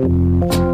It's 0.00 0.67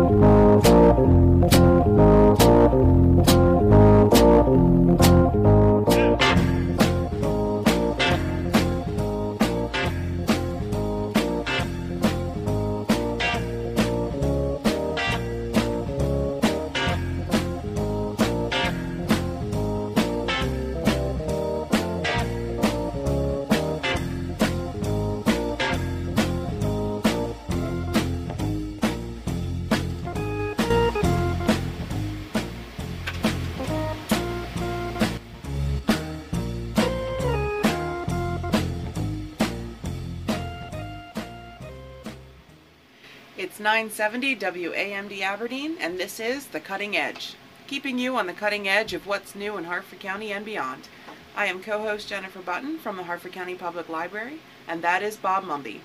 970 43.65 44.37
WAMD 44.37 45.23
Aberdeen, 45.23 45.79
and 45.81 45.99
this 45.99 46.21
is 46.21 46.49
The 46.49 46.61
Cutting 46.61 46.99
Edge, 46.99 47.35
keeping 47.67 47.99
you 47.99 48.15
on 48.15 48.27
the 48.27 48.35
cutting 48.35 48.69
edge 48.69 48.93
of 48.93 49.07
what's 49.07 49.35
new 49.35 49.57
in 49.57 49.65
Harford 49.65 50.01
County 50.01 50.35
and 50.35 50.45
beyond. 50.45 50.87
I 51.35 51.47
am 51.47 51.63
co 51.63 51.81
host 51.81 52.07
Jennifer 52.07 52.41
Button 52.41 52.79
from 52.79 52.99
the 52.99 53.05
Harford 53.05 53.33
County 53.33 53.55
Public 53.55 53.89
Library, 53.89 54.41
and 54.69 54.83
that 54.83 55.03
is 55.03 55.17
Bob 55.17 55.45
Mumby. 55.45 55.81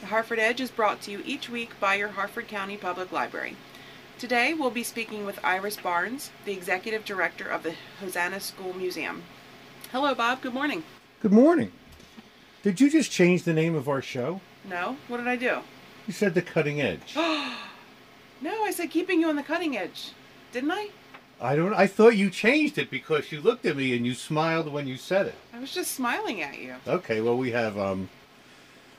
The 0.00 0.06
Harford 0.06 0.40
Edge 0.40 0.60
is 0.60 0.72
brought 0.72 1.00
to 1.02 1.12
you 1.12 1.22
each 1.24 1.48
week 1.48 1.78
by 1.78 1.94
your 1.94 2.08
Harford 2.08 2.48
County 2.48 2.76
Public 2.76 3.12
Library. 3.12 3.56
Today 4.18 4.52
we'll 4.52 4.70
be 4.70 4.82
speaking 4.82 5.24
with 5.24 5.38
Iris 5.44 5.76
Barnes, 5.76 6.32
the 6.44 6.52
Executive 6.52 7.04
Director 7.04 7.48
of 7.48 7.62
the 7.62 7.76
Hosanna 8.00 8.40
School 8.40 8.74
Museum. 8.74 9.22
Hello, 9.92 10.12
Bob. 10.12 10.42
Good 10.42 10.54
morning. 10.54 10.82
Good 11.20 11.32
morning. 11.32 11.70
Did 12.64 12.80
you 12.80 12.90
just 12.90 13.12
change 13.12 13.44
the 13.44 13.54
name 13.54 13.76
of 13.76 13.88
our 13.88 14.02
show? 14.02 14.40
No? 14.68 14.96
What 15.06 15.18
did 15.18 15.28
I 15.28 15.36
do? 15.36 15.60
You 16.06 16.12
said 16.12 16.34
the 16.34 16.42
cutting 16.42 16.80
edge. 16.80 17.16
No, 18.40 18.64
I 18.64 18.72
said 18.72 18.90
keeping 18.90 19.20
you 19.20 19.28
on 19.28 19.36
the 19.36 19.42
cutting 19.44 19.76
edge. 19.76 20.10
Didn't 20.50 20.72
I? 20.72 20.88
I 21.40 21.54
don't 21.54 21.74
I 21.74 21.86
thought 21.86 22.16
you 22.16 22.28
changed 22.28 22.76
it 22.76 22.90
because 22.90 23.30
you 23.30 23.40
looked 23.40 23.64
at 23.66 23.76
me 23.76 23.96
and 23.96 24.04
you 24.04 24.14
smiled 24.14 24.66
when 24.72 24.88
you 24.88 24.96
said 24.96 25.26
it. 25.26 25.36
I 25.54 25.60
was 25.60 25.72
just 25.72 25.92
smiling 25.92 26.42
at 26.42 26.58
you. 26.58 26.74
Okay, 26.88 27.20
well 27.20 27.36
we 27.36 27.52
have 27.52 27.78
um 27.78 28.08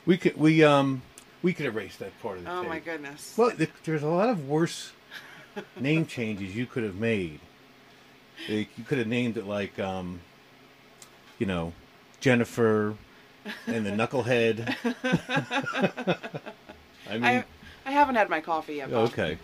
we 0.06 0.16
could 0.16 0.38
we 0.38 0.64
um 0.64 1.02
we 1.42 1.52
could 1.52 1.66
erase 1.66 1.96
that 1.96 2.18
part 2.22 2.38
of 2.38 2.44
the 2.44 2.50
Oh 2.56 2.60
tape. 2.62 2.70
my 2.70 2.78
goodness. 2.78 3.34
Well, 3.36 3.50
th- 3.50 3.68
there's 3.84 4.02
a 4.02 4.08
lot 4.08 4.30
of 4.30 4.48
worse 4.48 4.92
name 5.78 6.06
changes 6.06 6.56
you 6.56 6.64
could 6.64 6.84
have 6.84 6.96
made. 6.96 7.38
Like, 8.48 8.68
you 8.78 8.84
could 8.84 8.96
have 8.96 9.08
named 9.08 9.36
it 9.36 9.46
like 9.46 9.78
um 9.78 10.20
you 11.38 11.44
know, 11.44 11.74
Jennifer 12.20 12.94
and 13.66 13.84
the 13.84 13.90
knucklehead. 13.90 14.74
I 17.08 17.12
mean, 17.14 17.24
I 17.24 17.44
I 17.86 17.90
haven't 17.90 18.14
had 18.14 18.28
my 18.30 18.40
coffee 18.40 18.74
yet. 18.76 18.90
Bob. 18.90 19.10
okay. 19.10 19.38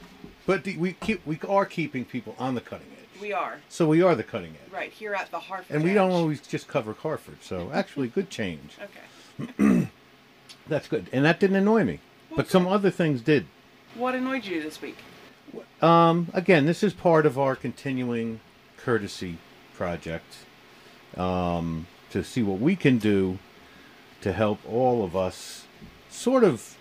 But 0.47 0.65
the, 0.65 0.77
we 0.77 0.93
keep 0.95 1.25
we 1.27 1.39
are 1.49 1.67
keeping 1.67 2.05
people 2.05 2.35
on 2.39 2.55
the 2.55 2.61
cutting 2.61 2.87
edge. 2.93 3.21
We 3.21 3.33
are 3.33 3.59
So 3.69 3.87
we 3.87 4.03
are 4.03 4.15
the 4.15 4.23
cutting 4.25 4.55
edge. 4.65 4.73
right 4.73 4.91
here 4.91 5.15
at 5.15 5.31
the 5.31 5.39
Harford. 5.39 5.75
And 5.75 5.85
we 5.85 5.93
don't 5.93 6.11
always 6.11 6.41
just 6.41 6.69
cover 6.69 6.95
Harford. 6.95 7.43
So 7.43 7.71
actually, 7.75 8.09
good 8.09 8.31
change. 8.31 8.77
Okay. 9.39 9.89
That's 10.69 10.89
good. 10.89 11.09
And 11.13 11.25
that 11.25 11.39
didn't 11.41 11.57
annoy 11.57 11.85
me. 11.85 12.01
But 12.35 12.49
some 12.49 12.67
other 12.67 12.91
things 12.91 13.21
did. 13.23 13.47
What 13.95 14.15
annoyed 14.15 14.45
you 14.45 14.63
this 14.63 14.81
week? 14.81 14.97
Um, 15.83 16.29
again, 16.33 16.67
this 16.67 16.83
is 16.83 16.93
part 16.93 17.27
of 17.27 17.39
our 17.39 17.57
continuing 17.57 18.41
courtesy 18.77 19.39
project 19.75 20.37
um, 21.17 21.87
to 22.11 22.23
see 22.23 22.43
what 22.43 22.61
we 22.61 22.77
can 22.77 22.99
do 22.99 23.39
to 24.21 24.33
help 24.33 24.61
all 24.71 25.03
of 25.05 25.17
us 25.17 25.67
sort 26.09 26.45
of 26.45 26.77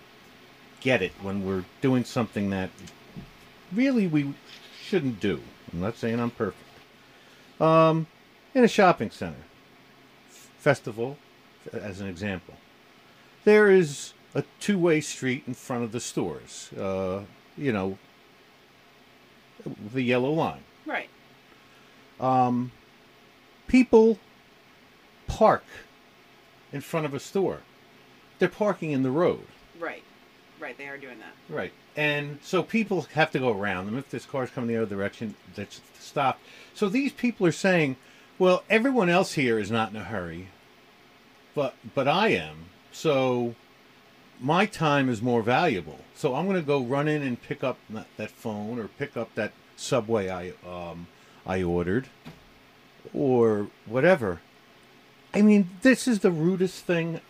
get 0.80 1.02
it 1.02 1.12
when 1.22 1.46
we're 1.46 1.64
doing 1.80 2.04
something 2.04 2.50
that 2.50 2.70
really 3.72 4.06
we 4.06 4.34
shouldn't 4.82 5.20
do. 5.20 5.40
I'm 5.72 5.80
not 5.80 5.96
saying 5.96 6.18
I'm 6.18 6.30
perfect. 6.30 6.64
Um, 7.60 8.06
in 8.54 8.64
a 8.64 8.68
shopping 8.68 9.10
center, 9.10 9.44
festival, 10.58 11.16
as 11.72 12.00
an 12.00 12.08
example, 12.08 12.54
there 13.44 13.70
is 13.70 14.14
a 14.34 14.44
two-way 14.58 15.00
street 15.00 15.44
in 15.46 15.54
front 15.54 15.84
of 15.84 15.92
the 15.92 16.00
stores. 16.00 16.72
Uh, 16.72 17.22
you 17.56 17.72
know, 17.72 17.98
the 19.92 20.02
yellow 20.02 20.32
line. 20.32 20.62
Right. 20.86 21.08
People 23.66 24.18
park 25.26 25.64
in 26.72 26.80
front 26.80 27.06
of 27.06 27.14
a 27.14 27.20
store. 27.20 27.60
They're 28.38 28.48
parking 28.48 28.90
in 28.90 29.02
the 29.02 29.10
road. 29.10 29.46
Right. 29.78 30.02
Right. 30.60 30.76
They 30.76 30.88
are 30.88 30.98
doing 30.98 31.18
that. 31.18 31.32
Right. 31.48 31.72
And 31.96 32.38
so 32.42 32.62
people 32.62 33.06
have 33.14 33.30
to 33.32 33.38
go 33.38 33.58
around 33.58 33.86
them. 33.86 33.96
If 33.98 34.10
there's 34.10 34.26
cars 34.26 34.50
coming 34.50 34.68
the 34.68 34.76
other 34.76 34.94
direction, 34.94 35.34
that's 35.54 35.80
stopped. 35.98 36.40
So 36.74 36.88
these 36.88 37.12
people 37.12 37.46
are 37.46 37.52
saying, 37.52 37.96
well, 38.38 38.62
everyone 38.68 39.08
else 39.08 39.34
here 39.34 39.58
is 39.58 39.70
not 39.70 39.90
in 39.90 39.96
a 39.96 40.04
hurry, 40.04 40.48
but 41.54 41.74
but 41.94 42.06
I 42.06 42.28
am. 42.28 42.66
So 42.92 43.54
my 44.40 44.66
time 44.66 45.08
is 45.08 45.20
more 45.20 45.42
valuable. 45.42 45.98
So 46.14 46.34
I'm 46.34 46.46
going 46.46 46.60
to 46.60 46.66
go 46.66 46.82
run 46.82 47.08
in 47.08 47.22
and 47.22 47.40
pick 47.40 47.62
up 47.64 47.78
that 48.16 48.30
phone 48.30 48.78
or 48.78 48.88
pick 48.88 49.16
up 49.16 49.34
that 49.34 49.52
subway 49.76 50.28
I 50.28 50.52
um 50.66 51.06
I 51.46 51.62
ordered 51.62 52.08
or 53.14 53.68
whatever. 53.86 54.40
I 55.32 55.42
mean, 55.42 55.70
this 55.82 56.08
is 56.08 56.20
the 56.20 56.30
rudest 56.30 56.84
thing. 56.84 57.20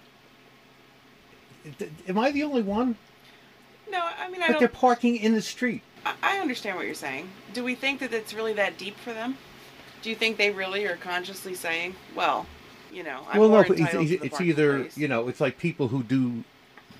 Am 2.08 2.18
I 2.18 2.30
the 2.30 2.42
only 2.42 2.62
one? 2.62 2.96
No, 3.90 4.08
I 4.18 4.30
mean 4.30 4.42
I 4.42 4.48
But 4.48 4.58
they're 4.58 4.68
parking 4.68 5.16
in 5.16 5.34
the 5.34 5.42
street. 5.42 5.82
I, 6.04 6.14
I 6.22 6.38
understand 6.38 6.76
what 6.76 6.86
you're 6.86 6.94
saying. 6.94 7.28
Do 7.52 7.64
we 7.64 7.74
think 7.74 8.00
that 8.00 8.12
it's 8.12 8.32
really 8.32 8.52
that 8.54 8.78
deep 8.78 8.96
for 8.96 9.12
them? 9.12 9.36
Do 10.02 10.10
you 10.10 10.16
think 10.16 10.38
they 10.38 10.50
really 10.50 10.86
are 10.86 10.96
consciously 10.96 11.54
saying, 11.54 11.94
"Well, 12.14 12.46
you 12.92 13.02
know, 13.02 13.22
I'm 13.28 13.38
well, 13.38 13.48
no, 13.48 13.62
but 13.62 13.78
it's, 13.78 13.94
it's, 13.94 14.10
the 14.10 14.20
it's 14.22 14.40
either 14.40 14.80
place." 14.80 14.96
you 14.96 15.08
know, 15.08 15.28
it's 15.28 15.40
like 15.40 15.58
people 15.58 15.88
who 15.88 16.02
do 16.02 16.44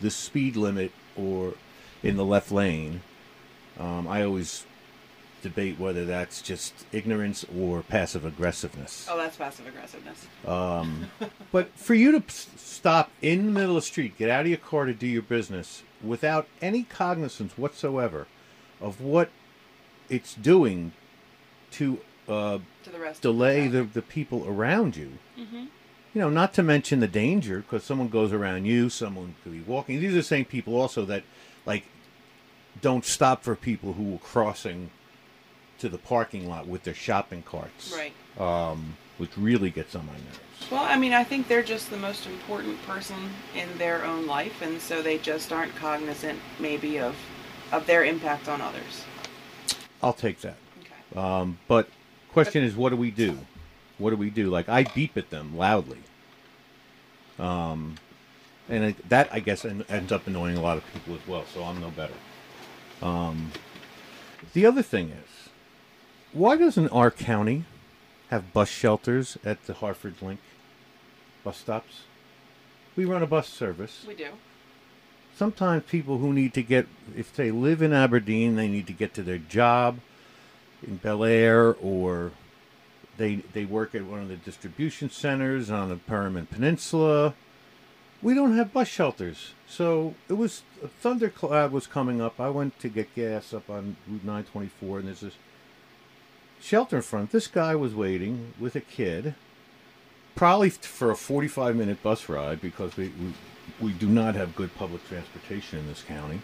the 0.01 0.11
speed 0.11 0.57
limit 0.57 0.93
or 1.17 1.55
in 2.03 2.17
the 2.17 2.25
left 2.25 2.51
lane. 2.51 3.03
Um, 3.79 4.07
I 4.09 4.23
always 4.25 4.67
debate 5.43 5.79
whether 5.79 6.05
that's 6.05 6.43
just 6.43 6.75
ignorance 6.93 7.47
or 7.57 7.83
passive 7.83 8.25
aggressiveness. 8.25 9.07
Oh, 9.11 9.17
that's 9.17 9.37
passive 9.37 9.67
aggressiveness. 9.67 10.27
But 11.53 11.71
for 11.77 11.95
you 11.95 12.13
to 12.13 12.21
p- 12.21 12.33
stop 12.57 13.11
in 13.23 13.47
the 13.47 13.53
middle 13.53 13.77
of 13.77 13.83
the 13.83 13.87
street, 13.87 14.19
get 14.19 14.31
out 14.31 14.43
of 14.43 14.49
your 14.49 14.59
car 14.59 14.85
to 14.85 14.95
do 14.95 15.07
your 15.07 15.23
business 15.23 15.83
without 16.03 16.47
any 16.63 16.83
cognizance 16.85 17.57
whatsoever 17.59 18.27
of 18.81 19.01
what 19.01 19.31
it's 20.09 20.35
doing 20.35 20.93
to 21.73 21.99
uh, 22.29 22.59
To 22.85 22.91
the 22.91 22.99
rest. 22.99 23.23
delay 23.23 23.67
of 23.67 23.73
the, 23.73 23.83
the 23.85 24.03
people 24.03 24.47
around 24.47 24.97
you. 24.97 25.13
You 26.13 26.21
know, 26.21 26.29
not 26.31 26.53
to 26.55 26.63
mention 26.65 26.99
the 26.99 27.07
danger 27.07 27.61
because 27.61 27.85
someone 27.85 28.09
goes 28.09 28.33
around 28.33 28.65
you, 28.65 28.89
someone 28.91 29.37
could 29.45 29.53
be 29.53 29.61
walking. 29.61 30.01
These 30.01 30.13
are 30.13 30.17
the 30.17 30.23
same 30.25 30.45
people 30.45 30.75
also 30.75 31.05
that, 31.05 31.23
like, 31.65 31.85
don't 32.81 33.05
stop 33.05 33.45
for 33.45 33.55
people 33.55 33.93
who 33.93 34.17
are 34.17 34.19
crossing 34.19 34.91
to 35.79 35.89
the 35.89 35.99
parking 35.99 36.49
lot 36.49 36.67
with 36.67 36.83
their 36.83 36.95
shopping 36.95 37.43
carts. 37.43 37.97
Right. 37.97 38.13
Um, 38.41 38.97
which 39.21 39.37
really 39.37 39.71
gets 39.71 39.95
on 39.95 40.07
my 40.07 40.15
nerves. 40.15 40.71
Well, 40.71 40.83
I 40.83 40.97
mean, 40.97 41.13
I 41.13 41.25
think 41.25 41.47
they're 41.47 41.63
just 41.63 41.91
the 41.91 41.99
most 41.99 42.27
important 42.27 42.83
person 42.85 43.17
in 43.55 43.69
their 43.77 44.03
own 44.05 44.27
life, 44.27 44.63
and 44.63 44.81
so 44.81 45.03
they 45.03 45.19
just 45.19 45.53
aren't 45.53 45.77
cognizant, 45.77 46.39
maybe, 46.59 46.99
of 46.99 47.15
of 47.71 47.87
their 47.87 48.05
impact 48.05 48.49
on 48.49 48.61
others. 48.61 49.05
I'll 50.03 50.15
take 50.15 50.41
that. 50.41 50.57
Okay. 50.81 51.21
Um, 51.21 51.59
but 51.69 51.89
question 52.33 52.65
is, 52.65 52.75
what 52.75 52.91
do 52.91 52.97
we 52.97 53.11
do? 53.11 53.39
What 53.99 54.11
do 54.11 54.17
we 54.17 54.31
do? 54.31 54.49
Like 54.49 54.69
I 54.69 54.85
beep 54.85 55.17
at 55.17 55.31
them 55.31 55.57
loudly. 55.57 55.99
Um, 57.39 57.97
and 58.69 58.95
that 59.09 59.29
I 59.33 59.41
guess 59.41 59.65
ends 59.65 60.13
up 60.13 60.27
annoying 60.27 60.57
a 60.57 60.63
lot 60.63 60.79
of 60.79 60.93
people 60.93 61.15
as 61.15 61.27
well. 61.29 61.45
So 61.53 61.63
I'm 61.63 61.81
no 61.81 61.91
better. 61.91 62.15
Um, 63.03 63.53
the 64.53 64.65
other 64.65 64.83
thing 64.83 65.11
is, 65.11 65.51
why 66.33 66.57
doesn't 66.57 66.89
our 66.89 67.11
county 67.11 67.65
have 68.31 68.53
bus 68.53 68.69
shelters 68.69 69.37
at 69.45 69.65
the 69.67 69.75
Harford 69.75 70.15
Link 70.23 70.41
bus 71.45 71.59
stops? 71.59 72.03
We 72.97 73.05
run 73.05 73.23
a 73.23 73.27
bus 73.27 73.49
service. 73.49 74.05
We 74.07 74.15
do. 74.15 74.31
Sometimes 75.37 75.85
people 75.85 76.19
who 76.19 76.33
need 76.33 76.55
to 76.55 76.63
get, 76.63 76.87
if 77.17 77.35
they 77.35 77.51
live 77.51 77.83
in 77.83 77.93
Aberdeen, 77.93 78.57
they 78.57 78.69
need 78.69 78.87
to 78.89 78.93
get 78.93 79.15
to 79.15 79.23
their 79.23 79.39
job 79.39 80.01
in 80.87 80.97
Bel 80.97 81.25
Air, 81.25 81.75
or 81.75 82.33
they 83.17 83.37
they 83.53 83.65
work 83.65 83.95
at 83.95 84.05
one 84.05 84.21
of 84.21 84.29
the 84.29 84.37
distribution 84.37 85.11
centers 85.11 85.71
on 85.71 85.89
the 85.89 85.97
Perryman 85.97 86.47
Peninsula. 86.47 87.35
we 88.23 88.35
don't 88.35 88.57
have 88.57 88.73
bus 88.73 88.89
shelters. 88.89 89.53
So 89.67 90.15
it 90.29 90.35
was 90.35 90.63
a 90.83 90.89
thundercloud 90.89 91.71
was 91.71 91.87
coming 91.87 92.21
up. 92.21 92.41
I 92.41 92.51
went 92.51 92.79
to 92.81 92.89
get 92.89 93.15
gas 93.15 93.55
up 93.55 93.71
on 93.71 93.97
Route 94.07 94.25
924, 94.25 94.99
and 94.99 95.09
there's 95.09 95.21
this 95.21 95.37
shelter 96.61 96.97
in 96.97 97.03
front. 97.03 97.31
This 97.31 97.47
guy 97.47 97.75
was 97.75 97.95
waiting 97.95 98.55
with 98.59 98.77
a 98.77 98.81
kid, 98.81 99.35
probably 100.35 100.71
for 100.71 101.11
a 101.11 101.17
45 101.17 101.77
minute 101.77 102.03
bus 102.03 102.29
ride 102.29 102.61
because 102.61 102.97
we, 102.97 103.09
we 103.09 103.35
we 103.81 103.93
do 103.93 104.09
not 104.09 104.35
have 104.35 104.57
good 104.57 104.75
public 104.75 105.07
transportation 105.09 105.79
in 105.79 105.87
this 105.87 106.03
county, 106.03 106.41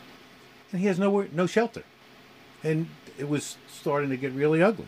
and 0.71 0.81
he 0.81 0.87
has 0.87 0.99
nowhere 0.99 1.29
no 1.33 1.47
shelter, 1.47 1.83
and 2.63 2.89
it 3.19 3.29
was 3.29 3.57
starting 3.69 4.11
to 4.11 4.17
get 4.17 4.33
really 4.33 4.63
ugly. 4.63 4.87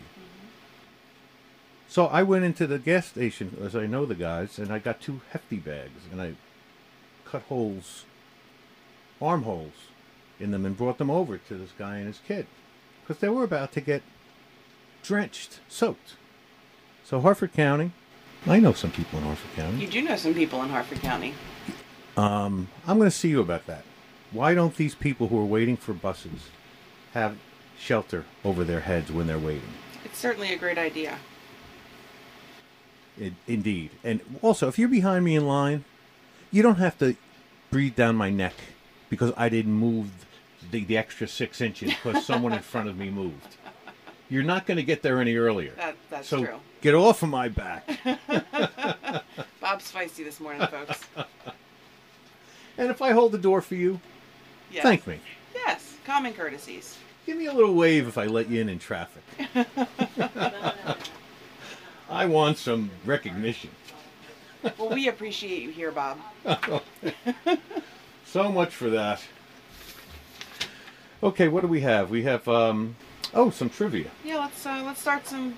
So 1.87 2.05
I 2.05 2.21
went 2.21 2.45
into 2.45 2.67
the 2.67 2.77
gas 2.77 3.07
station, 3.07 3.57
as 3.61 3.75
I 3.75 3.87
know 3.87 4.05
the 4.05 4.15
guys, 4.15 4.59
and 4.59 4.71
I 4.71 4.77
got 4.77 5.01
two 5.01 5.21
hefty 5.31 5.57
bags, 5.57 6.03
and 6.11 6.21
I 6.21 6.33
cut 7.25 7.41
holes, 7.43 8.05
armholes, 9.19 9.73
in 10.39 10.51
them, 10.51 10.65
and 10.65 10.77
brought 10.77 10.99
them 10.99 11.09
over 11.09 11.37
to 11.37 11.55
this 11.55 11.71
guy 11.77 11.97
and 11.97 12.05
his 12.05 12.19
kid, 12.19 12.45
because 13.01 13.19
they 13.19 13.29
were 13.29 13.43
about 13.43 13.71
to 13.73 13.81
get 13.81 14.03
drenched, 15.03 15.59
soaked. 15.67 16.15
So 17.03 17.19
Harford 17.21 17.53
County, 17.53 17.91
I 18.45 18.59
know 18.59 18.73
some 18.73 18.91
people 18.91 19.19
in 19.19 19.25
Harford 19.25 19.51
County. 19.55 19.79
You 19.79 19.87
do 19.87 20.01
know 20.01 20.15
some 20.15 20.33
people 20.33 20.61
in 20.63 20.69
Harford 20.69 21.01
County. 21.01 21.33
Um, 22.15 22.67
I'm 22.87 22.97
going 22.97 23.09
to 23.09 23.15
see 23.15 23.29
you 23.29 23.41
about 23.41 23.65
that. 23.67 23.83
Why 24.31 24.53
don't 24.53 24.75
these 24.75 24.95
people 24.95 25.27
who 25.27 25.39
are 25.39 25.45
waiting 25.45 25.77
for 25.77 25.93
buses 25.93 26.49
have 27.13 27.37
shelter 27.77 28.25
over 28.43 28.63
their 28.63 28.81
heads 28.81 29.11
when 29.11 29.27
they're 29.27 29.39
waiting? 29.39 29.73
It's 30.05 30.17
certainly 30.17 30.53
a 30.53 30.57
great 30.57 30.77
idea. 30.77 31.17
It, 33.17 33.33
indeed. 33.47 33.91
And 34.03 34.21
also, 34.41 34.67
if 34.67 34.77
you're 34.79 34.87
behind 34.87 35.25
me 35.25 35.35
in 35.35 35.47
line, 35.47 35.83
you 36.51 36.61
don't 36.61 36.77
have 36.77 36.97
to 36.99 37.15
breathe 37.69 37.95
down 37.95 38.15
my 38.15 38.29
neck 38.29 38.53
because 39.09 39.33
I 39.35 39.49
didn't 39.49 39.73
move 39.73 40.09
the, 40.71 40.83
the 40.85 40.97
extra 40.97 41.27
six 41.27 41.61
inches 41.61 41.91
because 41.91 42.25
someone 42.25 42.53
in 42.53 42.59
front 42.59 42.87
of 42.87 42.97
me 42.97 43.09
moved. 43.09 43.57
You're 44.29 44.43
not 44.43 44.65
going 44.67 44.77
to 44.77 44.83
get 44.83 45.01
there 45.01 45.19
any 45.19 45.35
earlier. 45.35 45.71
That, 45.71 45.95
that's 46.09 46.27
so 46.27 46.43
true. 46.45 46.59
get 46.81 46.93
off 46.93 47.23
of 47.23 47.29
my 47.29 47.49
back. 47.49 47.87
Bob's 49.59 49.91
feisty 49.91 50.23
this 50.23 50.39
morning, 50.39 50.65
folks. 50.67 51.01
and 52.77 52.91
if 52.91 53.01
I 53.01 53.11
hold 53.11 53.31
the 53.31 53.37
door 53.39 53.61
for 53.61 53.75
you, 53.75 53.99
Yes. 54.71 54.83
thank 54.83 55.07
me. 55.07 55.19
Yes, 55.55 55.95
common 56.05 56.33
courtesies. 56.33 56.95
Give 57.25 57.37
me 57.37 57.47
a 57.47 57.53
little 57.53 57.73
wave 57.73 58.07
if 58.07 58.19
I 58.19 58.25
let 58.27 58.49
you 58.49 58.61
in 58.61 58.69
in 58.69 58.77
traffic. 58.77 59.23
I 62.09 62.25
want 62.27 62.57
some 62.59 62.91
recognition. 63.05 63.71
Well, 64.77 64.89
we 64.89 65.07
appreciate 65.07 65.61
you 65.63 65.69
here, 65.71 65.91
Bob. 65.91 66.19
So 68.25 68.51
much 68.51 68.75
for 68.75 68.89
that. 68.91 69.23
Okay, 71.23 71.47
what 71.47 71.61
do 71.61 71.67
we 71.67 71.81
have? 71.81 72.09
We 72.11 72.23
have 72.23 72.47
um 72.47 72.95
oh 73.33 73.49
some 73.49 73.69
trivia. 73.69 74.09
Yeah, 74.23 74.37
let's 74.39 74.65
uh, 74.65 74.81
let's 74.85 75.01
start 75.01 75.27
some. 75.27 75.57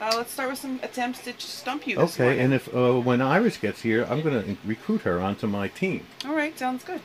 Uh, 0.00 0.12
let's 0.16 0.32
start 0.32 0.50
with 0.50 0.58
some 0.58 0.80
attempts 0.82 1.22
to 1.22 1.32
stump 1.38 1.86
you 1.86 1.96
Okay, 1.98 2.24
morning. 2.24 2.40
and 2.40 2.54
if 2.54 2.74
uh, 2.74 2.94
when 2.98 3.20
Iris 3.22 3.56
gets 3.56 3.82
here, 3.82 4.04
I'm 4.10 4.20
going 4.20 4.42
to 4.42 4.56
recruit 4.64 5.02
her 5.02 5.20
onto 5.20 5.46
my 5.46 5.68
team. 5.68 6.04
All 6.26 6.34
right, 6.34 6.58
sounds 6.58 6.82
good. 6.82 7.00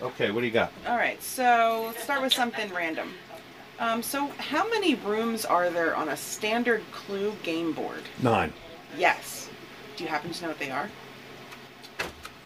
Okay, 0.00 0.30
what 0.30 0.40
do 0.40 0.46
you 0.46 0.52
got? 0.52 0.72
All 0.86 0.96
right, 0.96 1.22
so 1.22 1.84
let's 1.88 2.02
start 2.02 2.22
with 2.22 2.32
something 2.32 2.72
random. 2.72 3.10
Um, 3.80 4.02
so, 4.02 4.28
how 4.38 4.68
many 4.70 4.94
rooms 4.94 5.44
are 5.44 5.68
there 5.70 5.94
on 5.94 6.08
a 6.08 6.16
standard 6.16 6.82
Clue 6.90 7.32
game 7.42 7.72
board? 7.72 8.02
Nine. 8.22 8.52
Yes. 8.96 9.50
Do 9.96 10.04
you 10.04 10.10
happen 10.10 10.30
to 10.32 10.42
know 10.42 10.48
what 10.48 10.58
they 10.58 10.70
are? 10.70 10.88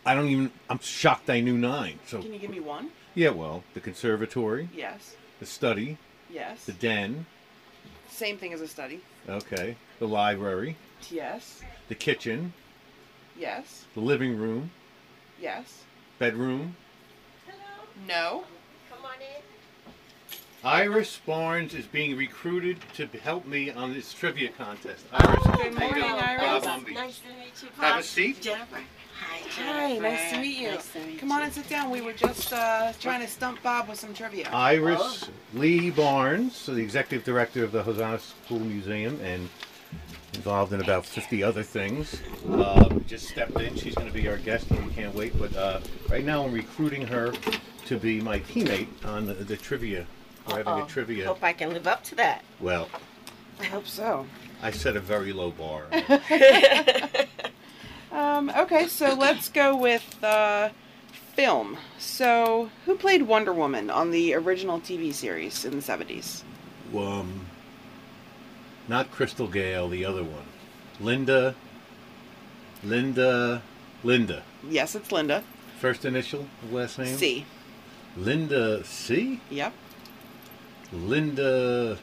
I 0.05 0.15
don't 0.15 0.29
even. 0.29 0.51
I'm 0.69 0.81
shocked 0.81 1.31
I 1.31 1.41
knew 1.41 1.57
nine. 1.57 2.01
So 2.07 2.21
Can 2.23 2.33
you 2.33 2.39
give 2.41 2.51
me 2.51 2.61
one? 2.61 2.91
yeah, 3.15 3.31
well, 3.31 3.63
the 3.75 3.81
conservatory, 3.81 4.69
Yes. 4.75 5.15
the 5.39 5.47
study, 5.47 5.97
Yes. 6.33 6.65
the 6.65 6.73
den. 6.73 7.27
Same 8.09 8.39
thing 8.39 8.53
as 8.53 8.61
a 8.61 8.69
study. 8.69 9.01
Okay, 9.29 9.77
the 9.99 10.09
library, 10.09 10.77
Yes. 11.11 11.63
the 11.89 11.95
kitchen, 11.95 12.53
Yes. 13.37 13.85
the 13.95 14.01
living 14.01 14.37
room, 14.37 14.71
Yes. 15.41 15.85
bedroom. 16.19 16.77
Hello. 17.47 17.87
No. 18.07 18.45
Come 18.91 19.05
on 19.05 19.21
in. 19.21 19.43
Iris 20.65 21.19
Barnes 21.27 21.75
is 21.75 21.87
being 21.87 22.17
recruited 22.17 22.79
to 22.95 23.07
help 23.07 23.47
me 23.47 23.71
on 23.71 23.93
this 23.93 24.13
trivia 24.13 24.49
contest. 24.51 25.05
Iris, 25.13 25.43
Good 25.45 25.73
you 25.73 25.79
morning, 25.79 26.03
doing? 26.03 26.15
Iris. 26.15 26.65
Bob 26.65 26.89
Nice 26.89 27.19
to 27.19 27.29
meet 27.29 27.63
you. 27.63 27.69
Have 27.81 27.99
a 27.99 28.03
seat. 28.03 28.41
Jennifer. 28.41 28.81
Hi, 29.33 29.39
Hi, 29.55 29.89
Jennifer. 29.89 30.03
nice 30.03 30.31
to 30.33 30.39
meet 30.41 30.59
you. 30.59 30.71
Nice 30.73 30.93
to 30.93 30.99
meet 31.01 31.19
Come 31.19 31.31
you. 31.31 31.35
on 31.37 31.43
and 31.45 31.53
sit 31.53 31.67
down. 31.69 31.89
We 31.91 32.03
were 32.03 32.13
just 32.13 32.53
uh, 32.53 32.93
trying 33.01 33.21
to 33.23 33.27
stump 33.29 33.63
Bob 33.63 33.89
with 33.89 33.99
some 33.99 34.13
trivia. 34.13 34.49
Iris 34.53 35.31
Lee 35.55 35.91
Barnes, 35.91 36.67
the 36.67 36.77
executive 36.77 37.25
director 37.25 37.65
of 37.65 37.73
the 37.73 37.83
Hosanna 37.83 38.19
School 38.19 38.59
Museum 38.61 39.19
and 39.23 39.49
involved 40.35 40.73
in 40.75 40.81
about 40.83 41.07
50 41.07 41.43
other 41.43 41.63
things. 41.63 42.21
Uh, 42.51 42.89
just 43.07 43.29
stepped 43.29 43.59
in. 43.61 43.75
She's 43.75 43.95
going 43.95 44.09
to 44.09 44.13
be 44.15 44.29
our 44.29 44.37
guest 44.39 44.71
and 44.71 44.87
we 44.87 44.93
can't 44.93 45.15
wait. 45.15 45.39
But 45.39 45.57
uh, 45.57 45.81
right 46.11 46.25
now 46.25 46.45
I'm 46.45 46.53
recruiting 46.53 47.07
her 47.07 47.33
to 47.87 47.99
be 47.99 48.21
my 48.21 48.41
teammate 48.41 48.89
on 49.05 49.27
the, 49.27 49.35
the 49.35 49.57
trivia. 49.57 50.07
We're 50.47 50.59
having 50.59 50.73
a 50.73 50.77
Uh-oh. 50.79 50.87
trivia. 50.89 51.27
Hope 51.27 51.43
I 51.43 51.53
can 51.55 51.73
live 51.73 51.87
up 51.87 52.05
to 52.05 52.15
that. 52.17 52.45
Well, 52.61 52.89
I 53.61 53.65
hope 53.65 53.87
so. 53.87 54.27
I 54.63 54.71
set 54.73 54.97
a 54.97 55.01
very 55.01 55.33
low 55.33 55.51
bar. 55.53 55.87
Um, 58.13 58.51
okay, 58.57 58.89
so 58.89 59.15
let's 59.15 59.49
go 59.49 59.75
with 59.75 60.23
uh, 60.23 60.69
film. 61.35 61.79
So, 61.99 62.71
who 62.85 62.95
played 62.97 63.23
Wonder 63.23 63.53
Woman 63.53 63.91
on 63.91 64.11
the 64.11 64.35
original 64.35 64.81
TV 64.81 65.13
series 65.13 65.65
in 65.65 65.73
the 65.73 65.83
70s? 65.83 66.43
um, 66.95 67.47
not 68.87 69.11
Crystal 69.11 69.49
Gayle, 69.49 69.89
the 69.89 70.05
other 70.05 70.23
one. 70.23 70.45
Linda. 71.01 71.55
Linda. 72.85 73.63
Linda. 74.05 74.43
Yes, 74.69 74.95
it's 74.95 75.11
Linda. 75.11 75.43
First 75.81 76.05
initial, 76.05 76.47
last 76.71 76.99
name? 76.99 77.17
C. 77.17 77.47
Linda 78.17 78.85
C? 78.85 79.41
Yep. 79.51 79.73
Linda. 80.93 81.99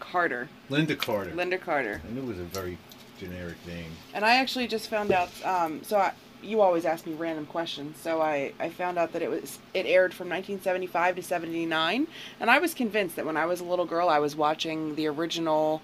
Carter. 0.00 0.48
Lynda 0.70 0.98
Carter. 0.98 1.30
Lynda 1.32 1.60
Carter. 1.60 2.00
Knew 2.10 2.22
it 2.22 2.26
was 2.26 2.38
a 2.38 2.44
very 2.44 2.78
generic 3.18 3.56
name. 3.66 3.90
And 4.14 4.24
I 4.24 4.36
actually 4.36 4.66
just 4.66 4.88
found 4.88 5.12
out. 5.12 5.30
Um, 5.44 5.82
so 5.82 5.98
I, 5.98 6.12
you 6.42 6.60
always 6.60 6.84
ask 6.84 7.06
me 7.06 7.14
random 7.14 7.46
questions. 7.46 7.98
So 7.98 8.20
I, 8.20 8.52
I 8.58 8.70
found 8.70 8.98
out 8.98 9.12
that 9.12 9.22
it 9.22 9.30
was 9.30 9.58
it 9.74 9.86
aired 9.86 10.14
from 10.14 10.28
1975 10.28 11.16
to 11.16 11.22
79, 11.22 12.06
and 12.40 12.50
I 12.50 12.58
was 12.58 12.74
convinced 12.74 13.16
that 13.16 13.26
when 13.26 13.36
I 13.36 13.46
was 13.46 13.60
a 13.60 13.64
little 13.64 13.86
girl, 13.86 14.08
I 14.08 14.18
was 14.18 14.36
watching 14.36 14.94
the 14.94 15.06
original 15.08 15.82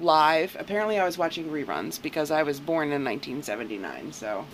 live. 0.00 0.56
Apparently, 0.58 0.98
I 0.98 1.04
was 1.04 1.18
watching 1.18 1.48
reruns 1.50 2.00
because 2.00 2.30
I 2.30 2.42
was 2.42 2.60
born 2.60 2.88
in 2.88 3.04
1979. 3.04 4.12
So 4.12 4.44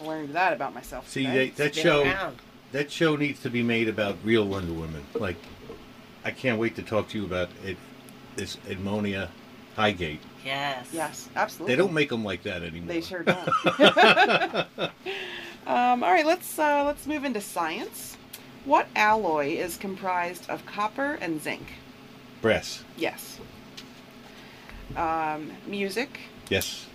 I 0.00 0.04
learned 0.04 0.34
that 0.34 0.52
about 0.52 0.74
myself. 0.74 1.08
See, 1.08 1.26
today. 1.26 1.48
that, 1.50 1.56
that 1.56 1.74
show 1.74 2.02
around. 2.02 2.38
that 2.72 2.90
show 2.90 3.16
needs 3.16 3.40
to 3.42 3.50
be 3.50 3.62
made 3.62 3.88
about 3.88 4.16
real 4.24 4.46
Wonder 4.46 4.72
Woman. 4.72 5.04
Like, 5.14 5.36
I 6.24 6.30
can't 6.30 6.58
wait 6.58 6.76
to 6.76 6.82
talk 6.82 7.08
to 7.10 7.18
you 7.18 7.24
about 7.24 7.48
it. 7.64 7.76
This 8.36 8.56
Edmonia 8.68 9.30
Highgate. 9.78 10.20
Yes. 10.44 10.88
Yes, 10.92 11.28
absolutely. 11.36 11.76
They 11.76 11.80
don't 11.80 11.92
make 11.92 12.08
them 12.08 12.24
like 12.24 12.42
that 12.42 12.64
anymore. 12.64 12.88
They 12.88 13.00
sure 13.00 13.22
don't. 13.22 13.48
um, 15.68 16.02
all 16.02 16.10
right, 16.10 16.26
let's 16.26 16.58
uh, 16.58 16.82
let's 16.84 17.06
move 17.06 17.22
into 17.22 17.40
science. 17.40 18.16
What 18.64 18.88
alloy 18.96 19.50
is 19.50 19.76
comprised 19.76 20.50
of 20.50 20.66
copper 20.66 21.16
and 21.20 21.40
zinc? 21.40 21.74
Brass. 22.42 22.82
Yes. 22.96 23.38
Um, 24.96 25.52
music. 25.64 26.22
Yes. 26.48 26.86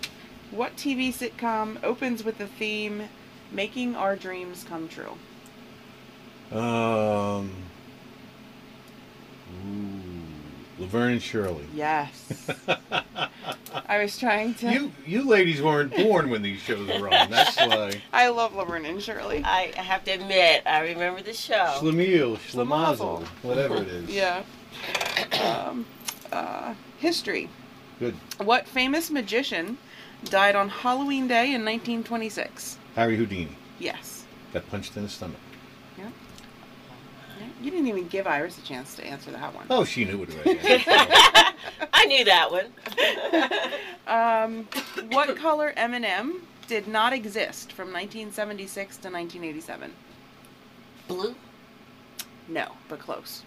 What 0.51 0.75
TV 0.75 1.13
sitcom 1.13 1.81
opens 1.85 2.21
with 2.25 2.37
the 2.37 2.47
theme 2.47 3.07
"Making 3.49 3.95
Our 3.95 4.17
Dreams 4.17 4.65
Come 4.67 4.89
True"? 4.89 5.17
Um. 6.51 7.49
Ooh, 9.65 10.23
Laverne 10.79 11.13
and 11.13 11.21
Shirley. 11.21 11.65
Yes. 11.73 12.49
I 13.87 14.01
was 14.01 14.17
trying 14.17 14.53
to. 14.55 14.71
You 14.71 14.91
you 15.05 15.27
ladies 15.27 15.61
weren't 15.61 15.95
born 15.95 16.29
when 16.29 16.41
these 16.41 16.59
shows 16.59 16.87
were 16.99 17.13
on. 17.13 17.29
That's 17.29 17.57
why. 17.57 18.01
I 18.11 18.29
love 18.29 18.55
Laverne 18.55 18.85
and 18.85 19.01
Shirley. 19.01 19.43
I 19.43 19.71
have 19.75 20.03
to 20.05 20.11
admit, 20.11 20.63
I 20.65 20.81
remember 20.81 21.21
the 21.21 21.33
show. 21.33 21.77
Schlemiel, 21.79 22.37
Schlemazel. 22.37 22.97
Schlemazel, 22.97 23.25
whatever 23.43 23.75
it 23.77 23.87
is. 23.87 24.09
Yeah. 24.09 24.43
Um, 25.41 25.85
uh, 26.31 26.73
history. 26.97 27.49
Good. 27.99 28.15
What 28.39 28.67
famous 28.67 29.11
magician 29.11 29.77
died 30.25 30.55
on 30.55 30.69
Halloween 30.69 31.27
Day 31.27 31.53
in 31.53 31.63
1926? 31.63 32.77
Harry 32.95 33.15
Houdini 33.17 33.55
Yes. 33.79 34.25
got 34.53 34.67
punched 34.69 34.97
in 34.97 35.03
the 35.03 35.09
stomach. 35.09 35.37
Yeah. 37.43 37.49
Yeah. 37.57 37.63
You 37.65 37.71
didn't 37.71 37.87
even 37.87 38.07
give 38.07 38.27
Iris 38.27 38.57
a 38.57 38.61
chance 38.61 38.95
to 38.95 39.05
answer 39.05 39.31
that 39.31 39.53
one. 39.55 39.65
Oh, 39.69 39.83
she 39.85 40.05
knew 40.05 40.17
what 40.17 40.29
it 40.29 40.35
already. 40.45 40.83
I 41.93 42.05
knew 42.05 42.23
that 42.25 42.51
one. 42.51 42.67
Um, 44.05 44.67
what 45.11 45.33
color 45.37 45.71
M&M 45.77 46.41
did 46.67 46.89
not 46.89 47.13
exist 47.13 47.71
from 47.71 47.85
1976 47.87 48.97
to 48.97 49.07
1987. 49.09 49.93
Blue? 51.07 51.33
No, 52.49 52.67
but 52.89 52.99
close. 52.99 53.43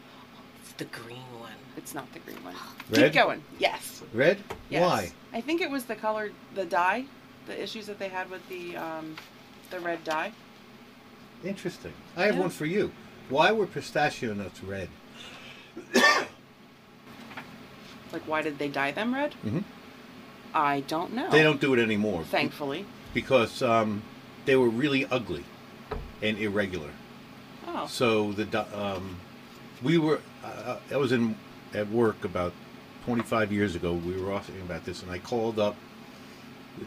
It's 0.63 0.73
the 0.73 0.87
green 0.87 1.19
one. 1.39 1.53
It's 1.77 1.95
not 1.95 2.11
the 2.15 2.21
green 2.21 2.43
one. 2.43 2.55
Red? 2.91 3.13
Keep 3.13 3.23
going. 3.23 3.43
Yes. 3.59 4.03
Red? 4.15 4.43
yes. 4.71 4.81
Why? 4.81 5.13
I 5.35 5.43
think 5.43 5.61
it 5.61 5.71
was 5.71 5.85
the 5.85 5.95
color, 5.95 6.31
the 6.55 6.65
dye, 6.65 7.05
the 7.47 7.63
issues 7.63 7.85
that 7.87 7.99
they 7.99 8.09
had 8.09 8.31
with 8.31 8.49
the 8.49 8.77
um, 8.79 9.15
the 9.71 9.79
red 9.81 10.03
dye. 10.05 10.33
Interesting. 11.45 11.93
I 12.17 12.25
have 12.25 12.37
Yeah. 12.37 12.41
one 12.41 12.51
for 12.51 12.65
you. 12.65 12.91
Why 13.29 13.53
were 13.53 13.67
pistachio 13.67 14.35
nuts 14.35 14.63
red? 14.63 14.89
Like, 18.13 18.23
why 18.29 18.41
did 18.41 18.59
they 18.59 18.69
dye 18.69 18.93
them 18.93 19.15
red? 19.15 19.35
Mhm. 19.45 19.65
I 20.55 20.81
don't 20.83 21.13
know. 21.13 21.29
They 21.29 21.43
don't 21.43 21.61
do 21.61 21.75
it 21.75 21.81
anymore. 21.81 22.25
Thankfully. 22.25 22.87
Because 23.13 23.61
um, 23.63 24.03
they 24.47 24.57
were 24.57 24.69
really 24.71 25.05
ugly 25.07 25.45
and 26.23 26.39
irregular. 26.39 26.91
Oh. 27.67 27.87
So 27.89 28.33
the 28.33 28.61
um, 28.79 29.17
we 29.83 29.99
were 29.99 30.21
uh, 30.43 30.79
I 30.91 30.97
was 30.97 31.13
in 31.13 31.37
at 31.75 31.91
work 31.91 32.25
about 32.25 32.53
25 33.05 33.53
years 33.53 33.75
ago. 33.75 33.93
We 33.93 34.17
were 34.19 34.31
talking 34.31 34.61
about 34.63 34.85
this, 34.85 35.03
and 35.03 35.11
I 35.11 35.19
called 35.19 35.59
up 35.59 35.77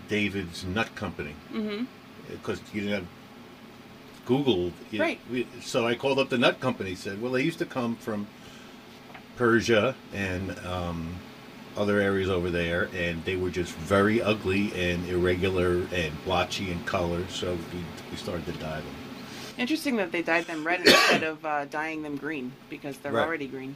David's 0.07 0.63
Nut 0.63 0.95
Company 0.95 1.35
Mm-hmm. 1.53 1.83
because 2.31 2.59
you 2.73 2.81
didn't 2.81 2.95
have 2.95 3.07
Google. 4.29 4.71
you- 4.91 5.01
Right. 5.01 5.19
we- 5.31 5.47
so 5.59 5.87
I 5.87 5.95
called 5.95 6.19
up 6.19 6.29
the 6.29 6.37
nut 6.37 6.59
company. 6.59 6.93
Said, 6.93 7.19
well, 7.19 7.31
they 7.31 7.41
used 7.41 7.57
to 7.59 7.65
come 7.65 7.95
from 7.95 8.27
Persia 9.37 9.95
and 10.13 10.55
um, 10.65 11.15
other 11.75 11.99
areas 11.99 12.29
over 12.29 12.51
there, 12.51 12.89
and 12.95 13.25
they 13.25 13.35
were 13.35 13.49
just 13.49 13.73
very 13.73 14.21
ugly 14.21 14.71
and 14.75 15.07
irregular 15.09 15.87
and 15.91 16.23
blotchy 16.25 16.71
in 16.71 16.83
color. 16.83 17.25
So 17.29 17.53
we, 17.73 17.79
we 18.11 18.17
started 18.17 18.45
to 18.45 18.51
dye 18.53 18.81
them. 18.81 18.95
Interesting 19.57 19.97
that 19.97 20.11
they 20.11 20.21
dyed 20.21 20.45
them 20.45 20.65
red 20.65 20.81
instead 20.81 21.23
of 21.23 21.43
uh, 21.43 21.65
dyeing 21.65 22.03
them 22.03 22.15
green 22.15 22.51
because 22.69 22.97
they're 22.99 23.11
Right. 23.11 23.25
already 23.25 23.47
green. 23.47 23.75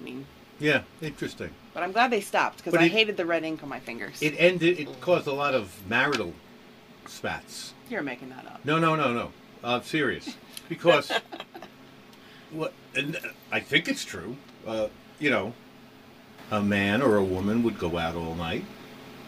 I 0.00 0.04
mean, 0.04 0.26
Yeah, 0.60 0.82
interesting. 1.02 1.50
but 1.74 1.82
I'm 1.82 1.90
glad 1.92 2.10
they 2.12 2.20
stopped 2.20 2.58
because 2.58 2.74
I 2.74 2.84
it- 2.84 2.92
hated 2.92 3.16
the 3.16 3.26
red 3.26 3.42
ink 3.42 3.62
on 3.64 3.68
my 3.68 3.80
fingers. 3.80 4.22
It 4.22 4.34
ended. 4.38 4.78
It 4.78 5.00
caused 5.00 5.26
a 5.26 5.32
lot 5.32 5.54
of 5.54 5.72
marital 5.88 6.32
spats. 7.06 7.72
You're 7.92 8.02
making 8.02 8.30
that 8.30 8.46
up. 8.46 8.64
No, 8.64 8.78
no, 8.78 8.96
no, 8.96 9.12
no. 9.12 9.32
I'm 9.62 9.82
serious 9.82 10.34
because 10.70 11.12
what? 12.50 12.72
And 12.96 13.18
I 13.52 13.60
think 13.60 13.86
it's 13.86 14.02
true. 14.04 14.36
Uh, 14.66 14.88
you 15.20 15.28
know, 15.28 15.52
a 16.50 16.62
man 16.62 17.02
or 17.02 17.16
a 17.16 17.24
woman 17.24 17.62
would 17.64 17.78
go 17.78 17.98
out 17.98 18.14
all 18.16 18.34
night 18.34 18.64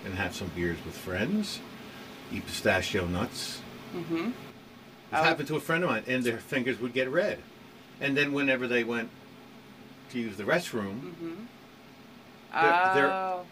and 0.07 0.15
have 0.15 0.35
some 0.35 0.51
beers 0.57 0.79
with 0.87 0.97
friends, 0.97 1.61
eat 2.33 2.47
pistachio 2.47 3.07
nuts. 3.07 3.61
Mm-hmm. 3.95 4.29
It 4.29 4.33
happened 5.17 5.49
to 5.49 5.57
a 5.57 5.61
friend 5.61 5.85
of 5.85 5.91
mine, 5.91 6.05
and 6.07 6.25
their 6.25 6.39
fingers 6.39 6.81
would 6.81 6.95
get 6.95 7.11
red. 7.11 7.39
And 8.01 8.17
then 8.17 8.33
whenever 8.33 8.67
they 8.67 8.83
went 8.83 9.11
to 10.11 10.19
use 10.19 10.37
the 10.39 10.45
restroom, 10.45 11.01
Mm-hmm. 11.13 11.35
They're- 12.55 12.95
they're- 12.95 13.11
Oh, 13.13 13.45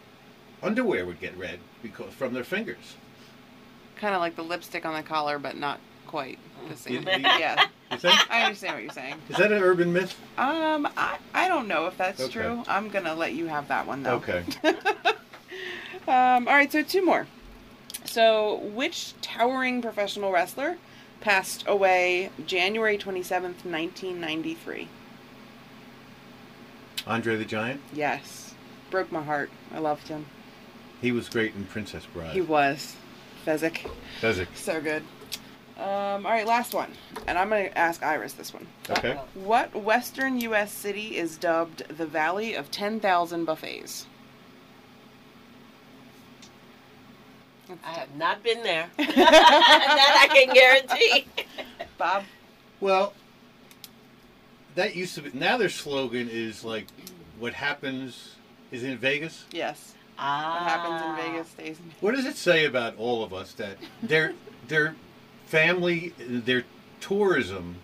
underwear 0.63 1.05
would 1.05 1.19
get 1.19 1.37
red 1.37 1.59
because 1.83 2.11
from 2.13 2.33
their 2.33 2.43
fingers. 2.43 2.95
Kind 4.03 4.13
of 4.13 4.19
like 4.19 4.35
the 4.35 4.43
lipstick 4.43 4.85
on 4.85 4.93
the 4.93 5.01
collar, 5.01 5.39
but 5.39 5.55
not 5.55 5.79
quite 6.07 6.37
the 6.69 6.75
same. 6.75 6.93
You- 6.95 6.99
you- 6.99 7.05
yeah, 7.23 7.67
You 7.89 7.97
think? 7.97 8.31
I 8.31 8.43
understand 8.43 8.73
what 8.75 8.83
you're 8.83 8.91
saying. 8.91 9.15
Is 9.29 9.37
that 9.37 9.49
an 9.53 9.63
urban 9.63 9.93
myth? 9.93 10.13
Um, 10.37 10.87
I, 10.97 11.17
I 11.33 11.47
don't 11.47 11.69
know 11.69 11.87
if 11.87 11.97
that's 11.97 12.19
Okay. 12.19 12.33
true. 12.33 12.63
I'm 12.67 12.89
gonna 12.89 13.15
let 13.15 13.31
you 13.33 13.47
have 13.47 13.69
that 13.69 13.87
one 13.87 14.03
though. 14.03 14.15
Okay. 14.15 14.43
Um, 16.05 16.49
all 16.49 16.53
right, 16.55 16.69
so 16.69 16.83
two 16.83 17.05
more. 17.05 17.27
So, 18.03 18.55
which 18.73 19.13
towering 19.21 19.81
professional 19.81 20.33
wrestler 20.33 20.75
passed 21.21 21.63
away 21.65 22.29
January 22.45 22.97
27th, 22.97 23.63
1993? 23.63 24.89
Andre 27.07 27.37
the 27.37 27.45
Giant. 27.45 27.79
Yes. 27.93 28.53
Broke 28.91 29.13
my 29.13 29.23
heart. 29.23 29.49
I 29.73 29.79
loved 29.79 30.09
him. 30.09 30.25
He 30.99 31.13
was 31.13 31.29
great 31.29 31.55
in 31.55 31.63
Princess 31.67 32.05
Bride. 32.05 32.31
He 32.33 32.41
was. 32.41 32.97
Fezzik. 33.45 33.89
Fezzik. 34.21 34.47
So 34.55 34.81
good. 34.81 35.03
Um, 35.77 36.25
all 36.25 36.31
right, 36.31 36.45
last 36.45 36.73
one. 36.73 36.91
And 37.27 37.37
I'm 37.37 37.49
going 37.49 37.69
to 37.69 37.77
ask 37.77 38.03
Iris 38.03 38.33
this 38.33 38.53
one. 38.53 38.67
Okay. 38.89 39.19
What 39.33 39.75
western 39.75 40.39
U.S. 40.41 40.71
city 40.71 41.17
is 41.17 41.37
dubbed 41.37 41.87
the 41.89 42.05
Valley 42.05 42.53
of 42.53 42.69
10,000 42.69 43.45
Buffets? 43.45 44.05
I 47.83 47.93
have 47.93 48.15
not 48.15 48.43
been 48.43 48.61
there. 48.61 48.89
that 48.97 50.29
I 50.29 50.33
can 50.33 50.53
guarantee. 50.53 51.25
Bob? 51.97 52.23
Well, 52.79 53.13
that 54.75 54.95
used 54.95 55.15
to 55.15 55.21
be. 55.21 55.31
Now 55.37 55.57
their 55.57 55.69
slogan 55.69 56.29
is 56.29 56.63
like, 56.63 56.87
"What 57.39 57.53
happens 57.53 58.35
is 58.71 58.83
in 58.83 58.97
Vegas." 58.97 59.45
Ah. 60.17 60.53
What 60.53 60.63
happens 60.63 61.01
in 61.01 61.33
Vegas 61.33 61.49
stays 61.49 61.77
in 61.79 61.85
Vegas. 61.85 62.01
What 62.01 62.15
does 62.15 62.25
it 62.25 62.37
say 62.37 62.65
about 62.65 62.97
all 62.97 63.23
of 63.23 63.33
us 63.33 63.53
that 63.53 63.77
their 64.01 64.33
their 64.67 64.95
family, 65.45 66.13
their 66.17 66.63
tourism, 66.99 67.75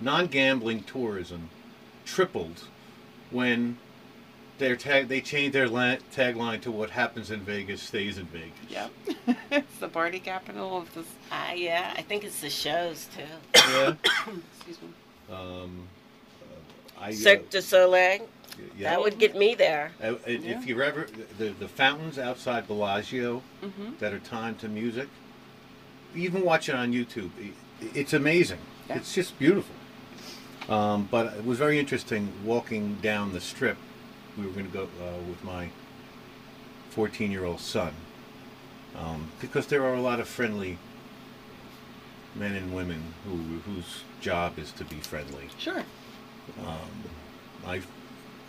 non-gambling 0.00 0.82
tourism, 0.84 1.50
tripled 2.04 2.64
when 3.30 3.78
their 4.58 4.76
tag 4.76 5.08
they 5.08 5.20
changed 5.20 5.54
their 5.54 5.68
la- 5.68 5.96
tagline 6.14 6.60
to 6.62 6.70
"What 6.70 6.90
happens 6.90 7.30
in 7.30 7.40
Vegas 7.40 7.82
stays 7.82 8.18
in 8.18 8.26
Vegas." 8.26 8.50
Yep. 8.68 8.90
it's 9.50 9.78
the 9.78 9.88
party 9.88 10.20
capital 10.20 10.78
of 10.78 10.94
this. 10.94 11.06
Ah, 11.30 11.52
yeah, 11.52 11.92
I 11.96 12.02
think 12.02 12.24
it's 12.24 12.40
the 12.40 12.50
shows 12.50 13.08
too. 13.16 13.22
Yeah. 13.54 13.94
Excuse 14.56 14.78
me. 14.80 15.34
Um, 15.34 15.88
uh, 16.42 17.00
I, 17.00 17.08
uh, 17.08 17.12
Cirque 17.12 17.50
du 17.50 17.62
Soleil. 17.62 18.28
Yeah. 18.76 18.90
That 18.90 19.00
would 19.00 19.18
get 19.18 19.36
me 19.36 19.54
there. 19.54 19.92
Uh, 20.02 20.14
if 20.26 20.44
Yeah. 20.44 20.60
you're 20.62 20.82
ever 20.82 21.06
the 21.38 21.50
the 21.58 21.68
fountains 21.68 22.18
outside 22.18 22.66
Bellagio 22.66 23.42
Mm-hmm. 23.62 23.92
that 24.00 24.12
are 24.12 24.18
timed 24.20 24.58
to 24.60 24.68
music, 24.68 25.08
even 26.14 26.42
watch 26.44 26.68
it 26.68 26.74
on 26.74 26.92
YouTube. 26.92 27.30
i- 27.40 27.52
It's 27.94 28.12
amazing. 28.12 28.58
Yeah. 28.88 28.96
It's 28.96 29.14
just 29.14 29.38
beautiful. 29.38 29.74
Um, 30.68 31.08
but 31.10 31.34
it 31.34 31.44
was 31.44 31.58
very 31.58 31.78
interesting 31.78 32.32
walking 32.44 32.96
down 33.02 33.32
the 33.32 33.40
strip. 33.40 33.76
We 34.38 34.46
were 34.46 34.52
going 34.52 34.66
to 34.66 34.72
go 34.72 34.84
uh, 34.84 35.18
with 35.28 35.42
my 35.44 35.68
14 36.90 37.30
year 37.30 37.44
old 37.44 37.60
son 37.60 37.92
um, 38.96 39.30
because 39.40 39.66
there 39.66 39.84
are 39.84 39.94
a 39.94 40.00
lot 40.00 40.20
of 40.20 40.28
friendly 40.28 40.78
men 42.34 42.54
and 42.54 42.74
women 42.74 43.14
who 43.26 43.36
whose 43.70 44.02
job 44.20 44.58
is 44.58 44.72
to 44.72 44.84
be 44.84 44.96
friendly. 44.96 45.48
Sure. 45.58 45.84
Um, 46.60 46.90
my 47.64 47.80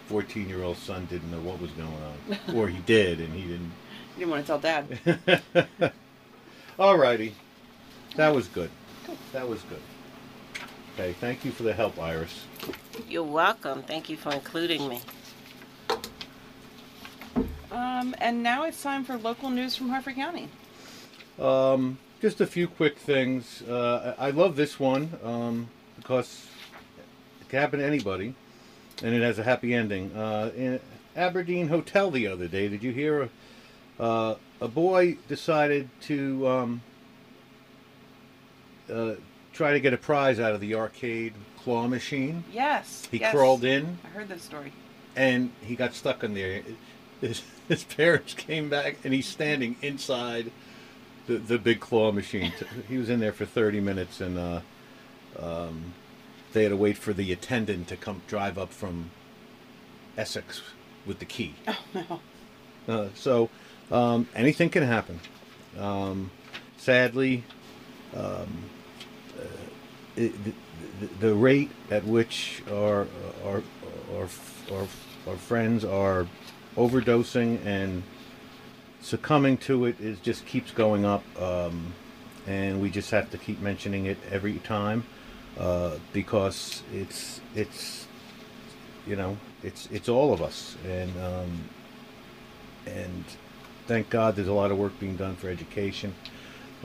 14 0.07 0.47
year 0.47 0.63
old 0.63 0.77
son 0.77 1.05
didn't 1.05 1.31
know 1.31 1.39
what 1.39 1.59
was 1.59 1.71
going 1.71 1.89
on, 1.89 2.55
or 2.55 2.67
he 2.67 2.79
did, 2.79 3.19
and 3.19 3.33
he 3.33 3.41
didn't. 3.41 3.71
You 4.17 4.19
didn't 4.19 4.31
want 4.31 4.43
to 4.43 4.47
tell 4.47 4.59
Dad. 4.59 5.63
Alrighty, 6.79 7.31
that 8.15 8.33
was 8.33 8.47
good. 8.47 8.69
That 9.33 9.47
was 9.47 9.61
good. 9.63 9.81
Okay, 10.93 11.13
thank 11.13 11.43
you 11.43 11.51
for 11.51 11.63
the 11.63 11.73
help, 11.73 11.99
Iris. 11.99 12.45
You're 13.09 13.23
welcome. 13.23 13.83
Thank 13.83 14.09
you 14.09 14.15
for 14.15 14.31
including 14.31 14.87
me. 14.87 15.01
Um, 17.71 18.15
and 18.19 18.41
now 18.41 18.63
it's 18.63 18.81
time 18.81 19.03
for 19.03 19.17
local 19.17 19.49
news 19.49 19.75
from 19.75 19.89
Harford 19.89 20.15
County. 20.15 20.47
Um, 21.39 21.97
just 22.21 22.39
a 22.39 22.47
few 22.47 22.67
quick 22.67 22.97
things. 22.97 23.61
Uh, 23.63 24.15
I 24.17 24.27
I 24.27 24.29
love 24.31 24.55
this 24.55 24.79
one 24.79 25.11
um, 25.23 25.67
because 25.97 26.47
it 27.41 27.49
can 27.49 27.59
happen 27.59 27.79
to 27.79 27.85
anybody, 27.85 28.33
and 29.03 29.13
it 29.13 29.21
has 29.21 29.39
a 29.39 29.43
happy 29.43 29.73
ending. 29.73 30.15
Uh, 30.15 30.51
in 30.55 30.79
Aberdeen 31.15 31.67
Hotel 31.67 32.11
the 32.11 32.27
other 32.27 32.47
day, 32.47 32.67
did 32.67 32.83
you 32.83 32.91
hear? 32.91 33.29
Uh, 33.99 34.35
a 34.61 34.67
boy 34.67 35.17
decided 35.27 35.89
to 36.01 36.47
um, 36.47 36.81
uh, 38.91 39.13
try 39.53 39.73
to 39.73 39.79
get 39.79 39.93
a 39.93 39.97
prize 39.97 40.39
out 40.39 40.53
of 40.53 40.61
the 40.61 40.75
arcade 40.75 41.33
claw 41.57 41.87
machine. 41.87 42.43
Yes. 42.51 43.07
He 43.09 43.17
yes. 43.17 43.33
crawled 43.33 43.63
in 43.63 43.97
I 44.03 44.09
heard 44.09 44.27
this 44.27 44.43
story. 44.43 44.71
and 45.15 45.51
he 45.61 45.75
got 45.75 45.93
stuck 45.93 46.23
in 46.23 46.33
there. 46.33 46.61
His, 47.21 47.41
his 47.67 47.83
parents 47.83 48.33
came 48.33 48.69
back 48.69 48.97
and 49.03 49.13
he's 49.13 49.27
standing 49.27 49.77
inside 49.81 50.51
the, 51.27 51.37
the 51.37 51.57
big 51.57 51.79
claw 51.79 52.11
machine. 52.11 52.53
He 52.87 52.97
was 52.97 53.09
in 53.09 53.19
there 53.19 53.31
for 53.31 53.45
30 53.45 53.79
minutes 53.79 54.21
and 54.21 54.37
uh, 54.37 54.59
um, 55.39 55.93
they 56.55 56.63
had 56.63 56.69
to 56.69 56.77
wait 56.77 56.97
for 56.97 57.11
the 57.11 57.33
attendant 57.33 57.89
to 57.89 57.97
come 57.97 58.21
drive 58.27 58.57
up 58.57 58.71
from 58.71 59.11
Essex 60.17 60.61
with 61.05 61.19
the 61.19 61.25
key. 61.25 61.53
Oh 61.67 61.77
no. 61.93 62.19
Uh, 62.87 63.09
so 63.13 63.49
um, 63.91 64.27
anything 64.33 64.69
can 64.69 64.83
happen. 64.83 65.19
Um, 65.77 66.31
sadly, 66.77 67.43
um, 68.15 68.47
uh, 69.37 69.43
it, 70.15 70.31
the, 70.45 70.53
the, 71.01 71.07
the 71.19 71.35
rate 71.35 71.71
at 71.91 72.05
which 72.05 72.63
our 72.71 73.07
our, 73.43 73.61
our 74.15 74.27
our 74.71 74.87
our 75.27 75.35
friends 75.35 75.83
are 75.83 76.25
overdosing 76.77 77.63
and 77.65 78.03
succumbing 79.01 79.57
to 79.57 79.85
it 79.85 79.99
is 79.99 80.19
just 80.19 80.45
keeps 80.45 80.71
going 80.71 81.03
up, 81.03 81.23
um, 81.41 81.93
and 82.47 82.81
we 82.81 82.89
just 82.89 83.11
have 83.11 83.29
to 83.31 83.37
keep 83.37 83.59
mentioning 83.59 84.05
it 84.05 84.17
every 84.31 84.59
time 84.59 85.03
uh, 85.59 85.95
because 86.11 86.83
it's 86.93 87.39
it's 87.55 88.07
you 89.07 89.15
know 89.15 89.37
it's 89.63 89.87
it's 89.91 90.09
all 90.09 90.33
of 90.33 90.41
us, 90.41 90.75
and 90.85 91.11
um, 91.21 91.69
and 92.85 93.23
thank 93.87 94.09
God 94.09 94.35
there's 94.35 94.47
a 94.47 94.53
lot 94.53 94.71
of 94.71 94.77
work 94.77 94.99
being 94.99 95.15
done 95.15 95.35
for 95.35 95.49
education, 95.49 96.13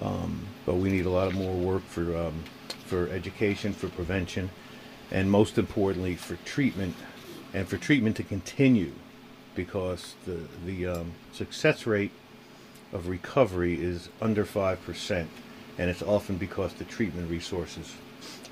um, 0.00 0.47
but 0.67 0.77
we 0.77 0.91
need 0.91 1.07
a 1.07 1.11
lot 1.11 1.27
of 1.27 1.35
more 1.35 1.55
work 1.55 1.83
for 1.83 2.17
um, 2.17 2.45
for 2.87 3.09
education, 3.09 3.73
for 3.73 3.89
prevention, 3.89 4.50
and 5.11 5.31
most 5.31 5.59
importantly 5.59 6.15
for 6.15 6.37
treatment, 6.45 6.95
and 7.53 7.69
for 7.69 7.77
treatment 7.77 8.17
to 8.17 8.23
continue, 8.23 8.93
because 9.55 10.15
the 10.27 10.41
the 10.65 10.87
um, 10.87 11.12
success 11.33 11.87
rate 11.87 12.12
of 12.93 13.09
recovery 13.09 13.81
is 13.83 14.11
under 14.21 14.45
five 14.45 14.81
percent, 14.85 15.29
and 15.77 15.91
it's 15.91 16.03
often 16.03 16.37
because 16.37 16.73
the 16.75 16.85
treatment 16.85 17.29
resources 17.29 17.95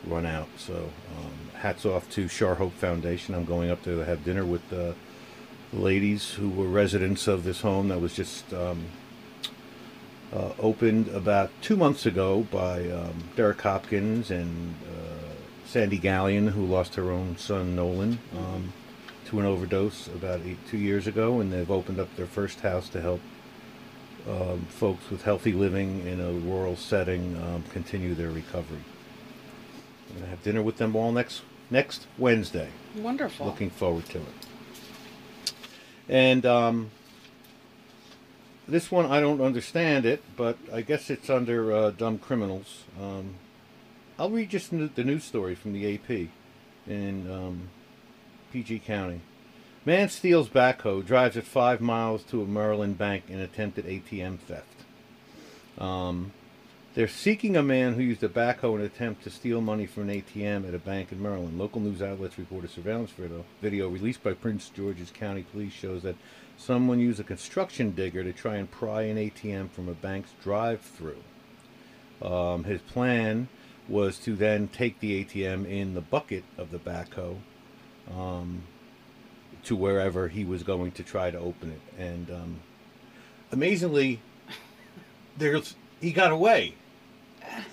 run 0.07 0.27
out. 0.27 0.49
So 0.57 0.75
um, 0.75 1.59
hats 1.59 1.85
off 1.85 2.09
to 2.11 2.29
Shar 2.29 2.55
Hope 2.55 2.75
Foundation. 2.75 3.35
I'm 3.35 3.45
going 3.45 3.71
up 3.71 3.83
to 3.85 3.99
have 3.99 4.25
dinner 4.25 4.45
with 4.45 4.69
the 4.71 4.95
ladies 5.73 6.31
who 6.33 6.49
were 6.49 6.67
residents 6.67 7.27
of 7.27 7.45
this 7.45 7.61
home 7.61 7.89
that 7.89 8.01
was 8.01 8.15
just 8.15 8.53
um, 8.55 8.87
uh, 10.33 10.53
opened 10.59 11.09
about 11.09 11.51
two 11.63 11.77
months 11.77 12.07
ago 12.07 12.47
by 12.51 12.89
um, 12.91 13.25
Derek 13.37 13.61
Hopkins 13.61 14.31
and 14.31 14.75
uh, 14.85 15.33
Sandy 15.67 15.99
Gallion, 15.99 16.51
who 16.51 16.65
lost 16.65 16.95
her 16.95 17.11
own 17.11 17.37
son 17.37 17.77
Nolan 17.77 18.19
um, 18.37 18.73
to 19.27 19.41
an 19.41 19.47
overdose 19.47 20.07
about 20.09 20.41
eight, 20.45 20.59
two 20.69 20.79
years 20.79 21.07
ago, 21.07 21.41
and 21.41 21.53
they've 21.53 21.71
opened 21.71 22.01
up 22.01 22.15
their 22.17 22.27
first 22.27 22.61
house 22.61 22.89
to 22.91 23.01
help 23.01 23.21
um, 24.29 24.67
folks 24.69 25.11
with 25.11 25.23
healthy 25.23 25.53
living 25.53 26.07
in 26.07 26.21
a 26.21 26.33
rural 26.33 26.77
setting 26.77 27.37
um, 27.37 27.63
continue 27.71 28.15
their 28.15 28.31
recovery. 28.31 28.83
I'm 30.09 30.17
gonna 30.17 30.31
have 30.31 30.43
dinner 30.43 30.63
with 30.63 30.79
them 30.79 30.97
all 30.97 31.13
next 31.13 31.43
next 31.71 32.07
Wednesday. 32.17 32.69
Wonderful. 32.97 33.47
Looking 33.47 33.71
forward 33.71 34.07
to 34.07 34.19
it. 34.19 35.55
And 36.09 36.47
um, 36.47 36.91
this 38.67 38.91
one 38.91 39.07
I 39.07 39.21
don't 39.21 39.41
understand 39.41 40.07
it, 40.07 40.23
but 40.37 40.57
I 40.73 40.83
guess 40.83 41.11
it's 41.11 41.29
under 41.29 41.73
uh, 41.73 41.91
dumb 41.91 42.19
criminals. 42.19 42.85
Um, 43.01 43.35
I'll 44.19 44.31
read 44.31 44.51
just 44.51 44.71
the 44.71 45.05
news 45.05 45.25
story 45.25 45.55
from 45.55 45.73
the 45.73 45.95
AP 45.95 46.29
in 46.87 47.31
um, 47.31 47.69
PG 48.53 48.81
County. 48.81 49.21
Man 49.85 50.09
steals 50.09 50.49
backhoe, 50.49 51.07
drives 51.07 51.37
it 51.37 51.45
five 51.45 51.81
miles 51.81 52.23
to 52.25 52.43
a 52.43 52.47
Maryland 52.47 52.99
bank 52.99 53.25
in 53.29 53.39
attempted 53.39 53.87
ATM 53.87 54.39
theft. 54.39 54.67
Um, 55.79 56.33
they're 56.99 57.07
seeking 57.07 57.57
a 57.57 57.63
man 57.63 57.95
who 57.95 58.03
used 58.03 58.25
a 58.25 58.29
backhoe 58.29 58.75
in 58.75 58.81
an 58.81 58.87
attempt 58.87 59.23
to 59.23 59.31
steal 59.31 59.61
money 59.61 59.87
from 59.87 60.11
an 60.11 60.21
ATM 60.21 60.67
at 60.67 60.75
a 60.75 60.81
bank 60.81 61.13
in 61.13 61.23
Maryland. 61.23 61.57
Local 61.57 61.81
news 61.81 62.03
outlets 62.03 62.37
report 62.37 62.65
a 62.65 62.69
surveillance 62.69 63.13
video, 63.63 63.89
released 63.89 64.25
by 64.25 64.33
Prince 64.33 64.69
George's 64.71 65.13
County 65.13 65.45
Police 65.53 65.73
shows 65.73 66.03
that 66.03 66.17
someone 66.57 66.99
used 66.99 67.21
a 67.21 67.23
construction 67.23 67.93
digger 67.93 68.25
to 68.25 68.33
try 68.33 68.57
and 68.57 68.69
pry 68.69 69.03
an 69.03 69.17
ATM 69.17 69.71
from 69.71 69.89
a 69.89 69.93
bank's 69.93 70.33
drive-through. 70.43 71.23
Um, 72.21 72.65
his 72.65 72.81
plan 72.81 73.47
was 73.87 74.19
to 74.19 74.35
then 74.35 74.67
take 74.67 74.99
the 74.99 75.25
ATM 75.25 75.71
in 75.71 75.95
the 75.95 76.01
bucket 76.01 76.43
of 76.57 76.73
the 76.73 76.81
backhoe 76.81 77.37
um, 78.13 78.63
to 79.63 79.77
wherever 79.77 80.27
he 80.27 80.45
was 80.45 80.65
going 80.65 80.91
to 80.91 81.05
try 81.05 81.31
to 81.31 81.39
open 81.39 81.71
it. 81.71 81.81
And 81.97 82.29
um, 82.29 82.61
amazingly, 83.53 84.21
there's 85.39 85.77
he 86.01 86.11
got 86.11 86.33
away. 86.33 86.75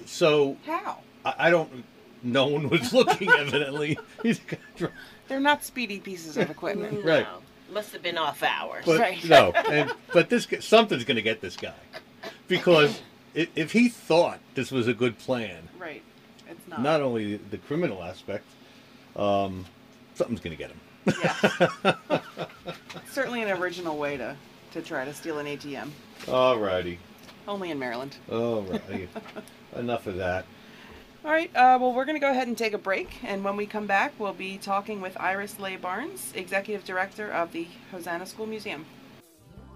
So 0.06 0.58
How? 0.66 1.00
I, 1.24 1.34
I 1.40 1.50
don't. 1.50 1.84
No 2.24 2.48
one 2.48 2.70
was 2.70 2.92
looking. 3.00 3.30
evidently, 3.30 3.98
he's 4.24 4.40
got 4.40 4.60
dr- 4.76 4.92
They're 5.28 5.40
not 5.40 5.64
speedy 5.64 6.00
pieces 6.00 6.38
of 6.38 6.50
equipment. 6.50 7.04
Right. 7.06 7.28
Must 7.72 7.92
have 7.94 8.02
been 8.04 8.18
off 8.18 8.42
hours. 8.44 8.84
but 8.86 9.00
Right. 9.00 9.24
no. 9.26 9.52
And 9.52 9.92
but 10.14 10.30
this 10.30 10.46
g- 10.46 10.62
something's 10.62 11.04
going 11.04 11.16
to 11.18 11.22
get 11.22 11.42
this 11.42 11.56
guy 11.58 11.74
because 12.48 13.02
if, 13.34 13.50
if 13.56 13.72
he 13.72 13.90
thought 13.90 14.40
this 14.56 14.72
was 14.72 14.88
a 14.88 14.94
good 14.94 15.18
plan, 15.20 15.68
right. 15.80 16.02
It's 16.50 16.68
not. 16.68 16.82
not 16.82 17.02
only 17.02 17.38
the 17.38 17.58
criminal 17.58 18.04
aspect, 18.04 18.46
um, 19.16 19.66
something's 20.14 20.40
going 20.42 20.56
to 20.56 20.62
get 20.64 20.70
him. 20.72 20.80
Yes. 21.08 22.20
Certainly 23.12 23.44
an 23.44 23.52
original 23.62 23.98
way 23.98 24.18
to, 24.18 24.36
to 24.74 24.82
try 24.82 25.06
to 25.06 25.14
steal 25.14 25.40
an 25.40 25.46
ATM. 25.48 25.90
Alrighty, 26.26 26.98
Only 27.48 27.72
in 27.72 27.80
Maryland. 27.80 28.16
alrighty. 28.30 29.08
Enough 29.76 30.08
of 30.08 30.18
that. 30.18 30.46
All 31.24 31.32
right. 31.32 31.50
Uh, 31.56 31.78
well, 31.82 31.92
we're 31.94 32.06
going 32.06 32.16
to 32.18 32.22
go 32.22 32.30
ahead 32.30 32.48
and 32.48 32.58
take 32.58 32.74
a 32.74 32.78
break, 32.78 33.24
and 33.24 33.44
when 33.44 33.56
we 33.58 33.66
come 33.66 33.88
back, 33.88 34.14
we'll 34.20 34.34
be 34.34 34.58
talking 34.58 35.02
with 35.02 35.20
Iris 35.20 35.60
Leigh 35.60 35.78
Barnes, 35.78 36.32
executive 36.36 36.86
director 36.86 37.32
of 37.32 37.52
the 37.52 37.68
Hosanna 37.92 38.28
School 38.28 38.46
Museum. 38.46 38.86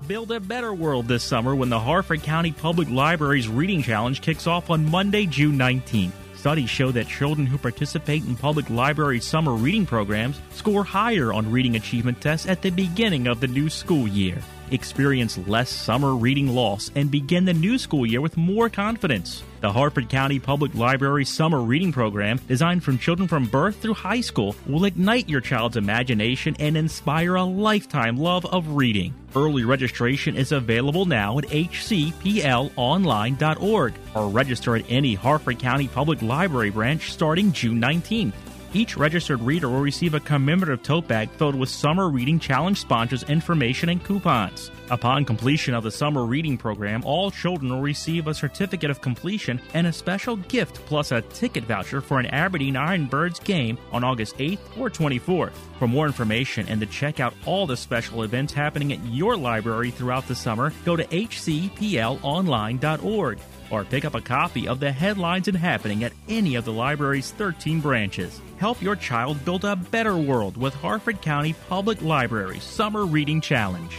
Build 0.07 0.31
a 0.31 0.39
better 0.39 0.73
world 0.73 1.07
this 1.07 1.23
summer 1.23 1.55
when 1.55 1.69
the 1.69 1.79
Harford 1.79 2.23
County 2.23 2.51
Public 2.51 2.89
Library's 2.89 3.49
Reading 3.49 3.81
Challenge 3.81 4.21
kicks 4.21 4.47
off 4.47 4.69
on 4.69 4.89
Monday, 4.89 5.25
June 5.25 5.57
19th. 5.57 6.11
Studies 6.35 6.69
show 6.69 6.91
that 6.91 7.07
children 7.07 7.45
who 7.45 7.57
participate 7.57 8.23
in 8.23 8.35
public 8.35 8.69
library 8.69 9.19
summer 9.19 9.53
reading 9.53 9.85
programs 9.85 10.39
score 10.51 10.85
higher 10.85 11.33
on 11.33 11.51
reading 11.51 11.75
achievement 11.75 12.21
tests 12.21 12.47
at 12.47 12.61
the 12.61 12.69
beginning 12.69 13.27
of 13.27 13.41
the 13.41 13.47
new 13.47 13.69
school 13.69 14.07
year. 14.07 14.37
Experience 14.71 15.37
less 15.47 15.69
summer 15.69 16.15
reading 16.15 16.49
loss 16.49 16.91
and 16.95 17.09
begin 17.09 17.45
the 17.45 17.53
new 17.53 17.79
school 17.79 18.05
year 18.05 18.21
with 18.21 18.37
more 18.37 18.69
confidence. 18.69 19.41
The 19.61 19.71
Harford 19.71 20.09
County 20.09 20.39
Public 20.39 20.75
Library 20.75 21.25
Summer 21.25 21.61
Reading 21.61 21.91
Program, 21.91 22.39
designed 22.47 22.83
from 22.83 22.99
children 22.99 23.27
from 23.27 23.45
birth 23.45 23.77
through 23.77 23.95
high 23.95 24.21
school, 24.21 24.55
will 24.67 24.85
ignite 24.85 25.27
your 25.27 25.41
child's 25.41 25.75
imagination 25.75 26.55
and 26.59 26.77
inspire 26.77 27.33
a 27.35 27.43
lifetime 27.43 28.15
love 28.15 28.45
of 28.45 28.75
reading. 28.75 29.15
Early 29.35 29.65
registration 29.65 30.35
is 30.35 30.51
available 30.51 31.05
now 31.05 31.39
at 31.39 31.45
hcplonline.org 31.45 33.93
or 34.15 34.29
register 34.29 34.75
at 34.75 34.85
any 34.87 35.15
Harford 35.15 35.57
County 35.59 35.87
Public 35.87 36.21
Library 36.21 36.69
branch 36.69 37.11
starting 37.11 37.51
June 37.51 37.81
19th. 37.81 38.33
Each 38.71 38.95
registered 38.95 39.41
reader 39.41 39.67
will 39.67 39.79
receive 39.79 40.13
a 40.13 40.19
commemorative 40.19 40.83
tote 40.83 41.07
bag 41.07 41.31
filled 41.31 41.55
with 41.55 41.69
Summer 41.69 42.07
Reading 42.07 42.39
Challenge 42.39 42.79
sponsors 42.79 43.23
information 43.23 43.89
and 43.89 44.03
coupons. 44.03 44.69
Upon 44.91 45.25
completion 45.25 45.73
of 45.73 45.83
the 45.83 45.91
summer 45.91 46.23
reading 46.23 46.55
program, 46.55 47.03
all 47.03 47.31
children 47.31 47.71
will 47.71 47.81
receive 47.81 48.27
a 48.27 48.33
certificate 48.33 48.91
of 48.91 49.01
completion 49.01 49.59
and 49.73 49.87
a 49.87 49.93
special 49.93 50.35
gift 50.35 50.85
plus 50.85 51.11
a 51.11 51.21
ticket 51.21 51.63
voucher 51.63 51.99
for 51.99 52.19
an 52.19 52.27
Aberdeen 52.27 52.75
Ironbirds 52.75 53.43
game 53.43 53.79
on 53.91 54.03
August 54.03 54.37
8th 54.37 54.59
or 54.77 54.91
24th. 54.91 55.68
For 55.79 55.87
more 55.87 56.05
information 56.05 56.67
and 56.67 56.79
to 56.81 56.85
check 56.85 57.19
out 57.21 57.33
all 57.45 57.65
the 57.65 57.77
special 57.77 58.23
events 58.23 58.51
happening 58.51 58.91
at 58.91 59.01
your 59.05 59.37
library 59.37 59.91
throughout 59.91 60.27
the 60.27 60.35
summer, 60.35 60.73
go 60.83 60.97
to 60.97 61.05
hcplonline.org 61.05 63.39
or 63.71 63.85
pick 63.85 64.03
up 64.03 64.13
a 64.13 64.19
copy 64.19 64.67
of 64.67 64.81
the 64.81 64.91
headlines 64.91 65.47
and 65.47 65.55
happening 65.55 66.03
at 66.03 66.11
any 66.27 66.55
of 66.55 66.65
the 66.65 66.73
library's 66.73 67.31
13 67.31 67.79
branches. 67.79 68.41
Help 68.57 68.81
your 68.81 68.97
child 68.97 69.45
build 69.45 69.63
a 69.63 69.77
better 69.77 70.17
world 70.17 70.57
with 70.57 70.73
Harford 70.73 71.21
County 71.21 71.55
Public 71.69 72.01
Library 72.01 72.59
Summer 72.59 73.05
Reading 73.05 73.39
Challenge. 73.39 73.95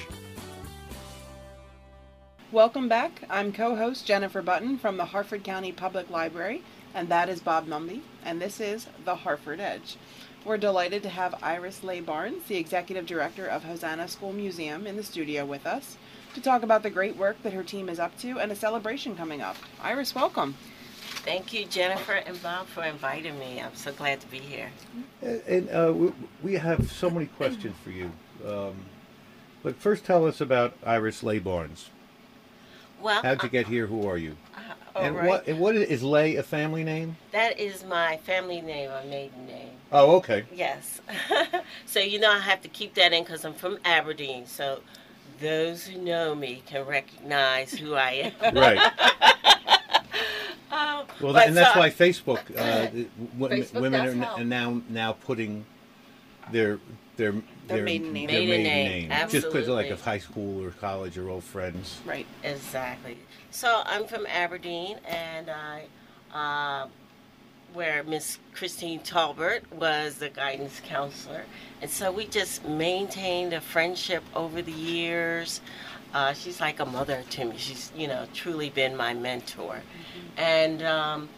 Welcome 2.53 2.90
back. 2.90 3.23
I'm 3.31 3.55
co-host 3.55 4.05
Jennifer 4.05 4.43
Button 4.43 4.77
from 4.77 4.99
the 4.99 5.07
Harford 5.07 5.45
County 5.45 5.73
Public 5.73 6.11
Library, 6.11 6.62
and 6.95 7.09
that 7.09 7.31
is 7.31 7.40
Bob 7.40 7.69
Numby, 7.69 8.03
and 8.23 8.38
this 8.38 8.61
is 8.61 8.87
the 9.07 9.14
Harford 9.14 9.61
Edge. 9.61 9.97
We're 10.44 10.57
delighted 10.57 11.03
to 11.03 11.11
have 11.11 11.35
Iris 11.42 11.85
Leigh 11.85 12.00
Barnes, 12.00 12.44
the 12.48 12.57
executive 12.57 13.05
director 13.05 13.46
of 13.46 13.62
Hosanna 13.62 14.09
School 14.09 14.33
Museum, 14.33 14.87
in 14.87 14.96
the 14.96 15.03
studio 15.03 15.44
with 15.44 15.66
us 15.66 15.98
to 16.35 16.40
talk 16.40 16.62
about 16.62 16.83
the 16.83 16.88
great 16.88 17.14
work 17.16 17.42
that 17.42 17.53
her 17.53 17.62
team 17.62 17.90
is 17.90 17.98
up 17.98 18.16
to 18.20 18.38
and 18.38 18.50
a 18.50 18.57
celebration 18.57 19.14
coming 19.14 19.42
up. 19.42 19.57
Iris, 19.83 20.14
welcome. 20.14 20.55
Thank 21.24 21.53
you, 21.53 21.66
Jennifer 21.66 22.12
and 22.12 22.42
Bob, 22.42 22.68
for 22.68 22.85
inviting 22.85 23.38
me. 23.38 23.61
I'm 23.61 23.74
so 23.74 23.92
glad 23.92 24.20
to 24.22 24.26
be 24.29 24.38
here. 24.38 24.70
And, 25.20 25.42
and 25.46 25.68
uh, 25.68 25.92
we, 25.92 26.12
we 26.42 26.55
have 26.55 26.90
so 26.90 27.11
many 27.11 27.26
questions 27.26 27.76
for 27.85 27.90
you. 27.90 28.11
Um, 28.46 28.76
but 29.62 29.76
first, 29.76 30.07
tell 30.07 30.24
us 30.26 30.40
about 30.40 30.72
Iris 30.87 31.22
Leigh 31.22 31.40
Barnes. 31.40 31.90
Well, 33.03 33.22
How'd 33.22 33.42
you 33.42 33.50
get 33.50 33.66
here? 33.66 33.87
Who 33.87 34.09
are 34.09 34.16
you? 34.16 34.37
All 34.94 35.03
and 35.03 35.16
right. 35.16 35.29
what 35.29 35.46
and 35.46 35.59
what 35.61 35.76
is, 35.76 35.88
is 35.88 36.03
Leigh 36.03 36.37
a 36.37 36.42
family 36.42 36.85
name? 36.85 37.16
That 37.33 37.59
is 37.59 37.85
my 37.85 38.16
family 38.18 38.61
name, 38.61 38.90
my 38.90 39.05
maiden 39.05 39.46
name. 39.46 39.70
Oh, 39.92 40.16
okay. 40.16 40.44
Yes. 40.55 41.00
so 41.87 42.00
you 42.00 42.18
know 42.18 42.31
I 42.31 42.38
have 42.38 42.62
to 42.62 42.68
keep 42.68 42.94
that 42.94 43.12
in 43.12 43.24
because 43.24 43.44
I'm 43.44 43.55
from 43.55 43.79
Aberdeen. 43.85 44.46
So 44.46 44.81
those 45.40 45.85
who 45.87 45.98
know 46.00 46.35
me 46.35 46.62
can 46.66 46.87
recognize 46.87 47.72
who 47.72 47.94
I 47.94 48.33
am. 48.42 48.55
Right. 48.55 48.92
Um, 50.72 51.05
Well, 51.20 51.33
but 51.33 51.48
and 51.48 51.57
that's 51.57 51.74
so- 51.74 51.81
why 51.81 51.90
Facebook, 51.90 52.38
uh, 52.57 52.87
Facebook 53.37 53.81
women 53.81 54.00
are, 54.00 54.11
n- 54.11 54.22
are 54.22 54.44
now 54.44 54.81
now 54.88 55.12
putting 55.12 55.66
their 56.53 56.79
their 57.16 57.35
Their 57.76 57.85
maiden 57.85 58.12
name. 58.12 58.26
their 58.28 58.40
Maiden 58.40 58.62
maiden 58.64 59.09
name, 59.09 59.28
Just 59.30 59.46
because 59.46 59.68
like 59.68 59.87
absolutely. 59.87 59.90
of 59.90 60.00
high 60.02 60.18
school 60.18 60.64
or 60.64 60.70
college 60.72 61.16
or 61.18 61.28
old 61.28 61.44
friends. 61.44 62.00
Right. 62.04 62.26
Exactly. 62.42 63.18
So 63.50 63.83
I'm 63.87 64.06
from 64.06 64.26
Aberdeen, 64.26 64.98
and 65.09 65.50
I, 65.50 65.85
uh, 66.33 66.88
where 67.72 68.02
Miss 68.04 68.38
Christine 68.54 69.00
Talbert 69.00 69.62
was 69.72 70.16
the 70.18 70.28
guidance 70.28 70.80
counselor, 70.85 71.44
and 71.80 71.90
so 71.90 72.11
we 72.11 72.26
just 72.26 72.64
maintained 72.64 73.52
a 73.52 73.61
friendship 73.61 74.22
over 74.35 74.61
the 74.62 74.72
years. 74.72 75.61
Uh, 76.12 76.33
she's 76.33 76.61
like 76.61 76.80
a 76.80 76.85
mother 76.85 77.22
to 77.30 77.44
me. 77.44 77.54
She's 77.56 77.92
you 77.96 78.09
know 78.09 78.26
truly 78.35 78.70
been 78.70 78.96
my 78.96 79.14
mentor, 79.14 79.80
and 80.37 80.83
um, 80.83 81.28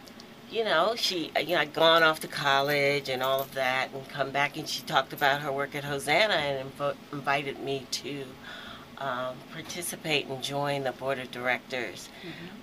you 0.53 0.63
know 0.63 0.93
she 0.95 1.31
you 1.39 1.55
know 1.55 1.61
I'd 1.61 1.73
gone 1.73 2.03
off 2.03 2.19
to 2.21 2.27
college 2.27 3.09
and 3.09 3.23
all 3.23 3.41
of 3.41 3.53
that, 3.55 3.89
and 3.93 4.07
come 4.09 4.31
back, 4.31 4.57
and 4.57 4.67
she 4.67 4.83
talked 4.83 5.13
about 5.13 5.41
her 5.41 5.51
work 5.51 5.75
at 5.75 5.83
Hosanna 5.83 6.35
and 6.35 6.71
invited 7.11 7.59
me 7.59 7.87
to 7.91 8.23
um, 8.99 9.35
participate 9.51 10.27
and 10.27 10.41
join 10.41 10.83
the 10.83 10.91
board 10.91 11.19
of 11.19 11.31
directors. 11.31 12.09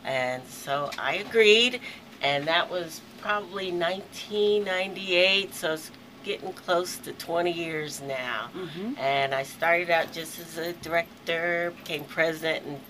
And 0.05 0.43
so 0.47 0.91
I 0.99 1.17
agreed, 1.17 1.81
and 2.23 2.47
that 2.47 2.71
was 2.71 3.01
probably 3.21 3.71
1998, 3.71 5.55
so 5.55 5.75
it's 5.75 5.91
getting 6.25 6.53
close 6.53 6.97
to 6.99 7.13
20 7.13 7.51
years 7.51 8.01
now. 8.03 8.49
Mm-hmm. 8.55 8.99
And 8.99 9.35
I 9.35 9.43
started 9.43 9.91
out 9.91 10.13
just 10.13 10.39
as 10.39 10.59
a 10.59 10.73
director, 10.75 11.73
became 11.79 12.05
president, 12.05 12.67
and 12.67 12.81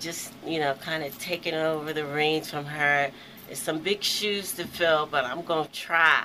just, 0.00 0.32
you 0.46 0.58
know, 0.58 0.74
kind 0.74 1.04
of 1.04 1.16
taking 1.18 1.54
over 1.54 1.92
the 1.92 2.04
reins 2.04 2.50
from 2.50 2.64
her. 2.64 3.10
It's 3.50 3.60
some 3.60 3.78
big 3.78 4.02
shoes 4.02 4.52
to 4.52 4.66
fill, 4.66 5.06
but 5.06 5.24
I'm 5.24 5.42
going 5.42 5.66
to 5.66 5.72
try. 5.72 6.24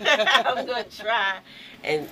I'm 0.00 0.66
going 0.66 0.84
to 0.84 0.96
try 0.96 1.38
and 1.82 2.08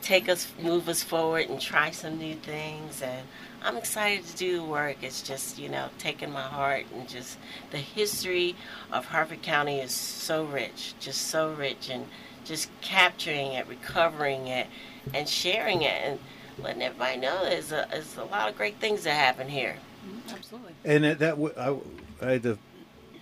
take 0.00 0.28
us, 0.28 0.52
move 0.60 0.88
us 0.88 1.02
forward, 1.02 1.48
and 1.48 1.60
try 1.60 1.90
some 1.92 2.18
new 2.18 2.34
things. 2.34 3.00
And 3.00 3.26
I'm 3.62 3.76
excited 3.76 4.26
to 4.26 4.36
do 4.36 4.56
the 4.56 4.64
work. 4.64 4.96
It's 5.02 5.22
just, 5.22 5.58
you 5.58 5.68
know, 5.68 5.88
taking 5.98 6.32
my 6.32 6.42
heart 6.42 6.86
and 6.92 7.08
just 7.08 7.38
the 7.70 7.78
history 7.78 8.56
of 8.90 9.06
Harford 9.06 9.42
County 9.42 9.78
is 9.78 9.92
so 9.92 10.44
rich, 10.44 10.94
just 10.98 11.28
so 11.28 11.52
rich, 11.52 11.88
and 11.88 12.06
just 12.44 12.68
capturing 12.80 13.52
it, 13.52 13.68
recovering 13.68 14.48
it, 14.48 14.66
and 15.14 15.28
sharing 15.28 15.82
it, 15.82 16.02
and 16.04 16.18
letting 16.58 16.82
everybody 16.82 17.18
know 17.18 17.44
there's 17.44 17.70
a, 17.70 17.86
there's 17.90 18.16
a 18.16 18.24
lot 18.24 18.48
of 18.48 18.56
great 18.56 18.78
things 18.78 19.04
that 19.04 19.14
happen 19.14 19.48
here. 19.48 19.76
Mm-hmm. 20.04 20.34
Absolutely. 20.34 20.74
And 20.84 21.04
that, 21.04 21.18
that 21.20 21.30
w- 21.30 21.54
I, 21.56 22.26
I 22.26 22.32
had 22.32 22.42
the 22.42 22.58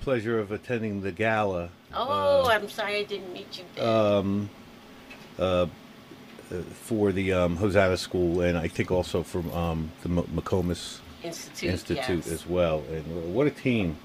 pleasure 0.00 0.38
of 0.38 0.52
attending 0.52 1.02
the 1.02 1.12
gala. 1.12 1.70
Oh, 1.94 2.44
uh, 2.44 2.48
I'm 2.50 2.68
sorry 2.68 2.96
I 2.96 3.04
didn't 3.04 3.32
meet 3.32 3.58
you 3.58 3.64
there. 3.74 3.88
um, 3.88 4.50
uh, 5.38 5.42
uh, 5.42 5.66
for 6.82 7.12
the 7.12 7.32
um, 7.32 7.56
Hosanna 7.56 7.96
School, 7.96 8.40
and 8.40 8.58
I 8.58 8.68
think 8.68 8.90
also 8.90 9.22
from 9.22 9.50
um, 9.52 9.90
the 10.02 10.08
M- 10.08 10.28
McComas 10.34 10.98
Institute, 11.22 11.70
Institute 11.70 12.26
yes. 12.26 12.28
as 12.28 12.46
well. 12.46 12.82
And 12.90 13.34
what 13.34 13.46
a 13.46 13.50
team! 13.50 13.96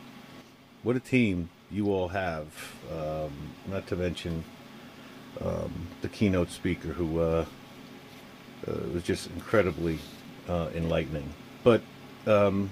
What 0.84 0.96
a 0.96 1.00
team 1.00 1.50
you 1.72 1.92
all 1.92 2.10
have. 2.10 2.46
Um, 2.92 3.32
not 3.68 3.88
to 3.88 3.96
mention 3.96 4.44
um, 5.42 5.88
the 6.02 6.10
keynote 6.10 6.52
speaker, 6.52 6.90
who 6.90 7.20
uh, 7.20 7.46
uh, 8.68 8.72
was 8.94 9.04
just 9.04 9.28
incredibly 9.32 10.00
uh, 10.48 10.70
enlightening. 10.76 11.34
But 11.64 11.82
um, 12.28 12.72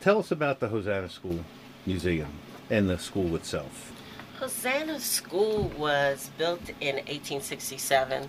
tell 0.00 0.18
us 0.18 0.30
about 0.30 0.60
the 0.60 0.68
Hosanna 0.68 1.08
School 1.08 1.44
Museum 1.86 2.28
and 2.68 2.88
the 2.88 2.98
school 2.98 3.34
itself. 3.36 3.92
Hosanna 4.38 4.98
School 5.00 5.70
was 5.76 6.30
built 6.38 6.70
in 6.80 6.96
1867. 6.96 8.28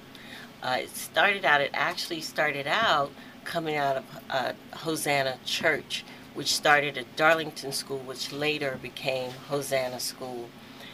Uh, 0.62 0.78
it 0.82 0.90
started 0.90 1.46
out, 1.46 1.62
it 1.62 1.72
actually 1.74 2.22
started 2.22 2.68
out 2.68 3.12
coming 3.46 3.78
out 3.78 3.98
of 3.98 4.04
uh, 4.30 4.54
Hosanna 4.74 5.38
Church, 5.46 6.04
which 6.34 6.54
started 6.54 6.98
at 6.98 7.16
Darlington 7.16 7.72
School, 7.72 8.00
which 8.00 8.32
later 8.32 8.78
became 8.82 9.32
Hosanna 9.50 10.00
School. 10.00 10.50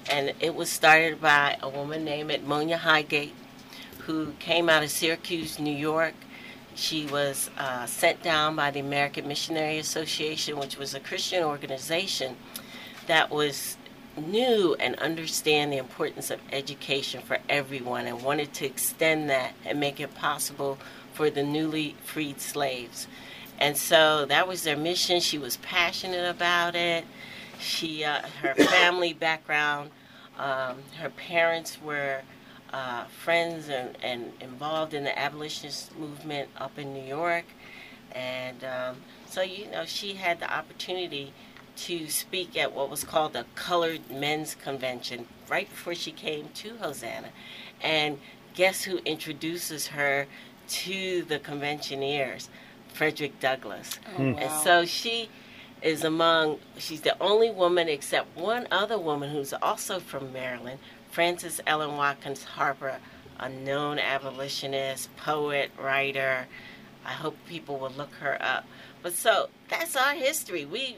And 0.10 0.34
it 0.40 0.56
was 0.56 0.70
started 0.70 1.20
by 1.20 1.58
a 1.62 1.70
woman 1.70 2.06
named 2.06 2.30
Edmonia 2.30 2.78
Highgate, 2.78 3.34
who 4.00 4.34
came 4.40 4.70
out 4.70 4.84
of 4.84 4.90
Syracuse, 4.90 5.60
New 5.60 5.76
York. 5.76 6.14
She 6.78 7.08
was 7.08 7.50
uh, 7.58 7.88
sent 7.88 8.22
down 8.22 8.56
by 8.56 8.70
the 8.70 8.80
American 8.80 9.28
Missionary 9.28 9.80
Association, 9.80 10.60
which 10.60 10.78
was 10.78 10.94
a 10.94 11.00
Christian 11.00 11.44
organization 11.44 12.38
that 13.08 13.32
was 13.32 13.78
knew 14.16 14.76
and 14.80 14.96
understand 14.98 15.74
the 15.74 15.78
importance 15.78 16.30
of 16.30 16.40
education 16.52 17.22
for 17.24 17.40
everyone 17.50 18.06
and 18.06 18.22
wanted 18.22 18.54
to 18.54 18.66
extend 18.66 19.28
that 19.28 19.54
and 19.66 19.80
make 19.80 20.00
it 20.00 20.14
possible 20.14 20.78
for 21.14 21.32
the 21.32 21.42
newly 21.42 21.96
freed 22.04 22.40
slaves. 22.40 23.08
And 23.60 23.76
so 23.76 24.26
that 24.28 24.48
was 24.48 24.62
their 24.62 24.78
mission. 24.78 25.20
She 25.20 25.40
was 25.40 25.58
passionate 25.58 26.30
about 26.30 26.76
it. 26.76 27.06
She, 27.60 28.04
uh, 28.04 28.22
her 28.42 28.54
family 28.66 29.14
background, 29.14 29.90
um, 30.38 30.78
her 31.00 31.10
parents 31.10 31.82
were 31.82 32.22
uh, 32.74 33.06
friends 33.06 33.70
and, 33.70 33.98
and 34.04 34.34
involved 34.42 34.94
in 34.94 35.04
the 35.04 35.18
abolitionist 35.18 35.98
movement 35.98 36.50
up 36.58 36.78
in 36.78 36.94
New 36.94 37.04
York. 37.04 37.46
And 38.14 38.64
um, 38.64 38.98
so, 39.28 39.42
you 39.42 39.70
know, 39.70 39.86
she 39.86 40.14
had 40.14 40.40
the 40.40 40.52
opportunity 40.52 41.34
to 41.78 42.10
speak 42.10 42.58
at 42.58 42.74
what 42.74 42.90
was 42.90 43.04
called 43.04 43.34
the 43.34 43.46
Colored 43.56 44.10
Men's 44.10 44.56
Convention 44.56 45.28
right 45.48 45.70
before 45.70 45.94
she 45.96 46.12
came 46.12 46.50
to 46.56 46.78
Hosanna. 46.78 47.30
And 47.82 48.20
guess 48.56 48.84
who 48.84 48.98
introduces 49.00 49.88
her 49.88 50.28
to 50.70 51.24
the 51.24 51.40
conventioneers? 51.40 52.50
Frederick 52.94 53.40
Douglass. 53.40 54.00
Oh, 54.18 54.24
And 54.24 54.52
so 54.64 54.86
she 54.86 55.30
is 55.84 56.04
among, 56.04 56.58
she's 56.78 57.02
the 57.02 57.16
only 57.22 57.52
woman 57.52 57.88
except 57.88 58.36
one 58.36 58.68
other 58.72 58.98
woman 58.98 59.30
who's 59.30 59.54
also 59.54 60.00
from 60.00 60.34
Maryland, 60.34 60.80
Frances 61.18 61.60
Ellen 61.66 61.98
Watkins 61.98 62.44
Harper, 62.44 63.00
a 63.40 63.50
known 63.50 63.98
abolitionist, 63.98 65.10
poet, 65.18 65.72
writer. 65.76 66.46
I 67.04 67.14
hope 67.14 67.36
people 67.48 67.80
will 67.80 67.90
look 67.90 68.14
her 68.20 68.38
up. 68.40 68.66
But 69.02 69.14
so 69.14 69.50
that's 69.68 69.96
our 69.96 70.14
history. 70.14 70.64
We 70.64 70.98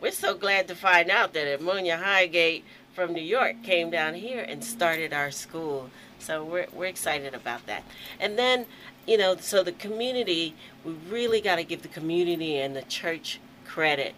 we're 0.00 0.12
so 0.12 0.36
glad 0.36 0.68
to 0.68 0.76
find 0.76 1.10
out 1.10 1.32
that 1.32 1.48
Edmonia 1.48 2.00
Highgate 2.00 2.64
from 2.94 3.12
New 3.12 3.20
York 3.20 3.64
came 3.64 3.90
down 3.90 4.14
here 4.14 4.40
and 4.40 4.62
started 4.62 5.12
our 5.12 5.32
school. 5.32 5.90
So 6.20 6.44
we're 6.44 6.68
we're 6.72 6.86
excited 6.86 7.34
about 7.34 7.66
that. 7.66 7.82
And 8.20 8.38
then, 8.38 8.66
you 9.04 9.18
know, 9.18 9.34
so 9.34 9.64
the 9.64 9.72
community, 9.72 10.54
we 10.84 10.92
really 11.10 11.40
got 11.40 11.56
to 11.56 11.64
give 11.64 11.82
the 11.82 11.88
community 11.88 12.56
and 12.58 12.76
the 12.76 12.82
church 12.82 13.40
credit 13.64 14.14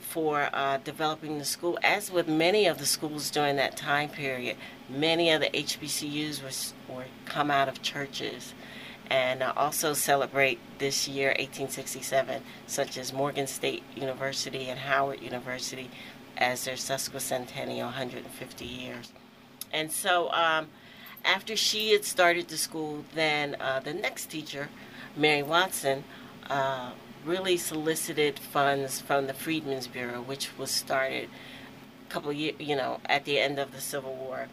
for 0.00 0.48
uh, 0.52 0.78
developing 0.78 1.38
the 1.38 1.44
school, 1.44 1.78
as 1.82 2.10
with 2.10 2.28
many 2.28 2.66
of 2.66 2.78
the 2.78 2.86
schools 2.86 3.30
during 3.30 3.56
that 3.56 3.76
time 3.76 4.08
period. 4.08 4.56
Many 4.88 5.30
of 5.30 5.40
the 5.40 5.50
HBCUs 5.50 6.42
were, 6.42 6.94
were 6.94 7.04
come 7.24 7.50
out 7.50 7.68
of 7.68 7.82
churches. 7.82 8.54
And 9.08 9.40
also 9.42 9.94
celebrate 9.94 10.58
this 10.78 11.06
year 11.06 11.28
1867 11.28 12.42
such 12.66 12.98
as 12.98 13.12
morgan 13.12 13.46
state 13.46 13.84
university 13.94 14.68
and 14.68 14.80
howard 14.80 15.20
university 15.20 15.88
as 16.36 16.64
their 16.64 16.74
sesquicentennial 16.74 17.84
150 17.84 18.64
years. 18.64 19.12
And 19.72 19.92
so 19.92 20.28
um, 20.32 20.66
after 21.26 21.56
she 21.56 21.92
had 21.92 22.04
started 22.04 22.48
the 22.48 22.56
school 22.56 23.04
then 23.14 23.56
uh, 23.60 23.80
the 23.80 23.92
next 23.92 24.26
teacher 24.26 24.68
mary 25.16 25.42
watson 25.42 26.04
uh, 26.48 26.90
really 27.24 27.56
solicited 27.56 28.38
funds 28.38 29.00
from 29.00 29.26
the 29.26 29.34
freedmen's 29.34 29.88
bureau 29.88 30.22
which 30.22 30.56
was 30.56 30.70
started 30.70 31.28
couple 32.16 32.30
of 32.30 32.36
years 32.36 32.54
you 32.58 32.74
know 32.74 32.98
at 33.04 33.26
the 33.26 33.38
end 33.38 33.58
of 33.58 33.72
the 33.72 33.80
civil 33.80 34.14
war. 34.14 34.48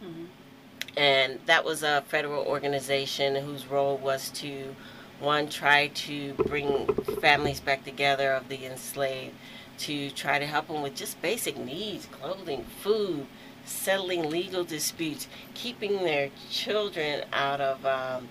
And 0.97 1.39
that 1.45 1.63
was 1.63 1.81
a 1.81 2.03
federal 2.07 2.43
organization 2.43 3.35
whose 3.35 3.65
role 3.65 3.97
was 3.97 4.29
to 4.41 4.75
one 5.19 5.47
try 5.47 5.87
to 5.87 6.33
bring 6.33 6.85
families 7.21 7.61
back 7.61 7.85
together 7.85 8.33
of 8.33 8.49
the 8.49 8.65
enslaved 8.65 9.33
to 9.79 10.11
try 10.11 10.37
to 10.39 10.45
help 10.45 10.67
them 10.67 10.81
with 10.81 10.93
just 10.93 11.21
basic 11.21 11.57
needs 11.57 12.05
clothing 12.07 12.65
food 12.81 13.25
settling 13.65 14.29
legal 14.29 14.65
disputes 14.65 15.27
keeping 15.53 16.03
their 16.03 16.29
children 16.51 17.23
out 17.31 17.61
of 17.61 17.85
um, 17.85 18.27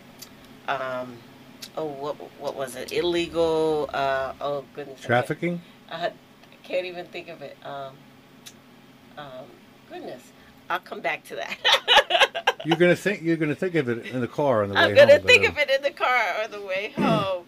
um, 0.69 1.17
oh 1.79 1.87
what, 1.87 2.17
what 2.39 2.55
was 2.55 2.77
it? 2.77 2.93
Illegal 2.93 3.89
uh, 3.95 4.35
oh 4.43 4.63
goodness 4.75 5.01
Trafficking? 5.01 5.63
I, 5.91 6.09
I 6.09 6.13
can't 6.63 6.85
even 6.85 7.07
think 7.07 7.29
of 7.29 7.41
it. 7.41 7.57
Um, 7.65 7.95
um, 9.19 9.47
goodness 9.91 10.33
I'll 10.73 10.81
come 10.81 11.01
back 11.01 11.25
to 11.25 11.37
that. 11.37 12.55
You're 12.65 12.77
gonna 12.77 12.97
think 12.97 13.23
you're 13.23 13.37
gonna 13.37 13.57
think 13.57 13.75
of 13.75 13.89
it 13.89 14.07
in 14.07 14.21
the 14.21 14.29
car 14.29 14.63
on 14.63 14.69
the 14.69 14.77
way 14.77 14.81
I'm 14.81 14.95
gonna 14.95 15.19
think 15.19 15.49
of 15.49 15.59
it 15.59 15.69
in 15.69 15.83
the 15.83 15.91
car 15.91 16.45
on 16.45 16.51
the 16.53 16.63
way 16.63 16.93
home. 16.97 17.45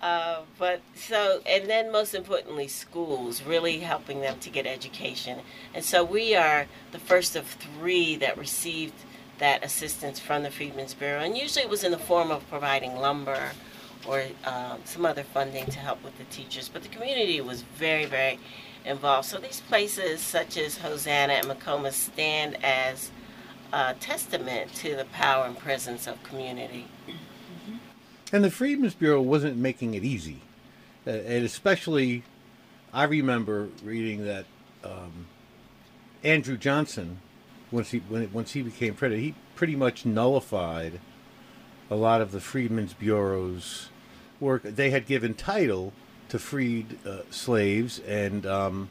Uh, 0.00 0.42
but 0.58 0.80
so, 0.94 1.40
and 1.46 1.68
then 1.68 1.90
most 1.90 2.14
importantly, 2.14 2.68
schools 2.68 3.42
really 3.42 3.80
helping 3.80 4.20
them 4.20 4.38
to 4.38 4.50
get 4.50 4.66
education. 4.66 5.40
And 5.74 5.84
so 5.84 6.04
we 6.04 6.34
are 6.36 6.66
the 6.92 6.98
first 6.98 7.36
of 7.36 7.46
three 7.46 8.16
that 8.16 8.38
received 8.38 8.94
that 9.38 9.64
assistance 9.64 10.20
from 10.20 10.44
the 10.44 10.50
Freedmen's 10.50 10.94
Bureau, 10.94 11.20
and 11.20 11.36
usually 11.36 11.64
it 11.64 11.70
was 11.70 11.84
in 11.84 11.90
the 11.90 11.98
form 11.98 12.30
of 12.30 12.48
providing 12.48 12.96
lumber 12.96 13.50
or 14.06 14.24
um, 14.44 14.80
some 14.84 15.04
other 15.06 15.22
funding 15.22 15.66
to 15.66 15.78
help 15.78 16.02
with 16.02 16.16
the 16.18 16.24
teachers. 16.24 16.68
But 16.68 16.82
the 16.82 16.88
community 16.88 17.40
was 17.40 17.62
very, 17.62 18.04
very 18.04 18.38
involved. 18.84 19.28
So 19.28 19.38
these 19.38 19.60
places, 19.60 20.20
such 20.20 20.56
as 20.56 20.78
Hosanna 20.78 21.34
and 21.34 21.46
McComas, 21.46 21.92
stand 21.92 22.56
as 22.64 23.10
a 23.72 23.94
testament 23.94 24.74
to 24.74 24.96
the 24.96 25.04
power 25.06 25.46
and 25.46 25.58
presence 25.58 26.06
of 26.06 26.22
community. 26.22 26.86
And 28.32 28.42
the 28.42 28.50
Freedmen's 28.50 28.94
Bureau 28.94 29.20
wasn't 29.20 29.56
making 29.56 29.94
it 29.94 30.04
easy. 30.04 30.40
Uh, 31.06 31.10
and 31.10 31.44
especially, 31.44 32.22
I 32.92 33.04
remember 33.04 33.68
reading 33.82 34.24
that 34.24 34.46
um, 34.84 35.26
Andrew 36.22 36.56
Johnson, 36.56 37.18
once 37.70 37.90
he 37.90 37.98
when, 37.98 38.32
once 38.32 38.52
he 38.52 38.62
became 38.62 38.94
president, 38.94 39.24
he 39.24 39.34
pretty 39.54 39.76
much 39.76 40.06
nullified 40.06 41.00
a 41.90 41.96
lot 41.96 42.20
of 42.20 42.32
the 42.32 42.40
Freedmen's 42.40 42.94
Bureau's 42.94 43.90
work. 44.42 44.62
They 44.62 44.90
had 44.90 45.06
given 45.06 45.32
title 45.32 45.94
to 46.28 46.38
freed 46.38 46.98
uh, 47.06 47.20
slaves, 47.30 48.00
and 48.00 48.44
um, 48.44 48.90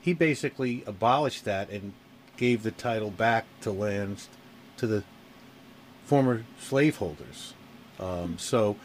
he 0.00 0.14
basically 0.14 0.82
abolished 0.86 1.44
that 1.44 1.68
and 1.68 1.92
gave 2.38 2.62
the 2.62 2.70
title 2.70 3.10
back 3.10 3.44
to 3.60 3.70
lands 3.70 4.28
to 4.78 4.86
the 4.86 5.04
former 6.04 6.44
slaveholders. 6.58 7.52
Um, 8.00 8.38
so 8.38 8.76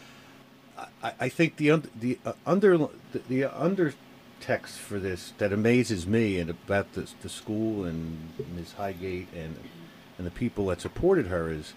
I, 1.02 1.14
I 1.22 1.30
think 1.30 1.58
the 1.58 1.84
the 1.98 2.20
uh, 2.26 2.34
under 2.46 2.78
the, 2.78 3.20
the 3.30 3.42
undertext 3.44 4.78
for 4.78 5.00
this 5.00 5.34
that 5.38 5.54
amazes 5.54 6.06
me 6.08 6.40
and 6.40 6.50
about 6.50 6.94
the, 6.94 7.10
the 7.22 7.30
school 7.30 7.86
and 7.86 8.30
Ms. 8.56 8.74
Highgate 8.74 9.28
and 9.34 9.56
and 10.18 10.28
the 10.28 10.32
people 10.32 10.68
that 10.68 10.82
supported 10.82 11.28
her 11.28 11.50
is 11.50 11.74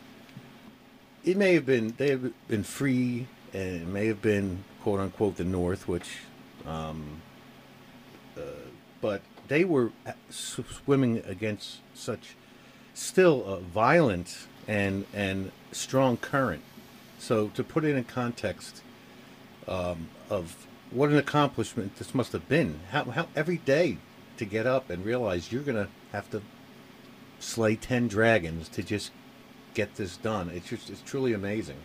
it 1.24 1.36
may 1.36 1.54
have 1.54 1.66
been 1.66 1.94
they 1.98 2.10
have 2.10 2.32
been 2.48 2.64
free 2.64 3.26
it 3.56 3.86
may 3.86 4.06
have 4.06 4.22
been 4.22 4.64
quote 4.82 5.00
unquote 5.00 5.36
the 5.36 5.44
North, 5.44 5.88
which 5.88 6.18
um, 6.66 7.22
uh, 8.36 8.40
but 9.00 9.22
they 9.48 9.64
were 9.64 9.92
swimming 10.30 11.22
against 11.26 11.78
such 11.94 12.36
still 12.94 13.44
a 13.44 13.60
violent 13.60 14.46
and 14.66 15.06
and 15.12 15.52
strong 15.70 16.16
current 16.16 16.62
so 17.18 17.48
to 17.48 17.64
put 17.64 17.84
it 17.84 17.96
in 17.96 18.04
context 18.04 18.82
um, 19.68 20.08
of 20.30 20.66
what 20.90 21.10
an 21.10 21.16
accomplishment 21.16 21.96
this 21.96 22.14
must 22.14 22.32
have 22.32 22.48
been, 22.48 22.80
how, 22.90 23.04
how 23.04 23.26
every 23.34 23.56
day 23.58 23.98
to 24.36 24.44
get 24.44 24.66
up 24.66 24.90
and 24.90 25.04
realize 25.04 25.50
you're 25.50 25.62
to 25.62 25.88
have 26.12 26.30
to 26.30 26.42
slay 27.38 27.74
10 27.74 28.08
dragons 28.08 28.68
to 28.68 28.82
just 28.82 29.10
get 29.74 29.96
this 29.96 30.16
done. 30.16 30.50
It's 30.50 30.68
just 30.68 30.90
it's 30.90 31.02
truly 31.02 31.32
amazing. 31.32 31.76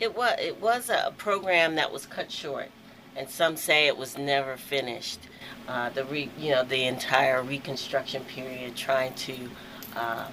It 0.00 0.16
was 0.16 0.36
it 0.38 0.60
was 0.60 0.90
a 0.90 1.12
program 1.16 1.74
that 1.74 1.92
was 1.92 2.06
cut 2.06 2.30
short, 2.30 2.70
and 3.16 3.28
some 3.28 3.56
say 3.56 3.88
it 3.88 3.96
was 3.96 4.16
never 4.16 4.56
finished. 4.56 5.18
Uh, 5.66 5.90
the 5.90 6.04
re, 6.04 6.30
you 6.38 6.52
know 6.52 6.62
the 6.62 6.84
entire 6.84 7.42
Reconstruction 7.42 8.22
period, 8.24 8.76
trying 8.76 9.14
to 9.14 9.50
uh, 9.96 10.28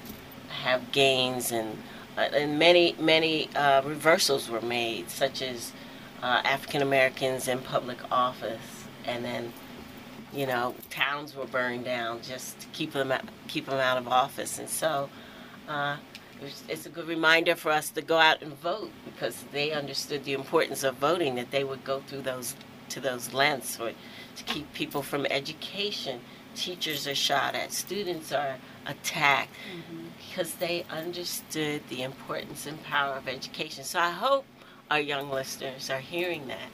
have 0.50 0.92
gains 0.92 1.52
and 1.52 1.78
uh, 2.16 2.22
and 2.34 2.60
many 2.60 2.96
many 3.00 3.50
uh, 3.56 3.82
reversals 3.84 4.50
were 4.50 4.62
made, 4.62 5.10
such 5.10 5.42
as 5.42 5.72
uh, 6.22 6.42
African 6.46 6.84
Americans 6.84 7.48
in 7.48 7.60
public 7.60 7.98
office, 8.12 8.86
and 9.06 9.26
then 9.26 9.52
you 10.32 10.46
know 10.46 10.76
towns 10.92 11.36
were 11.36 11.48
burned 11.48 11.86
down 11.86 12.22
just 12.22 12.60
to 12.60 12.68
keep 12.68 12.92
them 12.92 13.12
out, 13.12 13.24
keep 13.48 13.66
them 13.66 13.80
out 13.80 13.98
of 13.98 14.08
office, 14.08 14.60
and 14.60 14.70
so. 14.70 15.10
Uh, 15.68 15.98
it's, 16.68 16.86
a 16.86 16.90
good 16.90 17.08
reminder 17.08 17.56
for 17.56 17.72
us 17.72 17.90
to 17.92 18.02
go 18.02 18.18
out 18.18 18.42
and 18.42 18.54
vote 18.60 18.92
because 19.06 19.44
they 19.52 19.72
understood 19.72 20.24
the 20.24 20.34
importance 20.34 20.84
of 20.84 20.96
voting 20.96 21.36
that 21.36 21.52
they 21.52 21.64
would 21.64 21.84
go 21.84 22.02
through 22.02 22.22
those 22.22 22.56
to 22.90 23.00
those 23.00 23.34
lengths 23.34 23.78
for, 23.78 23.92
to 24.36 24.44
keep 24.44 24.72
people 24.74 25.02
from 25.02 25.26
education 25.28 26.20
teachers 26.56 27.08
are 27.08 27.16
shot 27.16 27.56
at 27.56 27.72
students 27.72 28.32
are 28.32 28.56
attacked 28.86 29.52
mm-hmm 29.52 30.06
because 30.36 30.56
they 30.56 30.86
understood 30.90 31.82
the 31.88 32.04
importance 32.04 32.66
and 32.66 32.84
power 32.84 33.16
of 33.16 33.26
education. 33.26 33.86
So 33.86 34.00
I 34.00 34.10
hope 34.10 34.46
our 34.92 35.00
young 35.00 35.30
listeners 35.30 35.90
are 35.90 36.00
hearing 36.00 36.48
that 36.48 36.68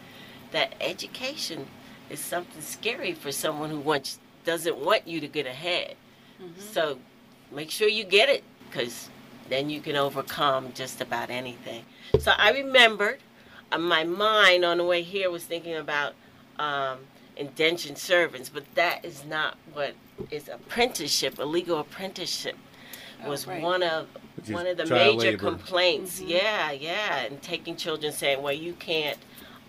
that 0.51 0.73
education 0.81 1.67
is 2.09 2.19
something 2.19 2.59
scary 2.59 3.13
for 3.13 3.31
someone 3.31 3.69
who 3.69 3.79
wants 3.79 4.17
doesn't 4.45 4.77
want 4.77 5.07
you 5.07 5.19
to 5.19 5.27
get 5.27 5.45
ahead. 5.45 5.95
Mm-hmm. 6.41 6.59
So 6.59 6.97
make 7.51 7.69
sure 7.69 7.87
you 7.87 8.03
get 8.03 8.29
it 8.29 8.43
because 8.67 9.10
then 9.51 9.69
you 9.69 9.81
can 9.81 9.95
overcome 9.95 10.71
just 10.73 11.01
about 11.01 11.29
anything. 11.29 11.83
So 12.19 12.31
I 12.37 12.51
remembered 12.51 13.19
uh, 13.71 13.77
my 13.77 14.03
mind 14.03 14.65
on 14.65 14.77
the 14.77 14.85
way 14.85 15.01
here 15.01 15.29
was 15.29 15.43
thinking 15.43 15.75
about 15.75 16.13
um, 16.59 16.99
indentured 17.35 17.97
servants, 17.97 18.49
but 18.49 18.63
that 18.75 19.03
is 19.03 19.25
not 19.25 19.57
what 19.73 19.93
is 20.29 20.47
apprenticeship, 20.47 21.39
a 21.39 21.43
legal 21.43 21.79
apprenticeship 21.79 22.55
was 23.25 23.47
oh, 23.47 23.51
right. 23.51 23.61
one 23.61 23.83
of 23.83 24.07
one 24.47 24.67
of 24.67 24.77
the 24.77 24.85
major 24.85 25.17
labor. 25.17 25.37
complaints. 25.37 26.19
Mm-hmm. 26.19 26.29
Yeah, 26.29 26.71
yeah, 26.71 27.19
and 27.19 27.41
taking 27.41 27.75
children 27.75 28.11
saying, 28.11 28.41
"Well, 28.41 28.53
you 28.53 28.73
can't 28.73 29.17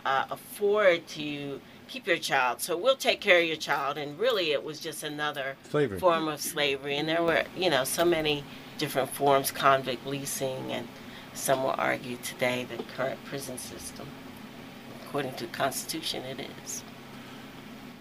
uh, 0.04 0.24
afford 0.30 1.06
to 1.08 1.60
keep 1.88 2.06
your 2.06 2.16
child, 2.16 2.60
so 2.60 2.76
we'll 2.76 2.96
take 2.96 3.20
care 3.20 3.40
of 3.40 3.46
your 3.46 3.56
child." 3.56 3.98
And 3.98 4.18
really, 4.18 4.52
it 4.52 4.64
was 4.64 4.80
just 4.80 5.02
another 5.02 5.56
slavery. 5.68 5.98
form 5.98 6.28
of 6.28 6.40
slavery. 6.40 6.96
And 6.96 7.08
there 7.08 7.22
were, 7.22 7.44
you 7.56 7.70
know, 7.70 7.84
so 7.84 8.04
many 8.04 8.44
different 8.82 9.10
forms: 9.10 9.52
convict 9.52 10.04
leasing, 10.04 10.72
and 10.72 10.88
some 11.34 11.62
will 11.62 11.76
argue 11.78 12.16
today 12.16 12.66
the 12.68 12.82
current 12.96 13.24
prison 13.24 13.56
system, 13.56 14.08
according 15.00 15.32
to 15.34 15.46
the 15.46 15.52
Constitution, 15.52 16.24
it 16.24 16.40
is. 16.64 16.82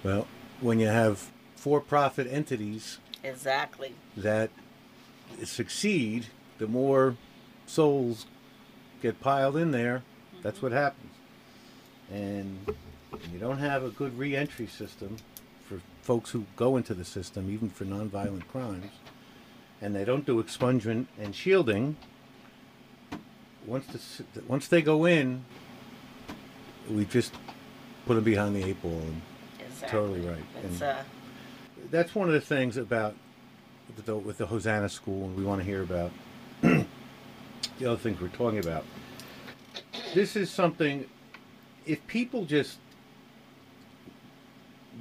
Well, 0.03 0.25
when 0.59 0.79
you 0.79 0.87
have 0.87 1.29
for-profit 1.55 2.25
entities, 2.25 2.97
exactly 3.23 3.93
that 4.17 4.49
succeed, 5.43 6.25
the 6.57 6.65
more 6.65 7.15
souls 7.67 8.25
get 9.03 9.21
piled 9.21 9.57
in 9.57 9.69
there. 9.69 10.01
That's 10.41 10.57
mm-hmm. 10.57 10.65
what 10.65 10.71
happens. 10.71 11.11
And 12.11 12.57
you 13.31 13.37
don't 13.37 13.59
have 13.59 13.83
a 13.83 13.89
good 13.89 14.17
reentry 14.17 14.65
system 14.65 15.17
for 15.69 15.79
folks 16.01 16.31
who 16.31 16.45
go 16.55 16.75
into 16.75 16.95
the 16.95 17.05
system, 17.05 17.51
even 17.51 17.69
for 17.69 17.85
nonviolent 17.85 18.47
crimes, 18.47 18.91
and 19.81 19.95
they 19.95 20.05
don't 20.05 20.25
do 20.25 20.41
expungement 20.41 21.07
and 21.19 21.35
shielding. 21.35 21.97
Once 23.65 23.87
the, 23.87 24.41
once 24.47 24.67
they 24.67 24.81
go 24.81 25.05
in, 25.05 25.43
we 26.89 27.05
just 27.05 27.33
put 28.05 28.15
them 28.15 28.23
behind 28.23 28.55
the 28.55 28.63
eight 28.63 28.81
ball. 28.81 28.91
And 28.91 29.21
exactly. 29.59 29.89
Totally 29.89 30.19
right. 30.21 30.43
and 30.63 30.83
uh... 30.83 30.95
that's 31.89 32.15
one 32.15 32.27
of 32.27 32.33
the 32.33 32.41
things 32.41 32.77
about 32.77 33.15
with 33.95 34.05
the, 34.05 34.15
with 34.15 34.37
the 34.37 34.45
Hosanna 34.45 34.89
School, 34.89 35.25
and 35.25 35.35
we 35.35 35.43
want 35.43 35.59
to 35.59 35.65
hear 35.65 35.81
about 35.81 36.11
the 36.61 36.85
other 37.81 37.97
things 37.97 38.21
we're 38.21 38.29
talking 38.29 38.59
about. 38.59 38.85
This 40.13 40.35
is 40.35 40.49
something. 40.49 41.07
If 41.85 42.05
people 42.07 42.45
just 42.45 42.77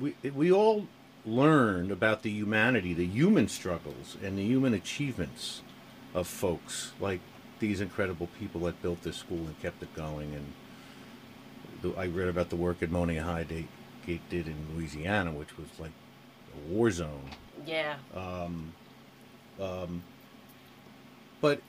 we 0.00 0.14
we 0.34 0.50
all 0.50 0.86
learned 1.26 1.90
about 1.90 2.22
the 2.22 2.30
humanity, 2.30 2.94
the 2.94 3.06
human 3.06 3.48
struggles, 3.48 4.16
and 4.22 4.38
the 4.38 4.44
human 4.44 4.74
achievements 4.74 5.62
of 6.14 6.26
folks 6.26 6.92
like 7.00 7.20
these 7.58 7.80
incredible 7.80 8.28
people 8.38 8.62
that 8.62 8.80
built 8.82 9.02
this 9.02 9.16
school 9.16 9.38
and 9.38 9.60
kept 9.60 9.82
it 9.82 9.94
going. 9.94 10.34
And 10.34 10.52
the, 11.82 11.98
I 11.98 12.06
read 12.06 12.28
about 12.28 12.50
the 12.50 12.56
work 12.56 12.80
that 12.80 12.90
Monia 12.90 13.22
Highgate 13.22 13.68
did 14.06 14.46
in 14.46 14.56
Louisiana, 14.74 15.32
which 15.32 15.56
was 15.56 15.68
like 15.78 15.92
a 16.54 16.72
war 16.72 16.90
zone. 16.90 17.30
Yeah. 17.66 17.96
Um, 18.14 18.72
um, 19.60 20.02
but 21.40 21.60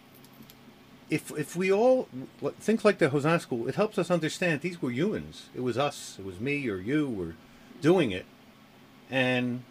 if 1.10 1.30
if 1.38 1.56
we 1.56 1.72
all 1.72 2.08
think 2.60 2.86
like 2.86 2.98
the 2.98 3.10
Hosanna 3.10 3.40
School, 3.40 3.68
it 3.68 3.76
helps 3.76 3.98
us 3.98 4.10
understand 4.10 4.62
these 4.62 4.82
were 4.82 4.92
humans. 4.92 5.50
It 5.54 5.62
was 5.62 5.78
us. 5.78 6.16
It 6.18 6.26
was 6.26 6.40
me 6.40 6.68
or 6.70 6.78
you 6.78 7.10
were 7.10 7.36
doing 7.82 8.12
it, 8.12 8.26
and 9.12 9.64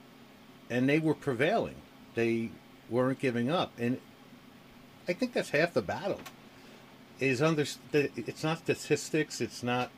and 0.68 0.88
they 0.88 1.00
were 1.00 1.14
prevailing. 1.14 1.76
They 2.14 2.50
weren't 2.88 3.18
giving 3.18 3.50
up, 3.50 3.72
and 3.78 3.98
I 5.08 5.12
think 5.12 5.32
that's 5.32 5.50
half 5.50 5.74
the 5.74 5.82
battle. 5.82 6.20
Is 7.18 7.42
under 7.42 7.64
it's 7.92 8.44
not 8.44 8.58
statistics. 8.58 9.40
It's 9.40 9.62
not 9.62 9.90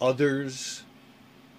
others. 0.00 0.84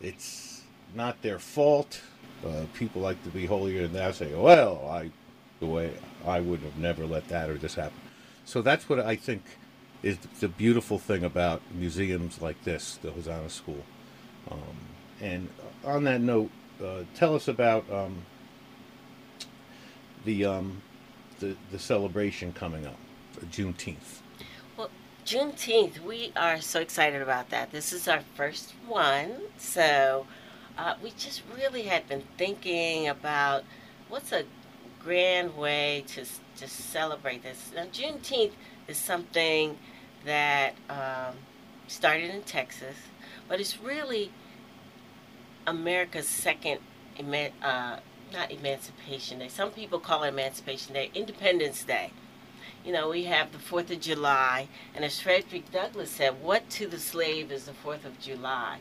It's 0.02 0.64
not 0.96 1.22
their 1.22 1.40
fault. 1.40 2.02
Uh, 2.46 2.66
people 2.74 3.02
like 3.02 3.22
to 3.24 3.30
be 3.30 3.46
holier 3.46 3.84
than 3.84 3.94
thou. 3.94 4.12
Say, 4.12 4.34
"Well, 4.34 4.88
I 4.90 5.12
the 5.62 5.68
way 5.68 5.94
I 6.26 6.42
would 6.42 6.60
have 6.62 6.78
never 6.78 7.06
let 7.06 7.30
that 7.30 7.50
or 7.50 7.58
this 7.58 7.76
happen. 7.76 7.98
So 8.44 8.62
that's 8.62 8.90
what 8.90 9.00
I 9.00 9.16
think 9.16 9.44
is 10.04 10.18
the 10.40 10.50
beautiful 10.50 10.98
thing 10.98 11.24
about 11.24 11.62
museums 11.72 12.42
like 12.42 12.62
this, 12.64 12.98
the 13.02 13.12
Hosanna 13.12 13.50
School. 13.50 13.84
Um, 14.50 14.60
and 15.22 15.48
on 15.86 16.04
that 16.06 16.20
note, 16.20 16.50
uh, 16.82 17.04
tell 17.15 17.36
us 17.36 17.48
about 17.48 17.89
um, 17.91 18.26
the 20.26 20.46
um, 20.46 20.82
the, 21.39 21.56
the 21.72 21.80
celebration 21.80 22.54
coming 22.54 22.86
up, 22.86 22.98
Juneteenth. 23.52 24.22
Well, 24.78 24.89
Juneteenth, 25.26 26.00
we 26.00 26.32
are 26.36 26.62
so 26.62 26.80
excited 26.80 27.22
about 27.22 27.50
that. 27.50 27.72
This 27.72 27.94
is 27.94 28.08
our 28.08 28.22
first 28.36 28.74
one, 28.88 29.41
so 29.58 30.26
uh, 30.78 30.96
we 31.04 31.12
just 31.12 31.41
really 31.56 31.84
had 31.84 32.08
been 32.08 32.24
thinking 32.38 33.08
about 33.08 33.63
what's 34.10 34.32
a 34.32 34.44
grand 35.04 35.58
way 35.58 36.04
to 36.08 36.26
to 36.58 36.67
celebrate 36.67 37.44
this. 37.44 37.72
Now, 37.76 37.86
Juneteenth 37.86 38.52
is 38.88 38.98
something 38.98 39.78
that 40.26 40.76
um, 40.89 41.36
started 41.88 42.30
in 42.30 42.44
Texas, 42.44 42.96
but 43.48 43.60
it's 43.60 43.80
really 43.80 44.32
America's 45.67 46.28
second, 46.28 46.80
uh, 47.19 47.97
not 48.34 48.52
Emancipation 48.52 49.39
Day. 49.39 49.47
Some 49.47 49.71
people 49.71 50.00
call 50.00 50.24
it 50.24 50.30
Emancipation 50.30 50.93
Day, 50.93 51.12
Independence 51.13 51.84
Day. 51.84 52.12
You 52.86 52.93
know, 52.93 53.10
we 53.10 53.26
have 53.26 53.52
the 53.52 53.60
Fourth 53.60 53.91
of 53.91 54.00
July, 54.00 54.67
and 54.95 55.06
as 55.06 55.19
Frederick 55.19 55.71
Douglass 55.71 56.12
said, 56.12 56.41
"What 56.41 56.69
to 56.71 56.88
the 56.88 57.00
slave 57.00 57.52
is 57.52 57.65
the 57.65 57.74
Fourth 57.74 58.06
of 58.06 58.19
July?" 58.19 58.80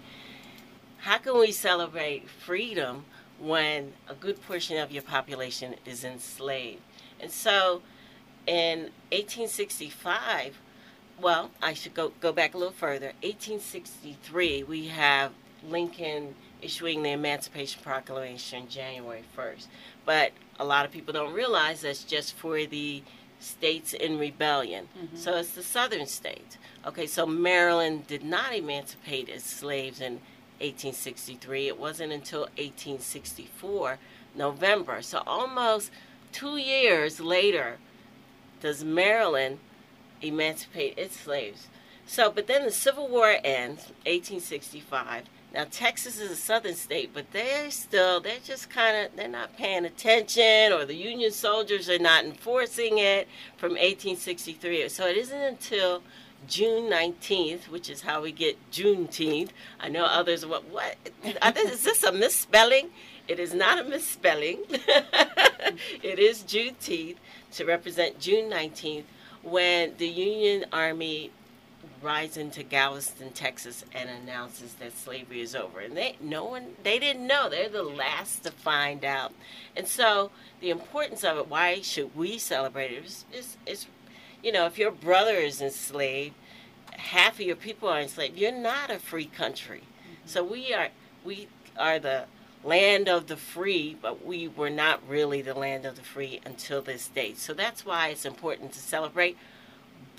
How 0.99 1.19
can 1.19 1.39
we 1.39 1.53
celebrate 1.53 2.29
freedom 2.29 3.07
when 3.39 3.95
a 4.07 4.15
good 4.15 4.43
portion 4.43 4.77
of 4.77 4.93
your 4.93 5.03
population 5.03 5.77
is 5.87 6.05
enslaved? 6.05 6.83
And 7.19 7.31
so, 7.31 7.83
in 8.47 8.91
1865, 9.11 10.59
well, 11.21 11.51
I 11.63 11.75
should 11.75 11.95
go 11.95 12.13
go 12.21 12.33
back 12.33 12.55
a 12.55 12.59
little 12.59 12.73
further. 12.73 13.13
1863, 13.23 14.63
we 14.63 14.89
have 14.89 15.33
Lincoln 15.63 16.35
issuing 16.63 17.03
the 17.03 17.11
Emancipation 17.11 17.83
Proclamation 17.83 18.69
January 18.69 19.23
1st. 19.37 19.67
But 20.05 20.33
a 20.59 20.65
lot 20.65 20.85
of 20.85 20.91
people 20.91 21.13
don't 21.13 21.33
realize 21.33 21.81
that's 21.81 22.05
just 22.05 22.35
for 22.35 22.65
the 22.67 23.03
states 23.39 23.93
in 23.93 24.19
rebellion. 24.19 24.89
Mm-hmm. 24.97 25.17
So 25.17 25.37
it's 25.37 25.53
the 25.53 25.63
southern 25.63 26.07
states. 26.07 26.59
Okay, 26.87 27.07
so 27.07 27.27
Maryland 27.27 28.07
did 28.07 28.25
not 28.25 28.55
emancipate 28.55 29.29
its 29.29 29.45
slaves 29.45 30.01
in 30.01 30.15
1863. 30.61 31.69
It 31.69 31.81
wasn't 31.81 32.13
until 32.13 32.43
1864, 32.59 33.99
November. 34.35 35.03
So 35.03 35.23
almost 35.27 35.91
two 36.33 36.59
years 36.59 37.21
later 37.21 37.79
does 38.61 38.85
Maryland 38.85 39.59
emancipate 40.21 40.99
its 40.99 41.19
slaves. 41.19 41.69
So, 42.07 42.31
but 42.31 42.47
then 42.47 42.65
the 42.65 42.73
Civil 42.73 43.09
War 43.09 43.37
ends, 43.43 43.93
1865 44.05 45.25
now 45.53 45.67
Texas 45.71 46.21
is 46.21 46.31
a 46.31 46.37
southern 46.37 46.77
state, 46.77 47.11
but 47.13 47.31
they're 47.33 47.71
still 47.71 48.21
they're 48.21 48.39
just 48.45 48.71
kind 48.71 48.97
of 48.97 49.17
they're 49.17 49.29
not 49.29 49.57
paying 49.57 49.85
attention, 49.85 50.73
or 50.73 50.85
the 50.85 50.95
Union 50.95 51.33
soldiers 51.33 51.89
are 51.91 51.99
not 51.99 52.25
enforcing 52.25 52.99
it 52.99 53.29
from 53.57 53.71
1863. 53.71 54.89
So 54.89 55.07
it 55.07 55.17
isn't 55.17 55.41
until 55.41 56.03
June 56.47 56.91
19th, 56.91 57.69
which 57.69 57.91
is 57.91 58.03
how 58.03 58.23
we 58.23 58.33
get 58.33 58.57
Juneteenth. 58.71 59.51
I 59.81 59.89
know 59.89 60.05
others 60.05 60.47
what 60.47 60.65
what 60.71 60.97
is 61.57 61.83
this 61.83 62.03
a 62.05 62.13
misspelling? 62.13 62.91
It 63.27 63.39
is 63.39 63.53
not 63.53 63.79
a 63.79 63.85
misspelling. 63.85 64.59
it 64.71 66.19
is 66.19 66.43
Juneteenth 66.43 67.17
to 67.53 67.65
represent 67.65 68.21
June 68.21 68.51
19th 68.51 69.05
when 69.43 69.95
the 69.99 70.09
Union 70.09 70.67
Army 70.73 71.31
rides 72.03 72.37
into 72.37 72.63
Galveston, 72.63 73.31
Texas, 73.31 73.85
and 73.95 74.09
announces 74.09 74.75
that 74.75 74.97
slavery 74.97 75.41
is 75.41 75.55
over. 75.55 75.81
And 75.81 75.97
they 75.97 76.17
no 76.21 76.45
one 76.45 76.75
they 76.83 76.99
didn't 76.99 77.27
know. 77.27 77.49
They're 77.49 77.69
the 77.69 77.83
last 77.83 78.45
to 78.45 78.51
find 78.51 79.05
out. 79.05 79.33
And 79.77 79.87
so 79.87 80.31
the 80.61 80.71
importance 80.71 81.25
of 81.25 81.39
it, 81.39 81.49
why 81.49 81.81
should 81.81 82.15
we 82.17 82.39
celebrate 82.39 82.93
it? 82.93 83.05
Is, 83.05 83.25
is, 83.33 83.57
is 83.67 83.87
you 84.43 84.53
know, 84.53 84.67
if 84.67 84.79
your 84.79 84.91
brother 84.91 85.35
is 85.35 85.61
enslaved, 85.61 86.35
half 86.93 87.35
of 87.35 87.41
your 87.41 87.57
people 87.57 87.89
are 87.89 88.01
enslaved. 88.01 88.37
You're 88.37 88.53
not 88.53 88.91
a 88.91 88.99
free 88.99 89.27
country. 89.27 89.83
Mm-hmm. 89.83 90.27
So 90.27 90.45
we 90.45 90.73
are 90.73 90.89
we 91.25 91.49
are 91.77 91.99
the 91.99 92.25
land 92.63 93.09
of 93.09 93.27
the 93.27 93.37
free, 93.37 93.97
but 94.01 94.25
we 94.25 94.47
were 94.49 94.71
not 94.71 95.01
really 95.09 95.43
the 95.43 95.55
land 95.55 95.87
of 95.87 95.97
the 95.97 96.03
free 96.03 96.41
until 96.45 96.83
this 96.83 97.09
date. 97.09 97.39
So 97.39 97.55
that's 97.55 97.87
why 97.87 98.09
it's 98.09 98.27
important 98.27 98.73
to 98.73 98.81
celebrate 98.81 99.37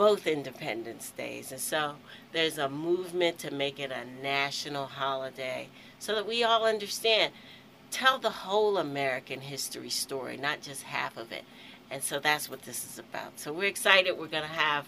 both 0.01 0.25
Independence 0.25 1.11
Days. 1.11 1.51
And 1.51 1.61
so 1.61 1.93
there's 2.31 2.57
a 2.57 2.67
movement 2.67 3.37
to 3.37 3.53
make 3.53 3.79
it 3.79 3.91
a 3.91 4.03
national 4.23 4.87
holiday 4.87 5.67
so 5.99 6.15
that 6.15 6.27
we 6.27 6.43
all 6.43 6.65
understand. 6.65 7.31
Tell 7.91 8.17
the 8.17 8.31
whole 8.31 8.79
American 8.79 9.41
history 9.41 9.91
story, 9.91 10.37
not 10.37 10.59
just 10.63 10.81
half 10.81 11.17
of 11.17 11.31
it. 11.31 11.43
And 11.91 12.01
so 12.01 12.19
that's 12.19 12.49
what 12.49 12.63
this 12.63 12.83
is 12.83 12.97
about. 12.97 13.39
So 13.39 13.53
we're 13.53 13.67
excited. 13.67 14.17
We're 14.17 14.25
going 14.25 14.41
to 14.41 14.49
have 14.49 14.87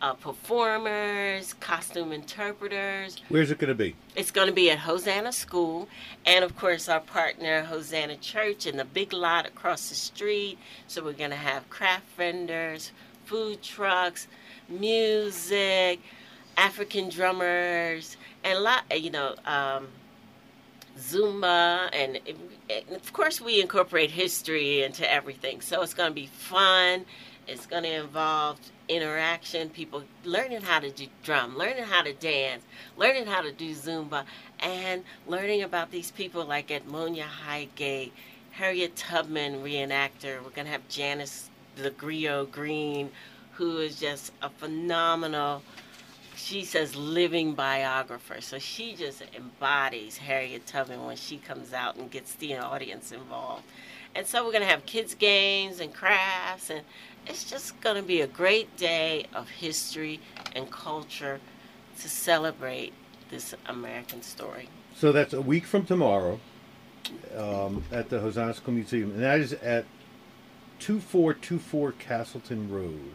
uh, 0.00 0.14
performers, 0.14 1.54
costume 1.54 2.12
interpreters. 2.12 3.20
Where's 3.28 3.50
it 3.50 3.58
going 3.58 3.70
to 3.70 3.74
be? 3.74 3.96
It's 4.14 4.30
going 4.30 4.46
to 4.46 4.54
be 4.54 4.70
at 4.70 4.78
Hosanna 4.78 5.32
School, 5.32 5.88
and 6.24 6.44
of 6.44 6.56
course, 6.56 6.88
our 6.88 7.00
partner, 7.00 7.64
Hosanna 7.64 8.16
Church, 8.18 8.66
in 8.66 8.76
the 8.76 8.84
big 8.84 9.12
lot 9.12 9.46
across 9.46 9.88
the 9.88 9.96
street. 9.96 10.58
So 10.86 11.02
we're 11.02 11.12
going 11.12 11.30
to 11.30 11.36
have 11.36 11.68
craft 11.70 12.06
vendors, 12.16 12.92
food 13.24 13.62
trucks, 13.62 14.28
music, 14.68 16.00
African 16.56 17.08
drummers, 17.08 18.16
and 18.44 18.58
a 18.58 18.60
lot, 18.60 18.84
you 19.00 19.10
know, 19.10 19.34
um, 19.44 19.88
Zumba, 20.98 21.88
and, 21.92 22.20
and, 22.26 22.96
of 22.96 23.12
course 23.12 23.40
we 23.40 23.60
incorporate 23.60 24.10
history 24.10 24.82
into 24.82 25.10
everything. 25.10 25.60
So 25.60 25.82
it's 25.82 25.94
going 25.94 26.10
to 26.10 26.14
be 26.14 26.26
fun. 26.26 27.04
It's 27.48 27.66
going 27.66 27.82
to 27.84 27.92
involve 27.92 28.60
interaction, 28.88 29.70
people 29.70 30.04
learning 30.24 30.60
how 30.60 30.80
to 30.80 30.90
do 30.90 31.06
drum, 31.22 31.56
learning 31.56 31.84
how 31.84 32.02
to 32.02 32.12
dance, 32.12 32.62
learning 32.96 33.26
how 33.26 33.40
to 33.40 33.52
do 33.52 33.74
Zumba, 33.74 34.24
and 34.60 35.02
learning 35.26 35.62
about 35.62 35.90
these 35.90 36.10
people 36.10 36.44
like 36.44 36.68
Edmonia 36.68 37.22
Highgate, 37.22 38.12
Harriet 38.52 38.94
Tubman 38.94 39.62
reenactor. 39.62 40.42
We're 40.44 40.50
going 40.50 40.66
to 40.66 40.72
have 40.72 40.86
Janice 40.88 41.50
the 41.76 41.90
Griot 41.90 42.50
Green, 42.50 43.10
who 43.52 43.78
is 43.78 43.98
just 43.98 44.32
a 44.42 44.48
phenomenal, 44.48 45.62
she 46.36 46.64
says, 46.64 46.96
living 46.96 47.54
biographer. 47.54 48.40
So 48.40 48.58
she 48.58 48.94
just 48.94 49.22
embodies 49.36 50.16
Harriet 50.16 50.66
Tubman 50.66 51.04
when 51.04 51.16
she 51.16 51.36
comes 51.36 51.72
out 51.72 51.96
and 51.96 52.10
gets 52.10 52.34
the 52.34 52.56
audience 52.56 53.12
involved. 53.12 53.64
And 54.14 54.26
so 54.26 54.44
we're 54.44 54.52
going 54.52 54.64
to 54.64 54.68
have 54.68 54.84
kids' 54.84 55.14
games 55.14 55.80
and 55.80 55.92
crafts, 55.94 56.68
and 56.68 56.82
it's 57.26 57.44
just 57.48 57.80
going 57.80 57.96
to 57.96 58.02
be 58.02 58.20
a 58.20 58.26
great 58.26 58.76
day 58.76 59.26
of 59.34 59.48
history 59.48 60.20
and 60.54 60.70
culture 60.70 61.40
to 62.00 62.08
celebrate 62.08 62.92
this 63.30 63.54
American 63.66 64.22
story. 64.22 64.68
So 64.94 65.12
that's 65.12 65.32
a 65.32 65.40
week 65.40 65.64
from 65.64 65.86
tomorrow 65.86 66.38
um, 67.36 67.82
at 67.90 68.10
the 68.10 68.20
Hosanna 68.20 68.52
School 68.54 68.74
Museum, 68.74 69.12
and 69.12 69.22
that 69.22 69.40
is 69.40 69.54
at 69.54 69.86
2424 70.82 71.92
Castleton 71.92 72.68
Road 72.68 73.12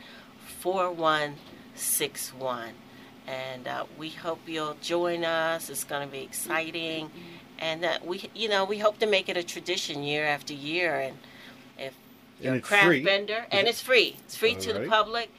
4161 0.60 2.74
and 3.26 3.68
uh, 3.68 3.84
we 3.98 4.10
hope 4.10 4.40
you'll 4.46 4.76
join 4.82 5.24
us. 5.24 5.70
It's 5.70 5.84
going 5.84 6.06
to 6.06 6.12
be 6.12 6.20
exciting, 6.22 7.10
and 7.58 7.84
uh, 7.84 7.98
we, 8.04 8.28
you 8.34 8.48
know, 8.48 8.64
we 8.64 8.78
hope 8.78 8.98
to 8.98 9.06
make 9.06 9.28
it 9.28 9.36
a 9.36 9.42
tradition 9.42 10.02
year 10.02 10.26
after 10.26 10.52
year. 10.52 11.00
And 11.00 11.16
if 11.78 11.94
you're 12.40 12.54
and 12.54 12.62
a 12.62 12.64
craft 12.64 12.86
free. 12.86 13.02
vendor, 13.02 13.46
and 13.50 13.66
it's 13.66 13.80
free, 13.80 14.16
it's 14.24 14.36
free 14.36 14.54
All 14.54 14.60
to 14.60 14.72
right. 14.72 14.82
the 14.82 14.88
public. 14.88 15.30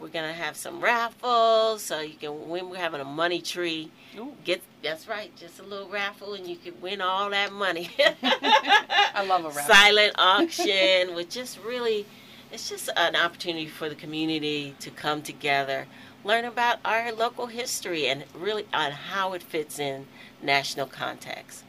We're 0.00 0.08
gonna 0.08 0.32
have 0.32 0.56
some 0.56 0.80
raffles, 0.80 1.82
so 1.82 2.00
you 2.00 2.14
can 2.14 2.48
win. 2.48 2.70
We're 2.70 2.76
having 2.76 3.00
a 3.00 3.04
money 3.04 3.40
tree. 3.40 3.90
Ooh. 4.16 4.32
Get 4.44 4.62
that's 4.82 5.08
right, 5.08 5.34
just 5.36 5.58
a 5.58 5.64
little 5.64 5.88
raffle, 5.88 6.34
and 6.34 6.46
you 6.46 6.56
can 6.56 6.80
win 6.80 7.00
all 7.00 7.30
that 7.30 7.52
money. 7.52 7.90
I 8.22 9.24
love 9.28 9.44
a 9.44 9.48
raffle. 9.48 9.74
Silent 9.74 10.14
auction, 10.16 11.16
with 11.16 11.28
just 11.30 11.58
really, 11.64 12.06
it's 12.52 12.68
just 12.68 12.88
an 12.96 13.16
opportunity 13.16 13.66
for 13.66 13.88
the 13.88 13.96
community 13.96 14.76
to 14.78 14.90
come 14.90 15.20
together 15.20 15.86
learn 16.28 16.44
about 16.44 16.78
our 16.84 17.10
local 17.10 17.46
history 17.46 18.06
and 18.06 18.22
really 18.34 18.66
on 18.74 18.92
how 18.92 19.32
it 19.32 19.42
fits 19.42 19.78
in 19.78 20.06
national 20.42 20.86
context. 20.86 21.64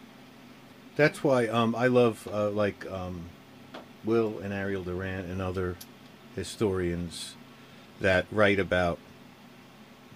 That's 0.97 1.23
why 1.23 1.47
um, 1.47 1.73
I 1.73 1.87
love 1.87 2.27
uh, 2.31 2.49
like 2.49 2.85
um, 2.91 3.29
Will 4.03 4.37
and 4.39 4.51
Ariel 4.51 4.83
Durant 4.83 5.27
and 5.27 5.41
other 5.41 5.77
historians 6.35 7.35
that 8.01 8.25
write 8.31 8.59
about 8.59 8.99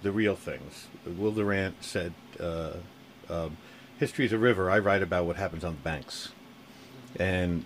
the 0.02 0.12
real 0.12 0.36
things. 0.36 0.88
Will 1.06 1.32
Durant 1.32 1.82
said 1.82 2.12
uh, 2.38 2.74
um, 3.30 3.56
History 3.98 4.26
is 4.26 4.32
a 4.32 4.38
River, 4.38 4.70
I 4.70 4.78
write 4.78 5.02
about 5.02 5.24
what 5.24 5.36
happens 5.36 5.64
on 5.64 5.76
the 5.76 5.80
banks, 5.80 6.32
and 7.18 7.64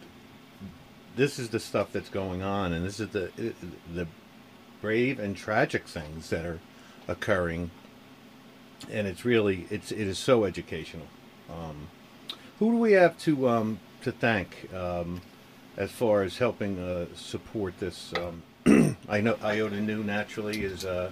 this 1.16 1.40
is 1.40 1.48
the 1.48 1.58
stuff 1.58 1.88
that's 1.90 2.08
going 2.08 2.42
on, 2.42 2.72
and 2.72 2.86
this 2.86 3.00
is 3.00 3.08
the 3.08 3.32
the 3.92 4.06
brave 4.80 5.18
and 5.18 5.36
tragic 5.36 5.88
things 5.88 6.30
that 6.30 6.46
are 6.46 6.60
occurring, 7.08 7.70
and 8.90 9.06
it's 9.06 9.24
really 9.24 9.66
it's 9.70 9.90
it 9.90 10.06
is 10.06 10.18
so 10.18 10.44
educational. 10.44 11.06
Um, 11.50 11.88
who 12.58 12.72
do 12.72 12.76
we 12.76 12.92
have 12.92 13.18
to 13.20 13.48
um, 13.48 13.80
to 14.02 14.12
thank 14.12 14.72
um, 14.74 15.20
as 15.76 15.90
far 15.90 16.22
as 16.22 16.38
helping 16.38 16.78
uh, 16.78 17.06
support 17.16 17.78
this? 17.80 18.12
Um, 18.14 18.96
I 19.08 19.20
know 19.20 19.36
Iota 19.42 19.80
Nu 19.80 20.04
naturally 20.04 20.62
is. 20.62 20.84
Uh, 20.84 21.10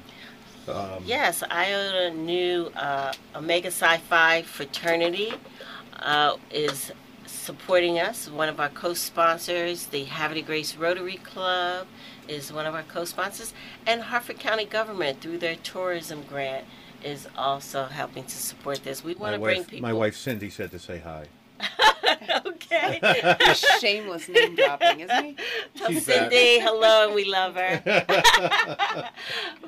um, 0.69 1.03
yes, 1.05 1.43
Iota 1.51 2.13
Nu 2.15 2.71
uh, 2.77 3.13
Omega 3.35 3.71
Psi 3.71 3.99
Phi 3.99 4.43
fraternity 4.43 5.33
uh, 6.01 6.37
is 6.51 6.93
supporting 7.27 7.99
us. 8.01 8.29
One 8.29 8.49
of 8.49 8.59
our 8.59 8.69
co-sponsors, 8.69 9.87
the 9.87 10.05
de 10.05 10.43
Grace 10.43 10.77
Rotary 10.77 11.17
Club, 11.19 11.87
is 12.29 12.53
one 12.53 12.67
of 12.67 12.75
our 12.75 12.83
co-sponsors, 12.83 13.53
and 13.87 14.03
Harford 14.03 14.39
County 14.39 14.65
government 14.65 15.21
through 15.21 15.39
their 15.39 15.57
tourism 15.57 16.23
grant 16.23 16.65
is 17.03 17.29
also 17.37 17.85
helping 17.85 18.25
to 18.25 18.37
support 18.37 18.83
this. 18.85 19.05
We 19.05 19.15
want 19.15 19.33
my 19.33 19.37
to 19.37 19.43
bring 19.43 19.65
people. 19.65 19.89
my 19.89 19.93
wife 19.93 20.17
Cindy 20.17 20.51
said 20.51 20.71
to 20.73 20.79
say 20.79 20.99
hi. 20.99 21.27
okay. 22.47 23.01
Shameless 23.81 24.29
name 24.29 24.57
dropping, 24.57 25.01
isn't 25.01 25.25
he? 25.25 25.37
Tell 25.77 25.89
She's 25.89 26.07
back. 26.07 26.31
Cindy 26.31 26.61
hello 26.61 27.07
and 27.07 27.15
we 27.15 27.25
love 27.25 27.55
her. 27.55 27.83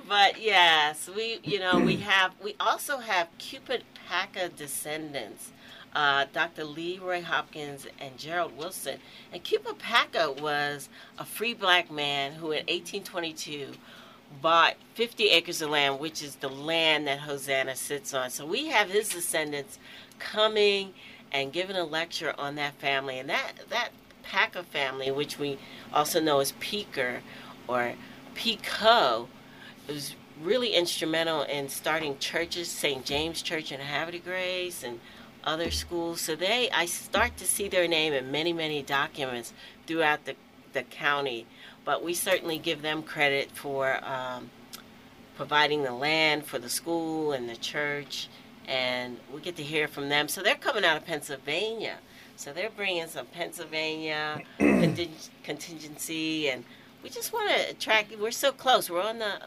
but 0.09 0.41
yes, 0.41 1.09
we 1.15 1.41
you 1.45 1.59
know 1.59 1.79
we 1.79 1.97
have 1.97 2.35
we 2.43 2.55
also 2.61 2.99
have 2.99 3.29
Cupid 3.39 3.85
Paca 4.09 4.49
descendants. 4.55 5.53
Uh, 5.95 6.27
Dr. 6.33 6.65
Leroy 6.65 7.23
Hopkins 7.23 7.87
and 7.99 8.17
Gerald 8.19 8.57
Wilson. 8.57 8.99
And 9.33 9.43
Cupid 9.43 9.79
Paca 9.79 10.41
was 10.41 10.89
a 11.19 11.25
free 11.25 11.55
black 11.55 11.91
man 11.91 12.33
who 12.33 12.53
in 12.53 12.67
1822 12.67 13.73
bought 14.43 14.75
50 14.95 15.31
acres 15.31 15.63
of 15.63 15.71
land, 15.71 15.99
which 15.99 16.23
is 16.23 16.37
the 16.37 16.49
land 16.49 17.07
that 17.07 17.21
Hosanna 17.21 17.75
sits 17.75 18.13
on. 18.15 18.31
So 18.31 18.47
we 18.47 18.67
have 18.67 18.91
his 18.91 19.09
descendants 19.09 19.79
coming 20.19 20.93
and 21.33 21.53
giving 21.53 21.77
a 21.77 21.85
lecture 21.85 22.35
on 22.39 22.55
that 22.57 22.75
family. 22.75 23.19
And 23.19 23.29
that, 23.29 23.53
that 23.71 23.91
Paca 24.23 24.65
family, 24.65 25.11
which 25.11 25.39
we 25.39 25.59
also 25.93 26.21
know 26.21 26.41
as 26.41 26.53
Peaker 26.53 27.21
or 27.67 27.95
Pico, 28.35 29.29
was 29.87 30.15
really 30.43 30.75
instrumental 30.75 31.43
in 31.43 31.69
starting 31.69 32.19
churches, 32.19 32.69
St. 32.71 33.05
James 33.05 33.43
Church 33.43 33.73
in 33.73 33.81
de 33.81 34.19
Grace 34.19 34.85
and 34.85 35.01
other 35.49 35.71
schools. 35.71 36.21
So 36.21 36.37
they, 36.37 36.71
I 36.71 36.85
start 36.85 37.39
to 37.39 37.47
see 37.47 37.69
their 37.69 37.89
name 37.89 38.13
in 38.13 38.31
many, 38.31 38.53
many 38.53 38.83
documents 38.83 39.55
throughout 39.87 40.27
the, 40.27 40.37
the 40.75 40.83
county. 40.83 41.47
But 41.85 42.05
we 42.05 42.13
certainly 42.13 42.59
give 42.59 42.83
them 42.83 43.03
credit 43.03 43.51
for 43.53 44.05
um, 44.05 44.51
providing 45.37 45.85
the 45.85 45.95
land 45.95 46.45
for 46.45 46.59
the 46.59 46.69
school 46.69 47.33
and 47.33 47.49
the 47.49 47.57
church. 47.57 48.29
And 48.67 49.19
we 49.35 49.41
get 49.41 49.57
to 49.57 49.63
hear 49.63 49.89
from 49.89 50.11
them. 50.11 50.29
So 50.29 50.43
they're 50.43 50.55
coming 50.55 50.85
out 50.85 50.99
of 50.99 51.07
Pennsylvania. 51.07 51.97
So 52.37 52.53
they're 52.53 52.71
bringing 52.71 53.07
some 53.07 53.27
Pennsylvania 53.27 54.43
conting- 54.59 55.11
contingency, 55.43 56.51
and 56.51 56.63
we 57.03 57.11
just 57.11 57.33
want 57.33 57.51
to 57.51 57.71
attract. 57.71 58.17
We're 58.19 58.31
so 58.31 58.53
close. 58.53 58.91
We're 58.91 59.03
on 59.03 59.19
the 59.19 59.39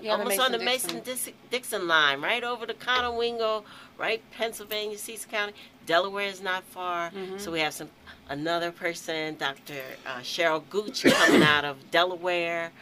Yeah, 0.00 0.16
the 0.16 0.22
almost 0.22 0.40
on 0.40 0.52
the. 0.52 0.58
Mason 0.58 1.02
Dixon 1.50 1.86
line, 1.86 2.20
right 2.20 2.42
over 2.42 2.66
to 2.66 2.74
Conowingo, 2.74 3.64
right 3.98 4.22
Pennsylvania, 4.32 4.98
Cecil 4.98 5.30
County. 5.30 5.52
Delaware 5.86 6.26
is 6.26 6.42
not 6.42 6.64
far, 6.64 7.12
so 7.36 7.52
we 7.52 7.60
have 7.60 7.72
some 7.72 7.88
another 8.28 8.72
person, 8.72 9.36
Dr. 9.36 9.74
Uh, 10.04 10.18
Cheryl 10.18 10.62
Gooch, 10.68 11.04
coming 11.04 11.42
out 11.54 11.64
of 11.64 11.90
Delaware, 11.92 12.72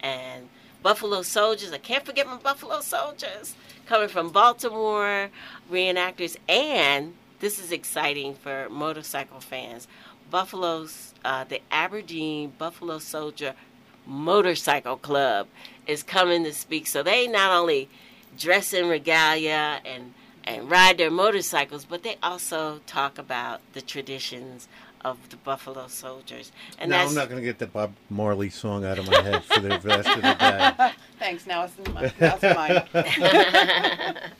and 0.00 0.48
Buffalo 0.82 1.22
Soldiers. 1.22 1.72
I 1.72 1.78
can't 1.78 2.04
forget 2.06 2.26
my 2.26 2.36
Buffalo 2.36 2.80
Soldiers 2.80 3.56
coming 3.86 4.08
from 4.08 4.30
Baltimore, 4.30 5.30
reenactors, 5.70 6.36
and 6.48 7.14
this 7.40 7.58
is 7.58 7.72
exciting 7.72 8.34
for 8.34 8.68
motorcycle 8.70 9.40
fans. 9.40 9.88
Buffalo's 10.30 11.12
uh, 11.24 11.44
the 11.44 11.60
Aberdeen 11.70 12.52
Buffalo 12.56 12.98
Soldier 12.98 13.54
Motorcycle 14.06 14.96
Club 14.96 15.48
is 15.86 16.02
coming 16.02 16.44
to 16.44 16.52
speak. 16.52 16.86
So 16.86 17.02
they 17.02 17.26
not 17.26 17.50
only 17.50 17.88
dress 18.38 18.72
in 18.72 18.88
regalia 18.88 19.80
and 19.84 20.14
and 20.44 20.68
ride 20.70 20.98
their 20.98 21.10
motorcycles, 21.10 21.84
but 21.84 22.02
they 22.02 22.16
also 22.22 22.80
talk 22.86 23.16
about 23.16 23.60
the 23.74 23.80
traditions 23.80 24.66
of 25.04 25.28
the 25.30 25.36
Buffalo 25.36 25.86
Soldiers. 25.88 26.52
And 26.78 26.90
no, 26.90 26.98
I'm 26.98 27.14
not 27.14 27.28
going 27.28 27.40
to 27.40 27.44
get 27.44 27.58
the 27.58 27.66
Bob 27.66 27.92
Marley 28.08 28.50
song 28.50 28.84
out 28.84 28.98
of 28.98 29.06
my 29.08 29.20
head 29.20 29.44
for 29.44 29.60
the 29.60 29.80
rest 29.80 30.08
of 30.08 30.16
the 30.16 30.34
day. 30.34 30.92
Thanks. 31.18 31.46
Now 31.46 31.64
it's, 31.64 31.76
in 31.78 31.94
my, 31.94 32.12
now 32.20 32.38
it's 32.40 32.56
mine. 32.56 32.82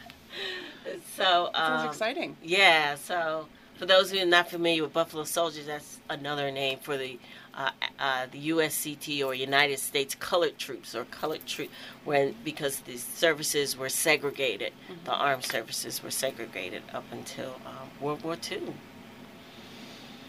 so 1.17 1.51
Sounds 1.53 1.83
um, 1.83 1.89
exciting. 1.89 2.37
Yeah, 2.43 2.95
so 2.97 3.47
for 3.83 3.87
those 3.87 4.12
who 4.12 4.18
are 4.20 4.24
not 4.24 4.49
familiar 4.49 4.85
with 4.85 4.93
Buffalo 4.93 5.24
Soldiers, 5.24 5.66
that's 5.66 5.99
another 6.09 6.53
name 6.53 6.78
for 6.78 6.97
the 6.97 7.18
uh, 7.53 7.70
uh, 7.99 8.26
the 8.30 8.51
USCT 8.51 9.26
or 9.26 9.35
United 9.35 9.80
States 9.80 10.14
Colored 10.14 10.57
Troops 10.57 10.95
or 10.95 11.05
Colored 11.07 11.45
Troop 11.47 11.68
when 12.05 12.37
because 12.45 12.78
the 12.78 12.97
services 12.97 13.76
were 13.76 13.89
segregated, 13.89 14.72
the 15.05 15.11
armed 15.11 15.43
services 15.43 16.01
were 16.01 16.12
segregated 16.12 16.85
up 16.95 17.03
until 17.11 17.57
uh, 17.66 17.70
World 18.01 18.22
War 18.22 18.37
II. 18.49 18.72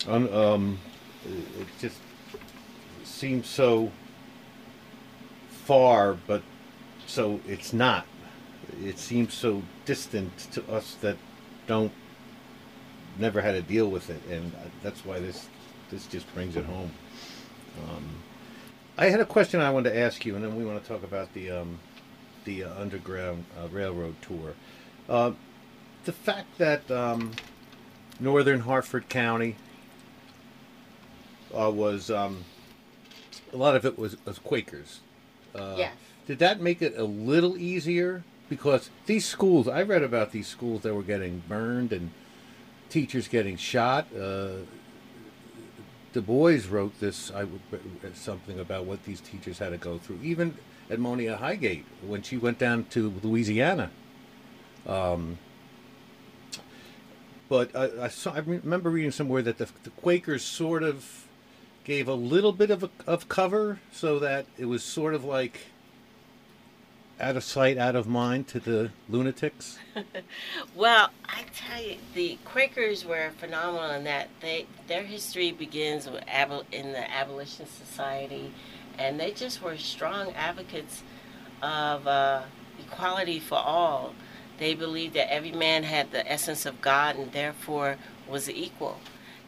Un, 0.07 0.33
um, 0.33 0.79
it 1.23 1.67
just 1.79 1.99
seems 3.03 3.45
so 3.45 3.91
far, 5.47 6.15
but 6.25 6.41
so 7.05 7.39
it's 7.47 7.71
not. 7.71 8.07
It 8.83 8.97
seems 8.97 9.35
so 9.35 9.61
distant 9.85 10.35
to 10.53 10.67
us 10.71 10.95
that 11.01 11.17
don't 11.67 11.91
never 13.17 13.41
had 13.41 13.53
to 13.53 13.61
deal 13.61 13.89
with 13.89 14.09
it, 14.09 14.21
and 14.29 14.51
that's 14.81 15.05
why 15.05 15.19
this 15.19 15.47
this 15.89 16.07
just 16.07 16.31
brings 16.33 16.55
it 16.55 16.65
home. 16.65 16.91
Um, 17.89 18.05
I 18.97 19.07
had 19.07 19.19
a 19.19 19.25
question 19.25 19.59
I 19.61 19.69
wanted 19.71 19.91
to 19.91 19.97
ask 19.99 20.25
you, 20.25 20.35
and 20.35 20.43
then 20.43 20.55
we 20.55 20.65
want 20.65 20.81
to 20.81 20.87
talk 20.87 21.03
about 21.03 21.33
the 21.33 21.51
um, 21.51 21.79
the 22.45 22.63
uh, 22.65 22.79
underground 22.79 23.45
uh, 23.59 23.67
railroad 23.69 24.15
tour. 24.21 24.53
Uh, 25.09 25.31
the 26.05 26.11
fact 26.11 26.57
that 26.57 26.89
um, 26.91 27.31
northern 28.19 28.61
Harford 28.61 29.09
County 29.09 29.55
uh, 31.57 31.71
was 31.71 32.09
um, 32.11 32.43
a 33.53 33.57
lot 33.57 33.75
of 33.75 33.85
it 33.85 33.97
was, 33.97 34.17
was 34.25 34.39
Quakers. 34.39 34.99
Uh, 35.55 35.75
Yes. 35.77 35.93
Did 36.25 36.39
that 36.39 36.61
make 36.61 36.81
it 36.81 36.97
a 36.97 37.03
little 37.03 37.57
easier? 37.57 38.23
Because 38.49 38.89
these 39.07 39.25
schools, 39.25 39.67
I 39.67 39.81
read 39.83 40.03
about 40.03 40.31
these 40.31 40.47
schools 40.47 40.83
that 40.83 40.93
were 40.95 41.03
getting 41.03 41.43
burned 41.47 41.91
and 41.91 42.11
teachers 42.93 43.27
getting 43.27 43.57
shot. 43.57 44.05
Uh, 44.15 44.49
Du 46.13 46.21
Bois 46.21 46.59
wrote 46.69 46.99
this, 46.99 47.31
I 47.31 47.47
something 48.13 48.59
about 48.59 48.85
what 48.85 49.03
these 49.03 49.19
teachers 49.19 49.57
had 49.57 49.71
to 49.71 49.77
go 49.77 49.97
through. 49.97 50.19
Even 50.21 50.55
Edmonia 50.91 51.37
Highgate, 51.37 51.85
when 52.05 52.21
she 52.21 52.37
went 52.37 52.59
down 52.59 52.85
to 52.91 53.11
Louisiana. 53.23 53.89
Um, 54.85 55.39
but 57.49 57.75
I, 57.75 58.03
I, 58.03 58.07
saw, 58.09 58.33
I 58.33 58.39
remember 58.39 58.91
reading 58.91 59.11
somewhere 59.11 59.41
that 59.41 59.57
the, 59.57 59.67
the 59.81 59.89
Quakers 59.89 60.43
sort 60.43 60.83
of 60.83 61.25
gave 61.83 62.07
a 62.07 62.13
little 62.13 62.51
bit 62.51 62.69
of, 62.69 62.83
a, 62.83 62.89
of 63.07 63.27
cover 63.27 63.79
so 63.91 64.19
that 64.19 64.45
it 64.59 64.65
was 64.65 64.83
sort 64.83 65.15
of 65.15 65.25
like 65.25 65.61
out 67.19 67.37
of 67.37 67.43
sight, 67.43 67.77
out 67.77 67.95
of 67.95 68.07
mind 68.07 68.47
to 68.49 68.59
the 68.59 68.91
lunatics. 69.09 69.79
Well, 70.75 71.11
I 71.25 71.43
tell 71.55 71.81
you, 71.81 71.97
the 72.15 72.37
Quakers 72.45 73.05
were 73.05 73.31
phenomenal 73.37 73.91
in 73.91 74.03
that 74.05 74.29
they 74.41 74.65
their 74.87 75.03
history 75.03 75.51
begins 75.51 76.09
with 76.09 76.25
abol- 76.25 76.65
in 76.71 76.91
the 76.91 77.11
Abolition 77.11 77.67
Society, 77.67 78.51
and 78.97 79.19
they 79.19 79.31
just 79.31 79.61
were 79.61 79.77
strong 79.77 80.31
advocates 80.33 81.03
of 81.61 82.07
uh, 82.07 82.41
equality 82.79 83.39
for 83.39 83.59
all. 83.59 84.15
They 84.57 84.73
believed 84.73 85.13
that 85.13 85.31
every 85.31 85.51
man 85.51 85.83
had 85.83 86.11
the 86.11 86.29
essence 86.29 86.65
of 86.65 86.81
God 86.81 87.15
and 87.15 87.31
therefore 87.31 87.97
was 88.27 88.49
equal. 88.49 88.99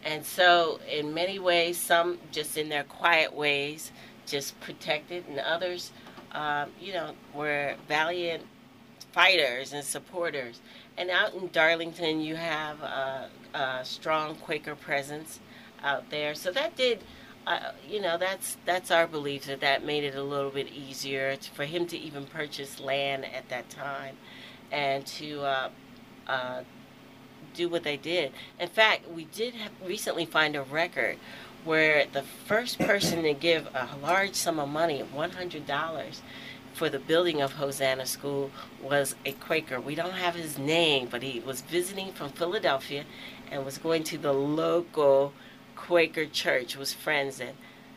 And 0.03 0.23
so, 0.25 0.79
in 0.89 1.13
many 1.13 1.39
ways, 1.39 1.77
some 1.77 2.19
just 2.31 2.57
in 2.57 2.69
their 2.69 2.83
quiet 2.83 3.33
ways, 3.33 3.91
just 4.27 4.59
protected, 4.61 5.25
and 5.27 5.39
others, 5.39 5.91
um, 6.35 6.69
you 6.79 6.93
know, 6.93 7.11
were 7.33 7.75
valiant 7.87 8.43
fighters 9.13 9.73
and 9.73 9.83
supporters. 9.83 10.59
And 10.97 11.09
out 11.09 11.33
in 11.33 11.47
Darlington, 11.47 12.21
you 12.21 12.35
have 12.35 12.81
a, 12.81 13.29
a 13.53 13.79
strong 13.83 14.35
Quaker 14.35 14.75
presence 14.75 15.39
out 15.81 16.09
there. 16.09 16.35
So 16.35 16.51
that 16.51 16.75
did, 16.75 16.99
uh, 17.47 17.71
you 17.87 18.01
know, 18.01 18.17
that's 18.17 18.57
that's 18.65 18.91
our 18.91 19.07
belief 19.07 19.45
that 19.45 19.61
that 19.61 19.85
made 19.85 20.03
it 20.03 20.15
a 20.15 20.23
little 20.23 20.51
bit 20.51 20.67
easier 20.71 21.37
t- 21.37 21.49
for 21.53 21.63
him 21.63 21.87
to 21.87 21.97
even 21.97 22.25
purchase 22.25 22.79
land 22.79 23.25
at 23.25 23.47
that 23.49 23.69
time, 23.69 24.15
and 24.71 25.05
to 25.05 25.41
uh, 25.41 25.69
uh, 26.27 26.61
do 27.53 27.69
what 27.69 27.83
they 27.83 27.97
did. 27.97 28.31
In 28.59 28.67
fact, 28.67 29.09
we 29.09 29.25
did 29.25 29.53
recently 29.85 30.25
find 30.25 30.55
a 30.55 30.63
record 30.63 31.17
where 31.65 32.05
the 32.11 32.21
first 32.21 32.79
person 32.79 33.23
to 33.23 33.33
give 33.33 33.67
a 33.73 33.89
large 34.01 34.35
sum 34.35 34.59
of 34.59 34.69
money, 34.69 35.03
$100, 35.13 36.19
for 36.73 36.89
the 36.89 36.99
building 36.99 37.41
of 37.41 37.53
Hosanna 37.53 38.05
School 38.05 38.51
was 38.81 39.15
a 39.25 39.31
Quaker. 39.31 39.79
We 39.79 39.95
don't 39.95 40.13
have 40.13 40.35
his 40.35 40.57
name, 40.57 41.07
but 41.09 41.23
he 41.23 41.39
was 41.39 41.61
visiting 41.61 42.11
from 42.11 42.29
Philadelphia 42.29 43.05
and 43.51 43.65
was 43.65 43.77
going 43.77 44.03
to 44.05 44.17
the 44.17 44.33
local 44.33 45.33
Quaker 45.75 46.25
church, 46.25 46.75
was 46.75 46.93
friends 46.93 47.39
in. 47.39 47.53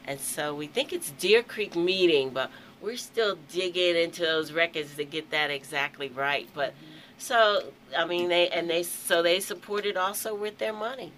And 0.06 0.18
so 0.18 0.54
we 0.54 0.66
think 0.66 0.92
it's 0.92 1.10
Deer 1.10 1.42
Creek 1.42 1.76
Meeting, 1.76 2.30
but 2.30 2.50
we're 2.80 2.96
still 2.96 3.36
digging 3.50 3.96
into 3.96 4.22
those 4.22 4.52
records 4.52 4.94
to 4.94 5.04
get 5.04 5.30
that 5.30 5.50
exactly 5.50 6.08
right. 6.08 6.48
But 6.54 6.72
so 7.18 7.72
I 7.96 8.04
mean 8.04 8.28
they 8.28 8.48
and 8.48 8.70
they 8.70 8.84
so 8.84 9.22
they 9.22 9.40
supported 9.40 9.96
also 9.96 10.34
with 10.34 10.58
their 10.58 10.72
money. 10.72 11.12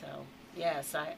So 0.00 0.24
yes, 0.56 0.94
I 0.94 1.14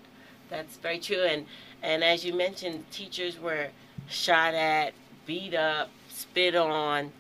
that's 0.52 0.76
very 0.76 0.98
true. 0.98 1.22
And 1.22 1.46
and 1.82 2.04
as 2.04 2.24
you 2.24 2.32
mentioned, 2.34 2.84
teachers 2.92 3.40
were 3.40 3.68
shot 4.08 4.54
at, 4.54 4.92
beat 5.26 5.54
up, 5.54 5.90
spit 6.08 6.54
on, 6.54 7.10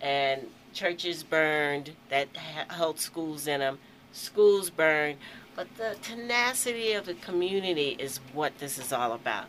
and 0.00 0.46
churches 0.72 1.22
burned 1.22 1.92
that 2.08 2.28
held 2.36 2.98
schools 2.98 3.46
in 3.46 3.60
them. 3.60 3.78
Schools 4.12 4.70
burned. 4.70 5.18
But 5.54 5.68
the 5.76 5.96
tenacity 6.02 6.92
of 6.92 7.06
the 7.06 7.14
community 7.14 7.96
is 7.98 8.18
what 8.32 8.58
this 8.58 8.78
is 8.78 8.92
all 8.92 9.12
about. 9.12 9.46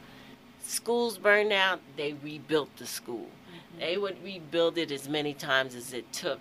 Schools 0.64 1.18
burned 1.18 1.54
out, 1.54 1.80
they 1.96 2.14
rebuilt 2.14 2.76
the 2.78 2.86
school. 2.86 3.28
Mm-hmm. 3.28 3.80
They 3.80 3.98
would 3.98 4.24
rebuild 4.24 4.78
it 4.78 4.92
as 4.92 5.08
many 5.08 5.34
times 5.34 5.74
as 5.74 5.94
it 5.94 6.12
took. 6.12 6.40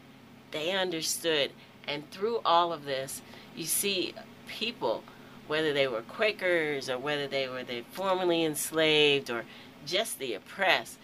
They 0.50 0.72
understood. 0.72 1.52
And 1.86 2.10
through 2.10 2.40
all 2.44 2.72
of 2.72 2.84
this, 2.84 3.22
you 3.56 3.64
see 3.64 4.14
people, 4.46 5.04
whether 5.50 5.72
they 5.72 5.88
were 5.88 6.02
Quakers 6.02 6.88
or 6.88 6.96
whether 6.96 7.26
they 7.26 7.48
were 7.48 7.64
the 7.64 7.82
formerly 7.90 8.44
enslaved 8.44 9.28
or 9.28 9.42
just 9.84 10.20
the 10.20 10.32
oppressed, 10.32 10.96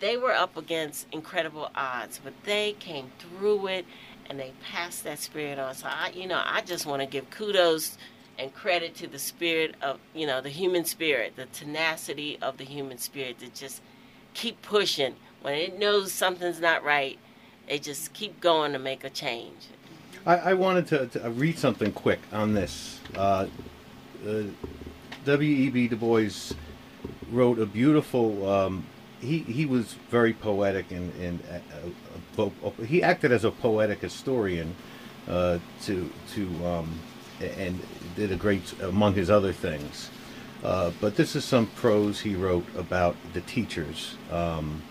they 0.00 0.18
were 0.18 0.34
up 0.34 0.54
against 0.54 1.06
incredible 1.10 1.70
odds, 1.74 2.20
but 2.22 2.34
they 2.44 2.76
came 2.78 3.10
through 3.18 3.68
it 3.68 3.86
and 4.28 4.38
they 4.38 4.52
passed 4.62 5.02
that 5.04 5.18
spirit 5.18 5.58
on. 5.58 5.74
So 5.74 5.86
I, 5.88 6.10
you 6.14 6.26
know, 6.28 6.42
I 6.44 6.60
just 6.60 6.84
want 6.84 7.00
to 7.00 7.06
give 7.06 7.30
kudos 7.30 7.96
and 8.38 8.52
credit 8.52 8.94
to 8.96 9.06
the 9.06 9.18
spirit 9.18 9.76
of, 9.80 9.98
you 10.14 10.26
know, 10.26 10.42
the 10.42 10.50
human 10.50 10.84
spirit, 10.84 11.36
the 11.36 11.46
tenacity 11.46 12.38
of 12.42 12.58
the 12.58 12.64
human 12.64 12.98
spirit 12.98 13.38
to 13.38 13.48
just 13.48 13.80
keep 14.34 14.60
pushing 14.60 15.14
when 15.40 15.54
it 15.54 15.78
knows 15.78 16.12
something's 16.12 16.60
not 16.60 16.84
right. 16.84 17.18
They 17.66 17.78
just 17.78 18.12
keep 18.12 18.42
going 18.42 18.74
to 18.74 18.78
make 18.78 19.04
a 19.04 19.10
change. 19.10 19.68
I, 20.26 20.36
I 20.36 20.54
wanted 20.54 20.88
to, 20.88 21.06
to, 21.06 21.30
read 21.30 21.58
something 21.58 21.92
quick 21.92 22.20
on 22.32 22.52
this. 22.52 23.00
Uh, 23.16 23.46
uh, 24.26 24.42
W.E.B. 25.24 25.88
Du 25.88 25.96
Bois 25.96 26.52
wrote 27.30 27.58
a 27.58 27.66
beautiful 27.66 28.48
um, 28.48 28.86
he 29.20 29.38
he 29.40 29.66
was 29.66 29.94
very 30.10 30.32
poetic 30.32 30.90
and 30.90 31.12
and 31.20 31.42
uh, 32.38 32.42
uh, 32.42 32.70
he 32.84 33.02
acted 33.02 33.32
as 33.32 33.44
a 33.44 33.50
poetic 33.50 34.00
historian 34.00 34.74
uh, 35.28 35.58
to 35.82 36.10
to 36.34 36.66
um, 36.66 37.00
and 37.40 37.80
did 38.14 38.32
a 38.32 38.36
great 38.36 38.72
among 38.80 39.14
his 39.14 39.30
other 39.30 39.52
things. 39.52 40.10
Uh, 40.64 40.90
but 41.00 41.16
this 41.16 41.36
is 41.36 41.44
some 41.44 41.66
prose 41.66 42.20
he 42.20 42.34
wrote 42.34 42.66
about 42.76 43.14
the 43.32 43.40
teachers. 43.42 44.16
Um, 44.30 44.82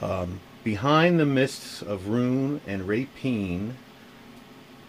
um, 0.00 0.40
behind 0.62 1.18
the 1.18 1.26
mists 1.26 1.82
of 1.82 2.08
ruin 2.08 2.60
and 2.66 2.86
rapine 2.86 3.76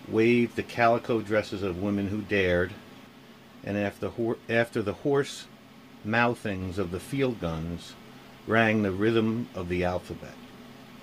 waved 0.07 0.55
the 0.55 0.63
calico 0.63 1.21
dresses 1.21 1.63
of 1.63 1.81
women 1.81 2.07
who 2.07 2.21
dared, 2.21 2.73
and 3.63 3.77
after, 3.77 4.11
after 4.49 4.81
the 4.81 4.93
hoarse 4.93 5.45
mouthings 6.03 6.77
of 6.77 6.91
the 6.91 6.99
field 6.99 7.39
guns, 7.39 7.93
rang 8.45 8.83
the 8.83 8.91
rhythm 8.91 9.49
of 9.53 9.67
the 9.69 9.83
alphabet. 9.83 10.35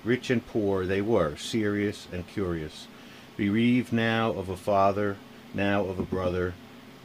Rich 0.03 0.29
and 0.29 0.45
poor 0.45 0.85
they 0.85 1.01
were, 1.01 1.35
serious 1.35 2.07
and 2.11 2.27
curious, 2.27 2.87
bereaved 3.37 3.91
now 3.93 4.31
of 4.31 4.49
a 4.49 4.57
father, 4.57 5.17
now 5.53 5.85
of 5.85 5.99
a 5.99 6.03
brother, 6.03 6.53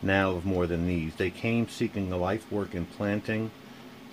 now 0.03 0.31
of 0.31 0.45
more 0.45 0.67
than 0.67 0.87
these. 0.87 1.15
They 1.15 1.31
came 1.31 1.69
seeking 1.69 2.13
a 2.13 2.17
life 2.17 2.51
work 2.51 2.75
in 2.75 2.87
planting 2.87 3.51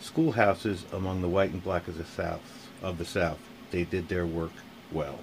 schoolhouses 0.02 0.86
among 0.92 1.22
the 1.22 1.30
white 1.30 1.52
and 1.52 1.64
black 1.64 1.88
of 1.88 1.98
the 1.98 2.06
South. 2.06 2.70
Of 2.82 2.98
the 2.98 3.06
South, 3.06 3.40
they 3.72 3.84
did 3.84 4.08
their 4.08 4.26
work 4.26 4.52
well. 4.92 5.20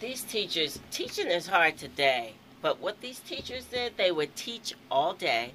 These 0.00 0.22
teachers, 0.22 0.78
teaching 0.92 1.26
is 1.26 1.48
hard 1.48 1.76
today, 1.76 2.34
but 2.62 2.78
what 2.78 3.00
these 3.00 3.18
teachers 3.18 3.64
did, 3.64 3.96
they 3.96 4.12
would 4.12 4.36
teach 4.36 4.74
all 4.92 5.12
day, 5.12 5.54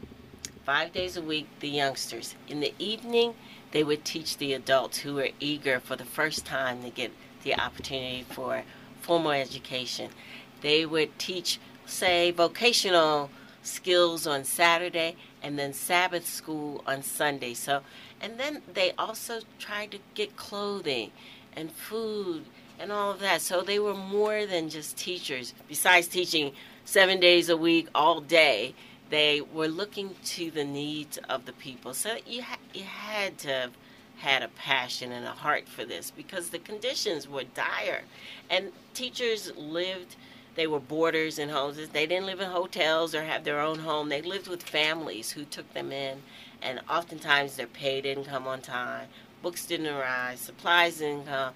five 0.66 0.91
days 0.91 1.16
a 1.16 1.22
week, 1.22 1.48
the 1.62 1.70
youngsters. 1.70 2.36
In 2.50 2.60
the 2.60 2.74
evening, 2.78 3.36
they 3.72 3.86
would 3.86 4.04
teach 4.04 4.36
the 4.36 4.52
adults 4.52 4.98
who 4.98 5.14
were 5.14 5.30
eager 5.39 5.80
for 5.80 5.96
the 5.96 6.04
first 6.04 6.46
time 6.46 6.84
to 6.84 6.89
get 6.89 7.14
the 7.44 7.56
opportunity 7.56 8.24
for 8.24 8.64
formal 9.00 9.32
education. 9.32 10.12
They 10.60 10.86
would 10.86 11.18
teach, 11.18 11.58
say, 11.86 12.32
vocational 12.32 13.30
skills 13.62 14.28
on 14.28 14.44
Saturday 14.44 15.16
and 15.41 15.58
then 15.58 15.72
Sabbath 15.72 16.28
school 16.28 16.84
on 16.86 17.02
Sunday. 17.02 17.54
So, 17.54 17.82
and 18.20 18.38
then 18.38 18.62
they 18.74 18.91
also 18.98 19.39
tried 19.58 19.91
to 19.91 20.00
get 20.16 20.36
clothing 20.36 21.12
and 21.56 21.72
food 21.72 22.44
and 22.84 22.91
all 22.91 23.11
of 23.11 23.19
that. 23.21 23.41
So 23.41 23.61
they 23.61 23.79
were 23.79 23.93
more 23.93 24.45
than 24.45 24.69
just 24.69 24.97
teachers. 24.97 25.53
Besides 25.69 26.07
teaching 26.07 26.51
seven 26.84 27.19
days 27.21 27.47
a 27.47 27.55
week, 27.55 27.88
all 27.95 28.19
day, 28.19 28.75
they 29.09 29.39
were 29.39 29.69
looking 29.69 30.15
to 30.25 30.51
the 30.51 30.65
needs 30.65 31.17
of 31.29 31.45
the 31.45 31.53
people. 31.53 31.93
So 31.93 32.17
you 32.27 32.43
ha- 32.43 32.57
you 32.73 32.84
had 32.84 33.38
to 33.39 33.47
have 33.47 33.71
had 34.17 34.43
a 34.43 34.49
passion 34.49 35.13
and 35.13 35.25
a 35.25 35.31
heart 35.31 35.67
for 35.67 35.86
this 35.86 36.11
because 36.11 36.49
the 36.49 36.59
conditions 36.59 37.27
were 37.27 37.45
dire, 37.45 38.01
and 38.49 38.73
teachers 38.93 39.51
lived. 39.55 40.17
They 40.55 40.67
were 40.67 40.79
boarders 40.79 41.39
in 41.39 41.49
homes. 41.49 41.77
They 41.77 42.05
didn't 42.05 42.27
live 42.27 42.41
in 42.41 42.49
hotels 42.49 43.15
or 43.15 43.23
have 43.23 43.43
their 43.43 43.59
own 43.59 43.79
home. 43.79 44.09
They 44.09 44.21
lived 44.21 44.47
with 44.47 44.61
families 44.61 45.31
who 45.31 45.45
took 45.45 45.73
them 45.73 45.91
in, 45.91 46.21
and 46.61 46.81
oftentimes 46.89 47.55
their 47.55 47.65
pay 47.65 48.01
didn't 48.01 48.25
come 48.25 48.45
on 48.45 48.61
time. 48.61 49.07
Books 49.41 49.65
didn't 49.65 49.88
arrive. 49.88 50.38
Supplies 50.38 50.97
didn't 50.97 51.27
come. 51.27 51.53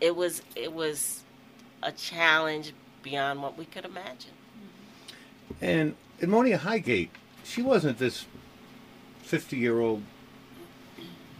It 0.00 0.16
was 0.16 0.42
it 0.56 0.72
was 0.72 1.22
a 1.82 1.92
challenge 1.92 2.72
beyond 3.02 3.42
what 3.42 3.56
we 3.56 3.64
could 3.64 3.84
imagine. 3.84 4.32
And 5.60 5.94
Edmonia 6.20 6.58
Highgate, 6.58 7.10
she 7.44 7.62
wasn't 7.62 7.98
this 7.98 8.26
50 9.22 9.56
year 9.56 9.80
old 9.80 10.02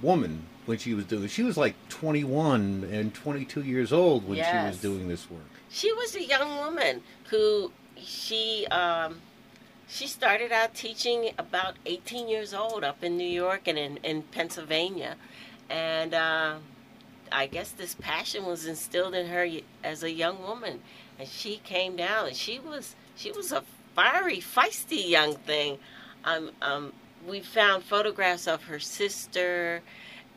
woman 0.02 0.46
when 0.66 0.78
she 0.78 0.94
was 0.94 1.04
doing 1.04 1.26
she 1.26 1.42
was 1.42 1.56
like 1.56 1.74
21 1.88 2.88
and 2.90 3.12
22 3.12 3.62
years 3.62 3.92
old 3.92 4.26
when 4.26 4.38
yes. 4.38 4.48
she 4.50 4.68
was 4.68 4.80
doing 4.80 5.08
this 5.08 5.30
work 5.30 5.42
she 5.68 5.92
was 5.92 6.14
a 6.14 6.22
young 6.22 6.56
woman 6.56 7.02
who 7.28 7.70
she 7.96 8.66
um, 8.70 9.16
she 9.88 10.06
started 10.06 10.52
out 10.52 10.74
teaching 10.74 11.32
about 11.38 11.74
18 11.84 12.28
years 12.28 12.54
old 12.54 12.84
up 12.84 13.02
in 13.02 13.16
new 13.16 13.28
york 13.28 13.66
and 13.66 13.76
in, 13.76 13.96
in 13.98 14.22
pennsylvania 14.22 15.16
and 15.68 16.14
uh, 16.14 16.56
i 17.32 17.46
guess 17.46 17.70
this 17.70 17.94
passion 17.94 18.44
was 18.44 18.66
instilled 18.66 19.14
in 19.14 19.26
her 19.26 19.48
as 19.84 20.02
a 20.02 20.10
young 20.10 20.40
woman 20.42 20.80
and 21.18 21.28
she 21.28 21.58
came 21.58 21.96
down 21.96 22.26
and 22.26 22.36
she 22.36 22.58
was 22.58 22.94
she 23.16 23.30
was 23.32 23.52
a 23.52 23.62
fiery, 23.94 24.38
feisty 24.38 25.08
young 25.08 25.34
thing. 25.34 25.78
Um, 26.24 26.50
um, 26.62 26.92
we 27.26 27.40
found 27.40 27.84
photographs 27.84 28.46
of 28.46 28.64
her 28.64 28.78
sister 28.78 29.82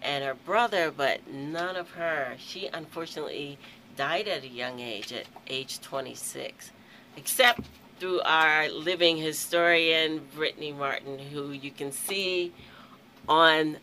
and 0.02 0.24
her 0.24 0.34
brother, 0.34 0.91
but 0.91 1.28
none 1.28 1.76
of 1.76 1.91
her. 1.91 2.36
She 2.38 2.68
unfortunately 2.68 3.58
died 3.96 4.28
at 4.28 4.44
a 4.44 4.48
young 4.48 4.80
age, 4.80 5.14
at 5.14 5.26
age 5.48 5.80
26, 5.80 6.72
except 7.16 7.62
through 8.00 8.20
our 8.22 8.70
living 8.70 9.18
historian, 9.18 10.28
Brittany 10.36 10.74
Martin, 10.74 11.20
who 11.20 11.52
you 11.52 11.72
can 11.72 11.91
see 11.91 12.52
on 13.30 13.78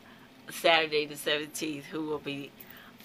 Saturday 0.50 1.06
the 1.06 1.14
17th, 1.14 1.84
who 1.84 2.04
will 2.04 2.18
be 2.18 2.50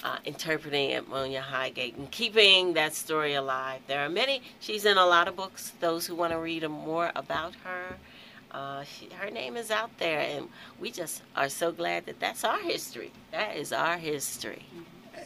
uh, 0.06 0.18
interpreting 0.24 0.92
Edmonia 0.92 1.40
Highgate 1.40 1.96
and 1.96 2.10
keeping 2.12 2.74
that 2.74 2.94
story 2.94 3.34
alive. 3.34 3.82
There 3.88 4.06
are 4.06 4.10
many, 4.10 4.44
she's 4.60 4.86
in 4.86 4.98
a 4.98 5.06
lot 5.06 5.28
of 5.28 5.36
books, 5.36 5.74
those 5.80 6.06
who 6.06 6.14
want 6.14 6.32
to 6.32 6.38
read 6.38 6.68
more 6.70 7.12
about 7.16 7.56
her. 7.64 7.96
Uh, 8.52 8.84
she, 8.84 9.10
her 9.16 9.32
name 9.32 9.58
is 9.58 9.72
out 9.72 9.90
there, 9.98 10.20
and 10.20 10.48
we 10.80 10.92
just 10.92 11.24
are 11.36 11.50
so 11.50 11.72
glad 11.72 12.06
that 12.06 12.20
that's 12.20 12.44
our 12.44 12.60
history. 12.60 13.12
That 13.32 13.58
is 13.58 13.74
our 13.74 13.98
history. 13.98 14.64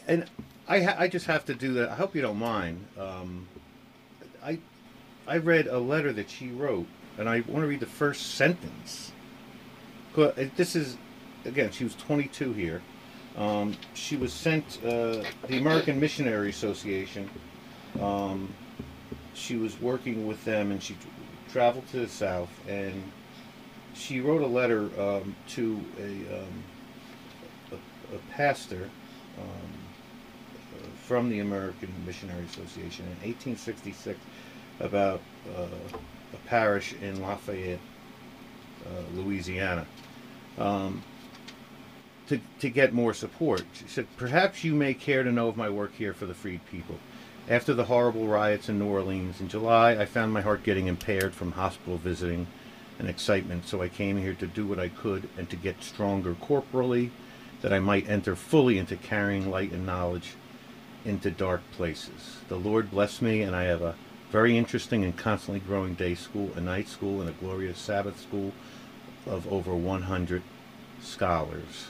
And 0.08 0.24
I, 0.66 0.82
ha- 0.82 0.96
I 0.98 1.08
just 1.08 1.26
have 1.26 1.44
to 1.44 1.54
do 1.54 1.74
that. 1.74 1.90
I 1.90 1.94
hope 1.94 2.16
you 2.16 2.22
don't 2.22 2.38
mind. 2.38 2.86
Um, 2.98 3.48
I, 4.42 4.58
I 5.26 5.36
read 5.36 5.66
a 5.66 5.78
letter 5.78 6.10
that 6.14 6.30
she 6.30 6.48
wrote, 6.48 6.86
and 7.18 7.28
I 7.28 7.42
want 7.42 7.64
to 7.64 7.66
read 7.66 7.80
the 7.80 7.86
first 7.86 8.34
sentence. 8.34 9.12
This 10.56 10.74
is, 10.74 10.96
again, 11.44 11.70
she 11.70 11.84
was 11.84 11.94
22 11.96 12.54
here. 12.54 12.80
Um, 13.36 13.76
she 13.94 14.16
was 14.16 14.32
sent, 14.32 14.78
uh, 14.84 15.22
the 15.48 15.58
American 15.58 16.00
Missionary 16.00 16.50
Association 16.50 17.30
Um, 18.00 18.52
she 19.34 19.56
was 19.56 19.80
working 19.80 20.26
with 20.26 20.44
them, 20.44 20.70
and 20.70 20.82
she 20.82 20.96
traveled 21.50 21.86
to 21.88 21.98
the 22.00 22.08
south, 22.08 22.50
and 22.68 23.02
she 23.94 24.20
wrote 24.20 24.42
a 24.42 24.46
letter 24.46 24.84
um, 25.00 25.34
to 25.48 25.80
a, 25.98 26.38
um, 26.40 26.64
a, 27.72 28.14
a 28.16 28.18
pastor 28.32 28.88
um, 29.38 29.70
from 31.04 31.28
the 31.30 31.40
American 31.40 31.92
Missionary 32.06 32.44
Association 32.44 33.04
in 33.06 33.28
1866 33.28 34.18
about 34.80 35.20
uh, 35.56 35.66
a 36.32 36.48
parish 36.48 36.94
in 37.02 37.20
Lafayette, 37.20 37.80
uh, 38.86 39.20
Louisiana. 39.20 39.86
Um, 40.58 41.02
to, 42.30 42.40
to 42.60 42.70
get 42.70 42.94
more 42.94 43.12
support. 43.12 43.64
She 43.72 43.86
said, 43.88 44.06
Perhaps 44.16 44.62
you 44.62 44.72
may 44.72 44.94
care 44.94 45.24
to 45.24 45.32
know 45.32 45.48
of 45.48 45.56
my 45.56 45.68
work 45.68 45.96
here 45.96 46.14
for 46.14 46.26
the 46.26 46.34
freed 46.34 46.60
people. 46.70 47.00
After 47.48 47.74
the 47.74 47.86
horrible 47.86 48.28
riots 48.28 48.68
in 48.68 48.78
New 48.78 48.86
Orleans 48.86 49.40
in 49.40 49.48
July, 49.48 49.96
I 49.96 50.04
found 50.04 50.32
my 50.32 50.40
heart 50.40 50.62
getting 50.62 50.86
impaired 50.86 51.34
from 51.34 51.50
hospital 51.52 51.96
visiting 51.98 52.46
and 53.00 53.08
excitement, 53.08 53.66
so 53.66 53.82
I 53.82 53.88
came 53.88 54.16
here 54.16 54.34
to 54.34 54.46
do 54.46 54.64
what 54.64 54.78
I 54.78 54.90
could 54.90 55.28
and 55.36 55.50
to 55.50 55.56
get 55.56 55.82
stronger 55.82 56.34
corporally, 56.34 57.10
that 57.62 57.72
I 57.72 57.80
might 57.80 58.08
enter 58.08 58.36
fully 58.36 58.78
into 58.78 58.94
carrying 58.94 59.50
light 59.50 59.72
and 59.72 59.84
knowledge 59.84 60.34
into 61.04 61.32
dark 61.32 61.62
places. 61.72 62.36
The 62.48 62.56
Lord 62.56 62.92
bless 62.92 63.20
me, 63.20 63.42
and 63.42 63.56
I 63.56 63.64
have 63.64 63.82
a 63.82 63.96
very 64.30 64.56
interesting 64.56 65.02
and 65.02 65.16
constantly 65.16 65.58
growing 65.58 65.94
day 65.94 66.14
school, 66.14 66.52
a 66.54 66.60
night 66.60 66.86
school, 66.86 67.20
and 67.20 67.28
a 67.28 67.32
glorious 67.32 67.80
Sabbath 67.80 68.20
school 68.20 68.52
of 69.26 69.52
over 69.52 69.74
100 69.74 70.44
scholars. 71.02 71.88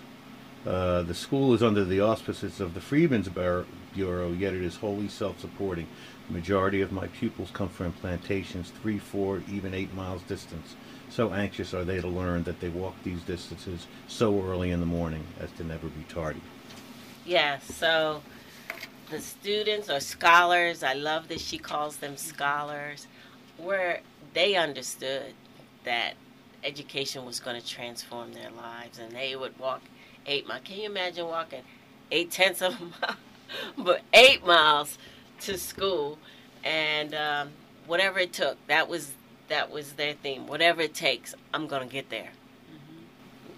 Uh, 0.67 1.03
the 1.03 1.15
school 1.15 1.55
is 1.55 1.63
under 1.63 1.85
the 1.85 2.01
auspices 2.01 2.61
of 2.61 2.75
the 2.75 2.81
Freedmen's 2.81 3.29
Bureau, 3.29 4.33
yet 4.33 4.53
it 4.53 4.63
is 4.63 4.77
wholly 4.77 5.09
self-supporting. 5.09 5.87
The 6.29 6.35
majority 6.35 6.83
of 6.83 6.93
my 6.93 7.07
pupils 7.09 7.51
come 7.51 7.71
from 7.71 7.93
plantations 7.93 8.71
three, 8.83 8.99
four, 8.99 9.43
even 9.51 9.73
eight 9.73 9.93
miles 9.95 10.23
distance. 10.23 10.77
So 11.09 11.33
anxious 11.33 11.73
are 11.73 11.85
they 11.85 12.01
to 12.01 12.07
learn 12.07 12.45
that 12.45 12.61
they 12.61 12.69
walk 12.69 12.95
these 13.03 13.23
distances 13.23 13.87
so 14.07 14.43
early 14.43 14.71
in 14.71 14.81
the 14.81 14.87
morning 14.87 15.25
as 15.41 15.51
to 15.53 15.65
never 15.65 15.89
be 15.89 16.05
tardy. 16.09 16.43
Yeah, 17.25 17.59
so 17.59 18.23
the 19.11 19.21
students 19.21 19.91
or 19.91 20.01
scholars, 20.01 20.83
I 20.83 20.93
love 20.93 21.29
that 21.29 21.41
she 21.41 21.59
calls 21.59 21.97
them 21.97 22.17
scholars, 22.17 23.07
where 23.57 24.03
they 24.35 24.57
understood 24.57 25.33
that 25.85 26.15
education 26.63 27.25
was 27.25 27.41
going 27.41 27.61
to 27.61 27.67
transform 27.67 28.35
their 28.35 28.51
lives 28.51 28.99
and 28.99 29.11
they 29.13 29.35
would 29.35 29.59
walk 29.59 29.81
eight 30.27 30.47
miles. 30.47 30.63
Can 30.65 30.79
you 30.79 30.87
imagine 30.87 31.27
walking 31.27 31.63
eight 32.11 32.31
tenths 32.31 32.63
of 32.63 32.81
a 32.81 32.85
mile, 32.85 33.17
but 33.79 34.03
eight 34.13 34.45
miles 34.45 34.99
to 35.41 35.57
school, 35.59 36.19
and 36.65 37.15
um, 37.15 37.51
whatever 37.87 38.19
it 38.19 38.33
took, 38.33 38.57
that 38.67 38.89
was 38.89 39.13
that 39.49 39.71
was 39.71 39.93
their 39.95 40.15
theme. 40.15 40.47
Whatever 40.47 40.83
it 40.83 40.95
takes, 40.95 41.35
I'm 41.53 41.67
gonna 41.67 41.87
get 41.87 42.11
there. 42.11 42.31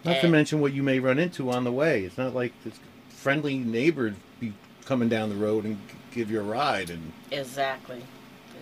Not 0.04 0.20
to 0.20 0.28
mention 0.28 0.60
what 0.60 0.72
you 0.72 0.82
may 0.82 0.98
run 0.98 1.20
into 1.20 1.50
on 1.50 1.62
the 1.62 1.70
way. 1.70 2.02
It's 2.02 2.18
not 2.18 2.34
like 2.34 2.52
this 2.64 2.74
friendly 3.08 3.58
neighbor 3.58 4.14
be 4.40 4.52
coming 4.84 5.08
down 5.08 5.28
the 5.28 5.36
road 5.36 5.64
and 5.64 5.78
give 6.12 6.30
you 6.30 6.40
a 6.40 6.42
ride, 6.42 6.90
and 6.90 7.12
Exactly. 7.30 8.02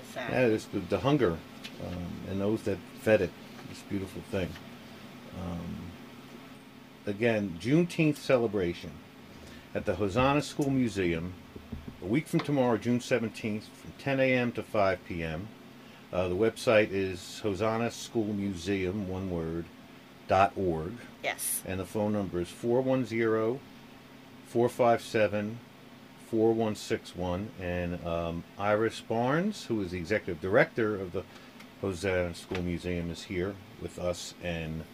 Exactly. 0.06 0.36
yeah, 0.36 0.46
it's 0.46 0.66
the, 0.66 0.80
the 0.80 0.98
hunger 1.00 1.38
um, 1.86 2.06
and 2.30 2.40
those 2.40 2.62
that 2.62 2.78
fed 3.00 3.22
it. 3.22 3.30
This 3.68 3.80
beautiful 3.88 4.22
thing. 4.30 4.48
Um, 5.40 5.89
again, 7.06 7.58
Juneteenth 7.60 8.16
celebration 8.16 8.90
at 9.74 9.84
the 9.84 9.96
Hosanna 9.96 10.42
School 10.42 10.70
Museum. 10.70 11.34
A 12.02 12.06
week 12.06 12.26
from 12.26 12.40
tomorrow, 12.40 12.76
June 12.76 12.98
17th, 12.98 13.62
from 13.62 13.92
10 13.98 14.20
a.m. 14.20 14.52
to 14.52 14.62
5 14.62 15.04
p.m. 15.06 15.48
Uh, 16.12 16.28
the 16.28 16.34
website 16.34 16.90
is 16.90 17.40
Hosanna 17.40 17.90
School 17.90 18.32
Museum, 18.32 19.08
one 19.08 19.30
word, 19.30 19.64
dot 20.26 20.52
org. 20.56 20.94
Yes. 21.22 21.62
And 21.66 21.78
the 21.78 21.84
phone 21.84 22.12
number 22.12 22.40
is 22.40 22.48
410 22.48 23.60
457 24.46 25.58
4161. 26.30 27.50
And 27.60 28.06
um, 28.06 28.44
Iris 28.58 29.00
Barnes, 29.00 29.64
who 29.66 29.82
is 29.82 29.90
the 29.90 29.98
executive 29.98 30.40
director 30.40 30.94
of 30.94 31.12
the 31.12 31.24
Hosanna 31.80 32.34
School 32.34 32.62
Museum, 32.62 33.10
is 33.10 33.24
here 33.24 33.54
with 33.82 33.98
us. 33.98 34.34
And 34.42 34.84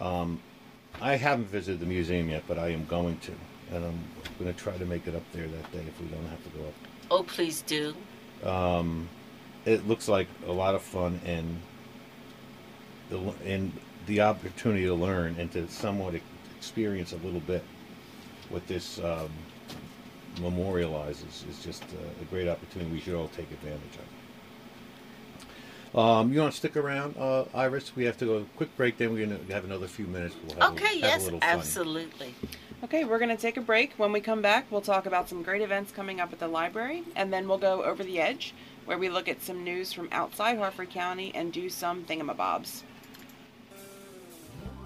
um, 0.00 0.40
I 1.00 1.16
haven't 1.16 1.46
visited 1.46 1.80
the 1.80 1.86
museum 1.86 2.28
yet, 2.28 2.42
but 2.48 2.58
I 2.58 2.68
am 2.68 2.84
going 2.86 3.18
to. 3.18 3.32
And 3.72 3.84
I'm 3.84 4.00
going 4.38 4.52
to 4.52 4.58
try 4.58 4.76
to 4.76 4.86
make 4.86 5.06
it 5.06 5.14
up 5.14 5.22
there 5.32 5.46
that 5.46 5.72
day 5.72 5.84
if 5.86 6.00
we 6.00 6.06
don't 6.06 6.24
have 6.26 6.42
to 6.44 6.50
go 6.58 6.64
up 6.64 6.74
Oh, 7.10 7.22
please 7.22 7.62
do. 7.62 7.94
um, 8.44 9.08
it 9.64 9.86
looks 9.86 10.08
like 10.08 10.26
a 10.46 10.52
lot 10.52 10.74
of 10.74 10.82
fun 10.82 11.20
and 11.26 11.60
the 13.10 13.18
and 13.44 13.72
the 14.06 14.20
opportunity 14.22 14.84
to 14.86 14.94
learn 14.94 15.36
and 15.38 15.50
to 15.52 15.68
somewhat 15.68 16.14
experience 16.56 17.12
a 17.12 17.16
little 17.16 17.40
bit 17.40 17.62
what 18.48 18.66
this 18.66 18.98
um, 19.00 19.28
memorializes 20.36 21.46
is 21.48 21.62
just 21.62 21.82
a, 21.82 22.22
a 22.22 22.24
great 22.30 22.48
opportunity 22.48 22.90
we 22.90 23.00
should 23.00 23.14
all 23.14 23.28
take 23.28 23.50
advantage 23.50 23.96
of. 23.96 24.04
Um, 25.94 26.32
you 26.32 26.40
want 26.40 26.52
to 26.52 26.56
stick 26.58 26.76
around, 26.76 27.16
uh, 27.18 27.44
Iris? 27.54 27.96
We 27.96 28.04
have 28.04 28.18
to 28.18 28.24
go 28.26 28.34
a 28.38 28.44
quick 28.56 28.74
break. 28.76 28.98
Then 28.98 29.12
we're 29.12 29.26
going 29.26 29.46
to 29.46 29.52
have 29.52 29.64
another 29.64 29.86
few 29.86 30.06
minutes. 30.06 30.34
We'll 30.46 30.56
have, 30.60 30.72
Okay, 30.74 30.84
a, 30.84 30.88
have 30.88 30.94
a 30.94 30.98
yes, 31.00 31.24
little 31.24 31.40
fun. 31.40 31.48
absolutely. 31.48 32.34
Okay, 32.84 33.04
we're 33.04 33.18
going 33.18 33.34
to 33.34 33.40
take 33.40 33.56
a 33.56 33.60
break. 33.62 33.92
When 33.96 34.12
we 34.12 34.20
come 34.20 34.42
back, 34.42 34.66
we'll 34.70 34.80
talk 34.82 35.06
about 35.06 35.28
some 35.28 35.42
great 35.42 35.62
events 35.62 35.90
coming 35.90 36.20
up 36.20 36.32
at 36.32 36.38
the 36.38 36.48
library, 36.48 37.02
and 37.16 37.32
then 37.32 37.48
we'll 37.48 37.58
go 37.58 37.82
over 37.82 38.04
the 38.04 38.20
edge, 38.20 38.54
where 38.84 38.98
we 38.98 39.08
look 39.08 39.28
at 39.28 39.42
some 39.42 39.64
news 39.64 39.92
from 39.92 40.08
outside 40.12 40.58
Harford 40.58 40.90
County 40.90 41.32
and 41.34 41.52
do 41.52 41.68
some 41.70 42.04
thingamabobs. 42.04 42.82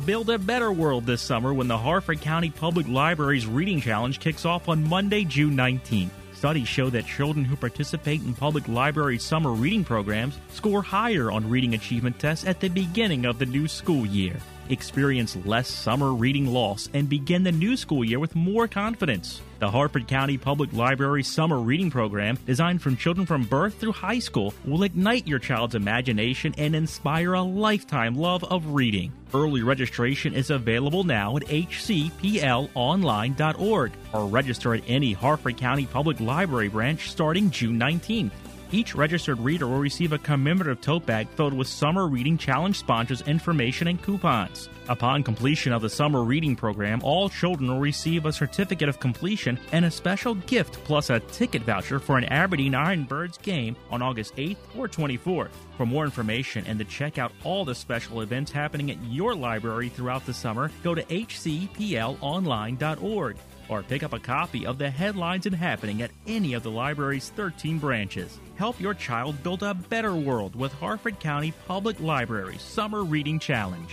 Build 0.06 0.30
a 0.30 0.38
better 0.38 0.72
world 0.72 1.04
this 1.06 1.20
summer 1.20 1.52
when 1.52 1.68
the 1.68 1.78
Harford 1.78 2.20
County 2.20 2.50
Public 2.50 2.88
Library's 2.88 3.46
Reading 3.46 3.80
Challenge 3.80 4.18
kicks 4.18 4.44
off 4.44 4.68
on 4.68 4.88
Monday, 4.88 5.24
June 5.24 5.56
19th. 5.56 6.10
Studies 6.42 6.66
show 6.66 6.90
that 6.90 7.06
children 7.06 7.44
who 7.44 7.54
participate 7.54 8.20
in 8.22 8.34
public 8.34 8.66
library 8.66 9.16
summer 9.16 9.52
reading 9.52 9.84
programs 9.84 10.40
score 10.50 10.82
higher 10.82 11.30
on 11.30 11.48
reading 11.48 11.74
achievement 11.74 12.18
tests 12.18 12.44
at 12.44 12.58
the 12.58 12.68
beginning 12.68 13.26
of 13.26 13.38
the 13.38 13.46
new 13.46 13.68
school 13.68 14.04
year. 14.04 14.34
Experience 14.68 15.36
less 15.44 15.68
summer 15.68 16.12
reading 16.12 16.46
loss 16.46 16.88
and 16.94 17.08
begin 17.08 17.42
the 17.42 17.52
new 17.52 17.76
school 17.76 18.04
year 18.04 18.18
with 18.18 18.34
more 18.34 18.68
confidence. 18.68 19.40
The 19.58 19.70
Harford 19.70 20.08
County 20.08 20.38
Public 20.38 20.72
Library 20.72 21.22
Summer 21.22 21.60
Reading 21.60 21.90
Program, 21.90 22.38
designed 22.46 22.82
from 22.82 22.96
children 22.96 23.26
from 23.26 23.44
birth 23.44 23.74
through 23.74 23.92
high 23.92 24.18
school, 24.18 24.54
will 24.64 24.82
ignite 24.82 25.28
your 25.28 25.38
child's 25.38 25.74
imagination 25.74 26.54
and 26.58 26.74
inspire 26.74 27.34
a 27.34 27.42
lifetime 27.42 28.16
love 28.16 28.44
of 28.44 28.74
reading. 28.74 29.12
Early 29.34 29.62
registration 29.62 30.34
is 30.34 30.50
available 30.50 31.04
now 31.04 31.36
at 31.36 31.44
hcplonline.org 31.44 33.92
or 34.12 34.26
register 34.26 34.74
at 34.74 34.82
any 34.86 35.12
Harford 35.12 35.56
County 35.56 35.86
Public 35.86 36.20
Library 36.20 36.68
branch 36.68 37.10
starting 37.10 37.50
June 37.50 37.78
19th. 37.78 38.32
Each 38.74 38.94
registered 38.94 39.38
reader 39.38 39.68
will 39.68 39.78
receive 39.78 40.14
a 40.14 40.18
commemorative 40.18 40.80
tote 40.80 41.04
bag 41.04 41.28
filled 41.36 41.52
with 41.52 41.68
Summer 41.68 42.08
Reading 42.08 42.38
Challenge 42.38 42.74
sponsors 42.74 43.20
information 43.20 43.86
and 43.86 44.02
coupons. 44.02 44.70
Upon 44.88 45.22
completion 45.22 45.74
of 45.74 45.82
the 45.82 45.90
summer 45.90 46.24
reading 46.24 46.56
program, 46.56 47.02
all 47.04 47.28
children 47.28 47.70
will 47.70 47.80
receive 47.80 48.24
a 48.24 48.32
certificate 48.32 48.88
of 48.88 48.98
completion 48.98 49.60
and 49.72 49.84
a 49.84 49.90
special 49.90 50.34
gift 50.34 50.82
plus 50.84 51.10
a 51.10 51.20
ticket 51.20 51.60
voucher 51.62 52.00
for 52.00 52.16
an 52.16 52.24
Aberdeen 52.24 52.72
Ironbirds 52.72 53.42
game 53.42 53.76
on 53.90 54.00
August 54.00 54.34
8th 54.36 54.56
or 54.74 54.88
24th. 54.88 55.50
For 55.76 55.84
more 55.84 56.06
information 56.06 56.64
and 56.66 56.78
to 56.78 56.86
check 56.86 57.18
out 57.18 57.32
all 57.44 57.66
the 57.66 57.74
special 57.74 58.22
events 58.22 58.50
happening 58.50 58.90
at 58.90 59.04
your 59.04 59.34
library 59.34 59.90
throughout 59.90 60.24
the 60.24 60.32
summer, 60.32 60.70
go 60.82 60.94
to 60.94 61.02
hcplonline.org 61.02 63.36
or 63.72 63.82
pick 63.82 64.02
up 64.02 64.12
a 64.12 64.18
copy 64.18 64.66
of 64.66 64.78
the 64.78 64.90
headlines 64.90 65.46
and 65.46 65.54
happening 65.54 66.02
at 66.02 66.10
any 66.26 66.54
of 66.54 66.62
the 66.62 66.70
library's 66.70 67.30
13 67.30 67.78
branches. 67.78 68.38
Help 68.56 68.80
your 68.80 68.94
child 68.94 69.42
build 69.42 69.62
a 69.62 69.74
better 69.74 70.14
world 70.14 70.54
with 70.54 70.72
Harford 70.74 71.18
County 71.18 71.52
Public 71.66 71.98
Library's 71.98 72.62
Summer 72.62 73.02
Reading 73.02 73.38
Challenge. 73.38 73.90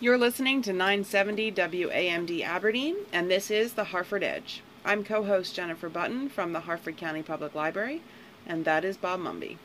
You're 0.00 0.18
listening 0.18 0.60
to 0.62 0.72
970 0.72 1.52
WAMD 1.52 2.42
Aberdeen, 2.42 2.96
and 3.12 3.30
this 3.30 3.50
is 3.50 3.72
the 3.72 3.84
Harford 3.84 4.22
Edge. 4.22 4.62
I'm 4.84 5.04
co 5.04 5.24
host 5.24 5.54
Jennifer 5.54 5.88
Button 5.88 6.28
from 6.28 6.52
the 6.52 6.60
Harford 6.60 6.96
County 6.96 7.22
Public 7.22 7.54
Library, 7.54 8.02
and 8.46 8.64
that 8.64 8.84
is 8.84 8.96
Bob 8.96 9.20
Mumby. 9.20 9.56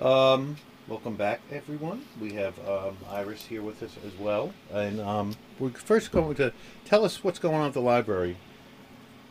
Um, 0.00 0.56
welcome 0.88 1.16
back, 1.16 1.40
everyone. 1.50 2.04
We 2.20 2.32
have 2.34 2.58
um, 2.68 2.96
Iris 3.10 3.44
here 3.44 3.62
with 3.62 3.82
us 3.82 3.96
as 4.06 4.16
well, 4.18 4.52
and 4.72 5.00
um, 5.00 5.34
we're 5.58 5.70
first 5.70 6.10
going 6.12 6.34
to 6.36 6.52
tell 6.84 7.04
us 7.04 7.22
what's 7.22 7.38
going 7.38 7.54
on 7.56 7.66
at 7.68 7.72
the 7.74 7.80
library. 7.80 8.36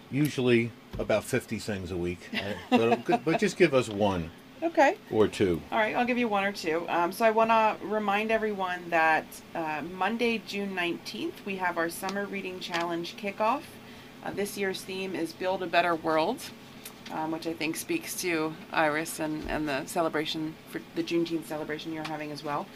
Usually 0.09 0.71
about 0.97 1.23
fifty 1.23 1.59
things 1.59 1.91
a 1.91 1.97
week, 1.97 2.19
uh, 2.71 2.97
but, 3.07 3.25
but 3.25 3.39
just 3.39 3.57
give 3.57 3.73
us 3.73 3.89
one 3.89 4.31
Okay. 4.63 4.97
or 5.11 5.27
two. 5.27 5.61
All 5.71 5.77
right, 5.77 5.95
I'll 5.95 6.05
give 6.05 6.17
you 6.17 6.27
one 6.27 6.43
or 6.43 6.51
two. 6.51 6.85
Um, 6.89 7.11
so 7.11 7.25
I 7.25 7.31
want 7.31 7.49
to 7.51 7.75
remind 7.85 8.31
everyone 8.31 8.89
that 8.89 9.25
uh, 9.53 9.81
Monday, 9.93 10.41
June 10.47 10.75
19th, 10.75 11.33
we 11.45 11.57
have 11.57 11.77
our 11.77 11.89
Summer 11.89 12.25
Reading 12.25 12.59
Challenge 12.59 13.15
kickoff. 13.17 13.61
Uh, 14.23 14.31
this 14.31 14.57
year's 14.57 14.81
theme 14.81 15.13
is 15.13 15.31
Build 15.33 15.61
a 15.61 15.67
Better 15.67 15.93
World. 15.93 16.39
Um, 17.11 17.31
which 17.31 17.47
I 17.47 17.53
think 17.53 17.77
speaks 17.77 18.19
to 18.21 18.53
Iris 18.73 19.19
and, 19.19 19.49
and 19.49 19.65
the 19.65 19.85
celebration 19.85 20.55
for 20.69 20.81
the 20.95 21.01
Juneteenth 21.01 21.45
celebration 21.45 21.93
you're 21.93 22.07
having 22.07 22.33
as 22.33 22.43
well. 22.43 22.67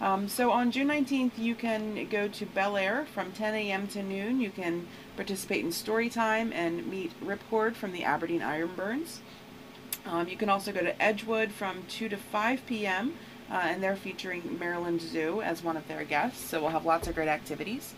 Um, 0.00 0.28
so 0.28 0.52
on 0.52 0.70
June 0.70 0.88
19th, 0.88 1.32
you 1.38 1.54
can 1.54 2.06
go 2.08 2.28
to 2.28 2.46
Bel 2.46 2.76
Air 2.76 3.06
from 3.12 3.32
10 3.32 3.54
a.m. 3.54 3.88
to 3.88 4.02
noon. 4.02 4.40
You 4.40 4.50
can 4.50 4.86
participate 5.16 5.64
in 5.64 5.72
story 5.72 6.08
time 6.08 6.52
and 6.52 6.86
meet 6.86 7.12
Ripcord 7.24 7.74
from 7.74 7.92
the 7.92 8.04
Aberdeen 8.04 8.40
Ironbirds. 8.40 9.18
Um, 10.06 10.28
you 10.28 10.36
can 10.36 10.48
also 10.48 10.70
go 10.70 10.80
to 10.80 11.02
Edgewood 11.02 11.50
from 11.50 11.82
2 11.88 12.08
to 12.10 12.16
5 12.16 12.66
p.m. 12.66 13.14
Uh, 13.50 13.54
and 13.54 13.82
they're 13.82 13.96
featuring 13.96 14.58
Maryland 14.58 15.00
Zoo 15.00 15.40
as 15.40 15.64
one 15.64 15.76
of 15.76 15.88
their 15.88 16.04
guests. 16.04 16.44
So 16.48 16.60
we'll 16.60 16.70
have 16.70 16.86
lots 16.86 17.08
of 17.08 17.14
great 17.14 17.28
activities. 17.28 17.94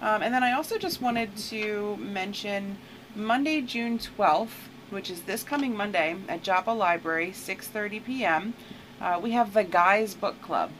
Um, 0.00 0.22
and 0.22 0.34
then 0.34 0.42
I 0.42 0.52
also 0.52 0.78
just 0.78 1.00
wanted 1.00 1.36
to 1.36 1.96
mention 1.98 2.78
Monday, 3.14 3.60
June 3.60 3.98
12th, 3.98 4.48
which 4.90 5.10
is 5.10 5.22
this 5.22 5.42
coming 5.42 5.76
Monday 5.76 6.16
at 6.28 6.42
Joppa 6.42 6.70
Library, 6.70 7.32
6:30 7.32 8.04
p.m. 8.04 8.54
Uh, 9.00 9.18
we 9.22 9.32
have 9.32 9.52
the 9.52 9.64
Guys 9.64 10.14
Book 10.14 10.40
Club. 10.42 10.70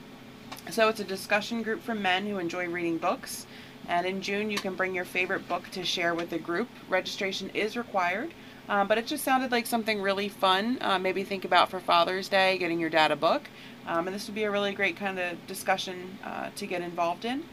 So 0.71 0.89
it's 0.89 0.99
a 0.99 1.05
discussion 1.05 1.61
group 1.61 1.81
for 1.81 1.95
men 1.95 2.25
who 2.27 2.39
enjoy 2.39 2.67
reading 2.67 2.97
books. 2.97 3.45
And 3.87 4.05
in 4.05 4.21
June, 4.21 4.51
you 4.51 4.57
can 4.57 4.75
bring 4.75 4.93
your 4.93 5.05
favorite 5.05 5.47
book 5.47 5.69
to 5.71 5.85
share 5.85 6.13
with 6.13 6.29
the 6.29 6.37
group. 6.37 6.67
Registration 6.89 7.49
is 7.53 7.77
required, 7.77 8.33
um, 8.67 8.87
but 8.87 8.97
it 8.97 9.07
just 9.07 9.23
sounded 9.23 9.51
like 9.51 9.65
something 9.65 10.01
really 10.01 10.27
fun. 10.27 10.77
Uh, 10.81 10.99
maybe 10.99 11.23
think 11.23 11.45
about 11.45 11.69
for 11.69 11.79
Father's 11.79 12.27
Day, 12.27 12.57
getting 12.57 12.79
your 12.79 12.89
dad 12.89 13.11
a 13.11 13.15
book. 13.15 13.49
Um, 13.85 14.07
and 14.07 14.15
this 14.15 14.27
would 14.27 14.35
be 14.35 14.43
a 14.43 14.51
really 14.51 14.73
great 14.73 14.97
kind 14.97 15.17
of 15.17 15.47
discussion 15.47 16.19
uh, 16.23 16.49
to 16.57 16.67
get 16.67 16.81
involved 16.81 17.23
in. 17.23 17.43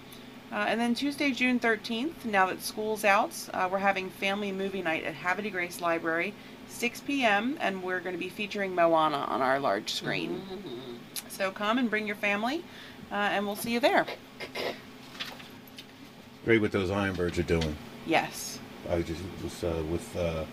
Uh, 0.55 0.59
and 0.69 0.81
then 0.81 0.95
Tuesday, 0.95 1.33
June 1.33 1.59
13th, 1.59 2.25
now 2.27 2.47
that 2.47 2.63
school's 2.63 3.05
out, 3.05 3.37
uh, 3.53 3.69
we're 3.71 3.79
having 3.79 4.09
family 4.09 4.53
movie 4.53 4.83
night 4.83 5.03
at 5.03 5.13
Havre 5.13 5.43
de 5.43 5.51
Grace 5.51 5.81
Library, 5.81 6.33
6 6.69 7.01
p.m., 7.01 7.57
and 7.59 7.83
we're 7.83 7.99
going 7.99 8.15
to 8.15 8.21
be 8.21 8.29
featuring 8.29 8.73
Moana 8.73 9.17
on 9.17 9.43
our 9.43 9.59
large 9.59 9.93
screen. 9.93 10.43
Mhm. 10.53 11.29
So 11.29 11.51
come 11.51 11.77
and 11.79 11.91
bring 11.91 12.07
your 12.07 12.15
family, 12.15 12.63
uh, 13.11 13.17
and 13.17 13.45
we'll 13.45 13.57
see 13.57 13.73
you 13.73 13.81
there. 13.81 14.07
Great 16.45 16.61
what 16.61 16.71
those 16.71 16.89
Ironbirds 16.89 17.37
are 17.37 17.43
doing. 17.43 17.77
Yes. 18.07 18.61
I 18.89 19.03
just 19.03 19.23
was 19.43 19.65
uh, 19.65 19.83
with 19.91 20.17
uh, 20.17 20.45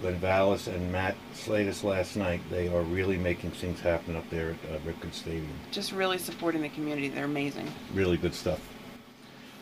Glenn 0.00 0.20
Vallis 0.20 0.68
and 0.68 0.92
Matt 0.92 1.16
Slatus 1.34 1.82
last 1.82 2.14
night. 2.14 2.40
They 2.50 2.68
are 2.68 2.82
really 2.82 3.16
making 3.16 3.50
things 3.50 3.80
happen 3.80 4.14
up 4.14 4.30
there 4.30 4.50
at 4.50 4.76
uh, 4.76 4.78
Ripken 4.86 5.12
Stadium. 5.12 5.48
Just 5.72 5.90
really 5.90 6.18
supporting 6.18 6.62
the 6.62 6.68
community. 6.68 7.08
They're 7.08 7.24
amazing. 7.24 7.66
Really 7.92 8.16
good 8.16 8.34
stuff. 8.34 8.60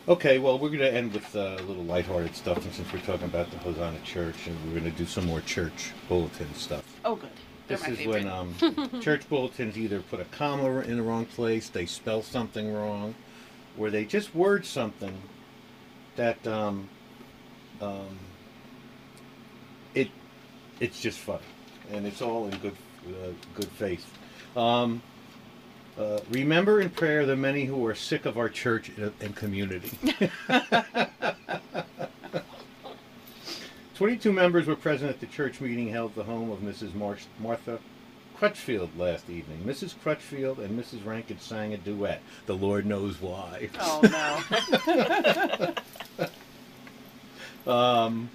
Okay, 0.07 0.37
well, 0.37 0.59
we're 0.59 0.69
going 0.69 0.81
to 0.81 0.93
end 0.93 1.13
with 1.13 1.35
uh, 1.35 1.57
a 1.57 1.63
little 1.63 1.83
lighthearted 1.83 2.35
stuff, 2.35 2.63
and 2.63 2.71
since 2.71 2.93
we're 2.93 2.99
talking 2.99 3.25
about 3.25 3.49
the 3.49 3.57
Hosanna 3.57 3.97
Church, 4.03 4.35
and 4.45 4.55
we're 4.65 4.79
going 4.79 4.91
to 4.91 4.95
do 4.95 5.05
some 5.07 5.25
more 5.25 5.41
church 5.41 5.93
bulletin 6.07 6.53
stuff. 6.53 6.83
Oh, 7.03 7.15
good. 7.15 7.31
They're 7.67 7.77
This 7.77 7.87
is 7.87 7.97
favorite. 7.97 8.25
when 8.25 8.27
um, 8.27 8.53
church 9.01 9.27
bulletins 9.27 9.75
either 9.79 10.01
put 10.01 10.19
a 10.19 10.25
comma 10.25 10.81
in 10.81 10.97
the 10.97 11.01
wrong 11.01 11.25
place, 11.25 11.69
they 11.69 11.87
spell 11.87 12.21
something 12.21 12.71
wrong, 12.71 13.15
or 13.79 13.89
they 13.89 14.05
just 14.05 14.35
word 14.35 14.63
something 14.67 15.17
that 16.17 16.45
um, 16.45 16.87
um, 17.81 18.19
it 19.95 20.09
it's 20.79 21.01
just 21.01 21.17
funny, 21.17 21.41
and 21.91 22.05
it's 22.05 22.21
all 22.21 22.45
in 22.45 22.55
good 22.59 22.75
uh, 23.07 23.29
good 23.55 23.69
faith. 23.69 24.05
Uh, 25.97 26.19
remember 26.29 26.81
in 26.81 26.89
prayer 26.89 27.25
the 27.25 27.35
many 27.35 27.65
who 27.65 27.85
are 27.85 27.95
sick 27.95 28.25
of 28.25 28.37
our 28.37 28.49
church 28.49 28.89
and, 28.97 29.13
and 29.21 29.35
community. 29.35 29.97
22 33.95 34.33
members 34.33 34.67
were 34.67 34.75
present 34.75 35.09
at 35.09 35.21
the 35.21 35.25
church 35.25 35.61
meeting 35.61 35.87
held 35.87 36.11
at 36.11 36.15
the 36.17 36.23
home 36.23 36.51
of 36.51 36.59
Mrs. 36.59 36.93
Mar- 36.93 37.17
Martha 37.39 37.79
Crutchfield 38.37 38.89
last 38.97 39.29
evening. 39.29 39.63
Mrs. 39.65 39.95
Crutchfield 40.03 40.59
and 40.59 40.77
Mrs. 40.77 41.05
Rankin 41.05 41.39
sang 41.39 41.73
a 41.73 41.77
duet. 41.77 42.21
The 42.45 42.55
Lord 42.55 42.85
knows 42.85 43.21
why. 43.21 43.69
Oh 43.79 44.01
no. 44.03 45.73
Um, 47.67 48.29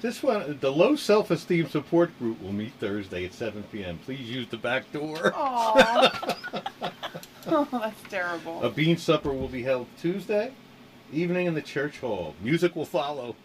this 0.00 0.22
one, 0.22 0.58
the 0.60 0.70
low 0.70 0.96
self-esteem 0.96 1.68
support 1.68 2.16
group 2.18 2.40
will 2.42 2.52
meet 2.52 2.72
Thursday 2.80 3.24
at 3.24 3.34
7 3.34 3.62
p.m. 3.72 3.98
Please 4.04 4.28
use 4.28 4.48
the 4.48 4.56
back 4.56 4.90
door. 4.92 5.32
Aw. 5.34 6.36
oh, 7.46 7.68
that's 7.70 8.02
terrible. 8.10 8.62
A 8.62 8.70
bean 8.70 8.96
supper 8.96 9.32
will 9.32 9.48
be 9.48 9.62
held 9.62 9.86
Tuesday 10.00 10.52
evening 11.12 11.46
in 11.46 11.54
the 11.54 11.62
church 11.62 12.00
hall. 12.00 12.34
Music 12.40 12.74
will 12.74 12.84
follow. 12.84 13.36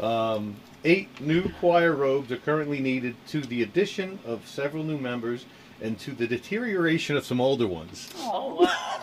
um, 0.00 0.56
eight 0.84 1.20
new 1.20 1.48
choir 1.60 1.94
robes 1.94 2.32
are 2.32 2.38
currently 2.38 2.80
needed 2.80 3.14
to 3.28 3.40
the 3.42 3.62
addition 3.62 4.18
of 4.24 4.46
several 4.46 4.82
new 4.84 4.98
members 4.98 5.46
and 5.80 5.98
to 6.00 6.12
the 6.12 6.26
deterioration 6.26 7.16
of 7.16 7.24
some 7.24 7.40
older 7.40 7.66
ones. 7.66 8.12
Oh 8.18 8.54
wow! 8.60 9.00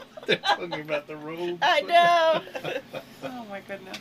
They're 0.26 0.36
talking 0.36 0.80
about 0.80 1.06
the 1.06 1.16
robes. 1.16 1.58
I 1.62 1.80
know. 1.82 2.42
Oh 3.26 3.46
my 3.48 3.60
goodness. 3.60 3.96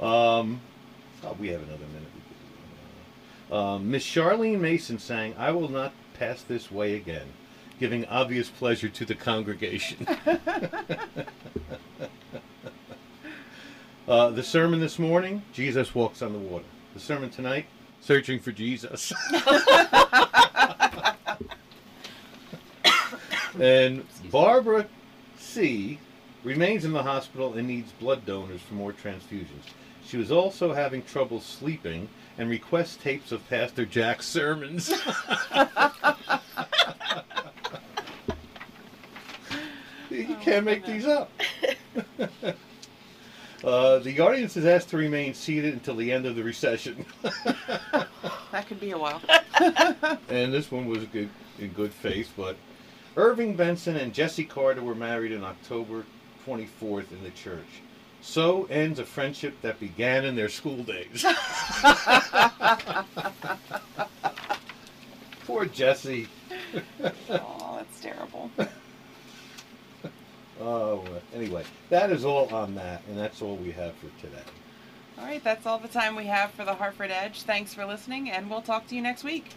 Um, 0.00 0.60
oh, 1.24 1.36
we 1.38 1.48
have 1.48 1.60
another 1.62 1.84
minute. 1.92 2.08
Um, 3.50 3.90
Miss 3.90 4.04
Charlene 4.04 4.60
Mason 4.60 5.00
sang, 5.00 5.34
I 5.36 5.50
will 5.50 5.68
not 5.68 5.92
pass 6.14 6.42
this 6.42 6.70
way 6.70 6.94
again, 6.94 7.26
giving 7.80 8.06
obvious 8.06 8.48
pleasure 8.48 8.88
to 8.88 9.04
the 9.04 9.16
congregation. 9.16 10.06
uh, 14.06 14.30
the 14.30 14.42
sermon 14.44 14.78
this 14.78 14.98
morning, 14.98 15.42
Jesus 15.52 15.92
walks 15.94 16.22
on 16.22 16.32
the 16.32 16.38
water. 16.38 16.64
The 16.94 17.00
sermon 17.00 17.30
tonight, 17.30 17.66
searching 18.00 18.38
for 18.38 18.52
Jesus. 18.52 19.12
and 23.60 24.04
Barbara 24.30 24.86
C 25.52 25.98
remains 26.44 26.84
in 26.86 26.92
the 26.92 27.02
hospital 27.02 27.52
and 27.52 27.68
needs 27.68 27.92
blood 27.92 28.24
donors 28.24 28.62
for 28.62 28.72
more 28.72 28.94
transfusions. 28.94 29.66
She 30.06 30.16
was 30.16 30.32
also 30.32 30.72
having 30.72 31.02
trouble 31.02 31.42
sleeping 31.42 32.08
and 32.38 32.48
requests 32.48 32.96
tapes 32.96 33.32
of 33.32 33.46
Pastor 33.50 33.84
Jack's 33.84 34.26
sermons. 34.26 34.88
you 40.10 40.36
can't 40.40 40.64
make 40.64 40.86
these 40.86 41.04
up. 41.06 41.30
Uh, 43.64 44.00
the 44.00 44.18
audience 44.18 44.56
is 44.56 44.64
asked 44.66 44.88
to 44.88 44.96
remain 44.96 45.32
seated 45.32 45.72
until 45.72 45.94
the 45.94 46.10
end 46.10 46.26
of 46.26 46.34
the 46.34 46.42
recession. 46.42 47.06
That 48.50 48.66
could 48.66 48.80
be 48.80 48.90
a 48.90 48.98
while. 48.98 49.22
and 50.28 50.52
this 50.52 50.68
one 50.72 50.86
was 50.86 51.04
good 51.04 51.28
in 51.60 51.68
good 51.68 51.92
faith. 51.92 52.32
But 52.36 52.56
Irving 53.16 53.56
Benson 53.56 53.96
and 53.96 54.14
Jesse 54.14 54.44
Carter 54.44 54.82
were 54.82 54.94
married 54.94 55.32
on 55.34 55.44
October 55.44 56.04
24th 56.46 57.12
in 57.12 57.22
the 57.22 57.30
church. 57.30 57.82
So 58.22 58.64
ends 58.70 58.98
a 58.98 59.04
friendship 59.04 59.60
that 59.62 59.80
began 59.80 60.24
in 60.24 60.36
their 60.36 60.48
school 60.48 60.82
days. 60.84 61.24
Poor 65.46 65.66
Jesse. 65.66 66.28
Oh, 67.30 67.76
that's 67.76 68.00
terrible. 68.00 68.50
Oh, 70.60 71.04
anyway, 71.34 71.64
that 71.90 72.12
is 72.12 72.24
all 72.24 72.46
on 72.54 72.76
that, 72.76 73.02
and 73.08 73.18
that's 73.18 73.42
all 73.42 73.56
we 73.56 73.72
have 73.72 73.94
for 73.96 74.06
today. 74.20 74.44
All 75.18 75.24
right, 75.24 75.42
that's 75.42 75.66
all 75.66 75.78
the 75.78 75.88
time 75.88 76.14
we 76.14 76.26
have 76.26 76.52
for 76.52 76.64
the 76.64 76.74
Harford 76.74 77.10
Edge. 77.10 77.42
Thanks 77.42 77.74
for 77.74 77.84
listening, 77.84 78.30
and 78.30 78.48
we'll 78.48 78.62
talk 78.62 78.86
to 78.88 78.94
you 78.94 79.02
next 79.02 79.24
week. 79.24 79.54